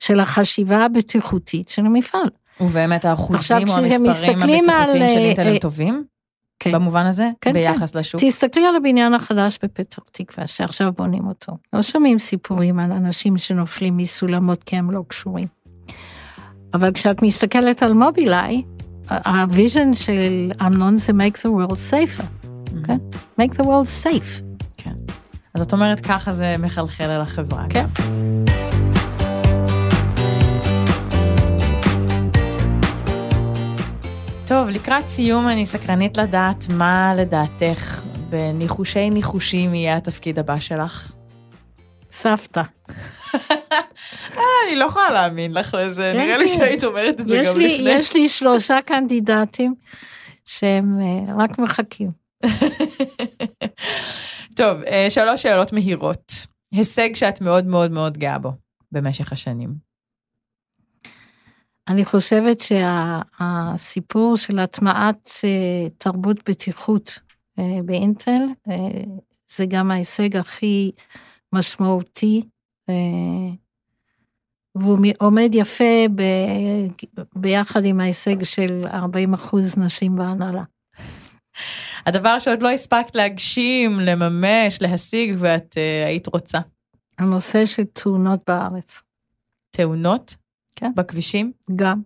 של 0.00 0.20
החשיבה 0.20 0.84
הבטיחותית 0.84 1.68
של 1.68 1.86
המפעל. 1.86 2.28
ובאמת 2.60 3.04
האחוזים 3.04 3.56
או 3.68 3.76
המספרים 3.76 4.06
הבטיחותיים 4.06 4.64
של 4.90 5.02
אינטל 5.02 5.46
הם 5.46 5.58
טובים? 5.58 6.04
כן. 6.60 6.72
במובן 6.72 7.06
הזה? 7.06 7.30
כן, 7.40 7.52
ביחס 7.52 7.92
כן. 7.92 7.98
לשוק? 7.98 8.20
תסתכלי 8.20 8.66
על 8.66 8.76
הבניין 8.76 9.14
החדש 9.14 9.58
בפתח 9.62 10.02
תקווה, 10.12 10.46
שעכשיו 10.46 10.92
בונים 10.92 11.26
אותו. 11.26 11.52
לא 11.72 11.82
שומעים 11.82 12.18
סיפורים 12.18 12.78
על 12.78 12.92
אנשים 12.92 13.38
שנופלים 13.38 13.96
מסולמות 13.96 14.64
כי 14.64 14.76
הם 14.76 14.90
לא 14.90 15.02
קשורים. 15.08 15.46
אבל 16.74 16.92
כשאת 16.92 17.22
מסתכלת 17.22 17.82
על 17.82 17.92
מובילאיי, 17.92 18.62
ה 19.26 19.36
vision 19.36 19.94
של 19.94 20.52
אמנון 20.66 20.96
זה 20.96 21.12
make 21.12 21.36
the 21.36 21.48
world 21.48 21.76
safer, 21.90 22.22
mm-hmm. 22.22 22.86
כן? 22.86 22.96
make 23.40 23.54
the 23.54 23.62
world 23.62 24.04
safe. 24.04 24.42
כן. 24.76 24.94
אז 25.54 25.60
את 25.60 25.72
אומרת 25.72 26.00
ככה 26.00 26.32
זה 26.32 26.56
מחלחל 26.58 27.04
אל 27.04 27.20
החברה. 27.20 27.64
כן. 27.70 27.86
טוב, 34.50 34.68
לקראת 34.68 35.08
סיום 35.08 35.48
אני 35.48 35.66
סקרנית 35.66 36.16
לדעת 36.16 36.64
מה 36.68 37.14
לדעתך 37.16 38.02
בניחושי 38.28 39.10
ניחושים 39.10 39.74
יהיה 39.74 39.96
התפקיד 39.96 40.38
הבא 40.38 40.60
שלך. 40.60 41.12
סבתא. 42.10 42.62
אה, 44.36 44.42
אני 44.66 44.76
לא 44.76 44.84
יכולה 44.84 45.10
להאמין 45.10 45.52
לך 45.52 45.76
לזה, 45.80 46.12
כן, 46.14 46.18
נראה 46.18 46.38
לי 46.38 46.48
כן. 46.48 46.58
שהיית 46.58 46.84
אומרת 46.84 47.20
את 47.20 47.28
זה 47.28 47.36
גם 47.36 47.60
לפני. 47.60 47.90
יש 47.90 48.14
לי 48.14 48.28
שלושה 48.28 48.78
קנדידטים 48.86 49.74
שהם 50.44 50.98
אה, 51.02 51.34
רק 51.38 51.58
מחכים. 51.58 52.10
טוב, 54.56 54.82
אה, 54.82 55.06
שלוש 55.10 55.42
שאלות 55.42 55.72
מהירות. 55.72 56.32
הישג 56.72 57.14
שאת 57.14 57.40
מאוד 57.40 57.66
מאוד 57.66 57.90
מאוד 57.90 58.18
גאה 58.18 58.38
בו 58.38 58.52
במשך 58.92 59.32
השנים. 59.32 59.89
אני 61.90 62.04
חושבת 62.04 62.60
שהסיפור 62.60 64.36
של 64.36 64.58
הטמעת 64.58 65.30
אה, 65.44 65.88
תרבות 65.98 66.50
בטיחות 66.50 67.18
אה, 67.58 67.78
באינטל, 67.84 68.42
אה, 68.70 68.76
זה 69.56 69.66
גם 69.66 69.90
ההישג 69.90 70.36
הכי 70.36 70.90
משמעותי, 71.54 72.42
והוא 74.74 74.98
עומד 75.18 75.50
יפה 75.54 76.04
ב, 76.14 76.22
ביחד 77.36 77.84
עם 77.84 78.00
ההישג 78.00 78.42
של 78.42 78.86
40 78.92 79.34
אחוז 79.34 79.78
נשים 79.78 80.16
בהנהלה. 80.16 80.62
הדבר 82.06 82.38
שעוד 82.38 82.62
לא 82.62 82.70
הספקת 82.70 83.16
להגשים, 83.16 84.00
לממש, 84.00 84.82
להשיג, 84.82 85.34
ואת 85.38 85.74
uh, 85.74 86.08
היית 86.08 86.26
רוצה. 86.26 86.58
הנושא 87.18 87.66
של 87.66 87.84
תאונות 87.84 88.40
בארץ, 88.46 89.02
תאונות? 89.70 90.39
כן. 90.80 90.92
בכבישים? 90.96 91.52
גם. 91.76 92.00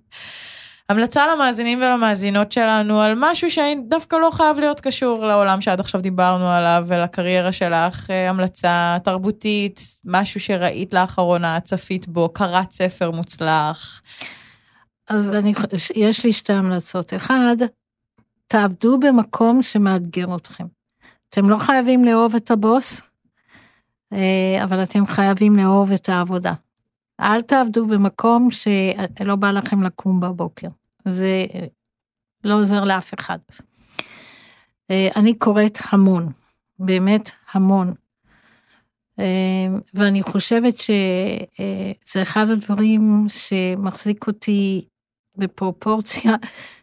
המלצה 0.88 1.34
למאזינים 1.34 1.78
ולמאזינות 1.78 2.52
שלנו 2.52 3.00
על 3.00 3.14
משהו 3.16 3.50
שדווקא 3.50 4.16
לא 4.16 4.30
חייב 4.32 4.58
להיות 4.58 4.80
קשור 4.80 5.26
לעולם 5.26 5.60
שעד 5.60 5.80
עכשיו 5.80 6.00
דיברנו 6.00 6.48
עליו 6.48 6.84
ולקריירה 6.86 7.52
שלך, 7.52 8.10
אה, 8.10 8.30
המלצה 8.30 8.96
תרבותית, 9.04 9.80
משהו 10.04 10.40
שראית 10.40 10.94
לאחרונה, 10.94 11.60
צפית 11.60 12.08
בו, 12.08 12.28
קראת 12.28 12.72
ספר 12.72 13.10
מוצלח. 13.10 14.02
אז 15.08 15.34
אני, 15.34 15.54
יש 15.94 16.24
לי 16.24 16.32
שתי 16.32 16.52
המלצות. 16.52 17.14
אחד, 17.14 17.56
תעבדו 18.46 18.98
במקום 19.00 19.62
שמאתגר 19.62 20.36
אתכם. 20.36 20.64
אתם 21.28 21.50
לא 21.50 21.58
חייבים 21.58 22.04
לאהוב 22.04 22.34
את 22.34 22.50
הבוס, 22.50 23.02
אה, 24.12 24.64
אבל 24.64 24.82
אתם 24.82 25.06
חייבים 25.06 25.56
לאהוב 25.56 25.92
את 25.92 26.08
העבודה. 26.08 26.52
אל 27.20 27.42
תעבדו 27.42 27.86
במקום 27.86 28.48
שלא 28.50 29.36
בא 29.36 29.50
לכם 29.50 29.82
לקום 29.82 30.20
בבוקר. 30.20 30.68
זה 31.08 31.46
אה, 31.54 31.66
לא 32.44 32.54
עוזר 32.54 32.84
לאף 32.84 33.14
אחד. 33.14 33.38
אה, 34.90 35.08
אני 35.16 35.34
קוראת 35.34 35.78
המון, 35.90 36.32
באמת 36.78 37.30
המון. 37.52 37.94
אה, 39.18 39.66
ואני 39.94 40.22
חושבת 40.22 40.74
שזה 40.78 42.22
אחד 42.22 42.50
הדברים 42.50 43.26
שמחזיק 43.28 44.26
אותי 44.26 44.84
בפרופורציה 45.36 46.32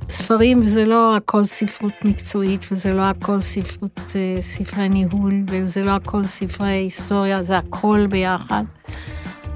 שספרים 0.10 0.64
זה 0.64 0.86
לא 0.86 1.16
הכל 1.16 1.45
ספרות 1.45 1.93
מקצועית, 2.06 2.66
וזה 2.72 2.93
לא 2.93 3.01
הכל 3.01 3.39
ספרות, 3.39 4.16
אה, 4.16 4.38
ספרי 4.41 4.89
ניהול, 4.89 5.43
וזה 5.47 5.84
לא 5.84 5.91
הכל 5.91 6.26
ספרי 6.26 6.70
היסטוריה, 6.70 7.43
זה 7.43 7.58
הכל 7.58 8.08
ביחד. 8.10 8.64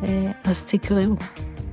אה, 0.03 0.31
אז 0.43 0.71
תקראו, 0.71 1.15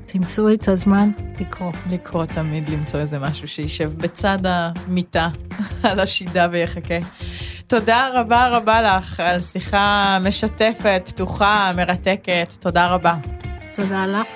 תמצאו 0.06 0.52
את 0.52 0.68
הזמן 0.68 1.10
לקרוא. 1.40 1.72
לקרוא 1.90 2.24
תמיד, 2.24 2.68
למצוא 2.68 3.00
איזה 3.00 3.18
משהו 3.18 3.48
שישב 3.48 3.92
בצד 3.96 4.38
המיטה 4.44 5.28
על 5.82 6.00
השידה 6.00 6.48
ויחכה. 6.50 6.98
תודה 7.66 8.08
רבה 8.12 8.48
רבה 8.48 8.82
לך 8.82 9.20
על 9.20 9.40
שיחה 9.40 10.18
משתפת, 10.20 11.02
פתוחה, 11.06 11.72
מרתקת. 11.76 12.52
תודה 12.60 12.86
רבה. 12.86 13.14
תודה 13.74 14.06
לך. 14.06 14.28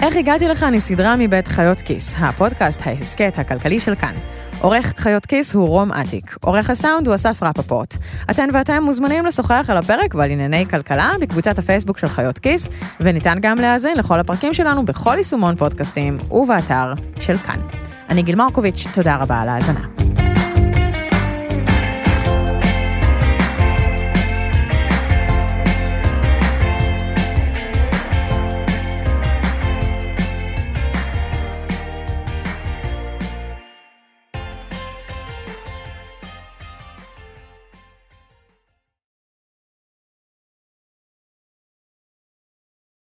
איך 0.00 0.16
הגעתי 0.16 0.48
לכאן 0.48 0.72
היא 0.72 0.80
סדרה 0.80 1.16
מבית 1.18 1.48
חיות 1.48 1.80
כיס, 1.80 2.14
הפודקאסט 2.18 2.82
ההסכת 2.84 3.38
הכלכלי 3.38 3.80
של 3.80 3.94
כאן. 3.94 4.14
עורך 4.60 4.92
חיות 4.96 5.26
כיס 5.26 5.54
הוא 5.54 5.68
רום 5.68 5.92
אטיק, 5.92 6.36
עורך 6.40 6.70
הסאונד 6.70 7.06
הוא 7.06 7.14
אסף 7.14 7.42
רפפורט. 7.42 7.94
אתן 8.30 8.48
ואתם 8.52 8.82
מוזמנים 8.82 9.26
לשוחח 9.26 9.66
על 9.68 9.76
הפרק 9.76 10.14
ועל 10.14 10.30
ענייני 10.30 10.66
כלכלה 10.70 11.12
בקבוצת 11.20 11.58
הפייסבוק 11.58 11.98
של 11.98 12.08
חיות 12.08 12.38
כיס, 12.38 12.68
וניתן 13.00 13.38
גם 13.40 13.58
להאזין 13.58 13.96
לכל 13.96 14.20
הפרקים 14.20 14.54
שלנו 14.54 14.84
בכל 14.84 15.14
יישומון 15.16 15.56
פודקאסטים 15.56 16.18
ובאתר 16.30 16.94
של 17.20 17.38
כאן. 17.38 17.60
אני 18.08 18.22
גיל 18.22 18.36
מרקוביץ', 18.36 18.86
תודה 18.94 19.16
רבה 19.16 19.40
על 19.40 19.48
ההאזנה. 19.48 20.17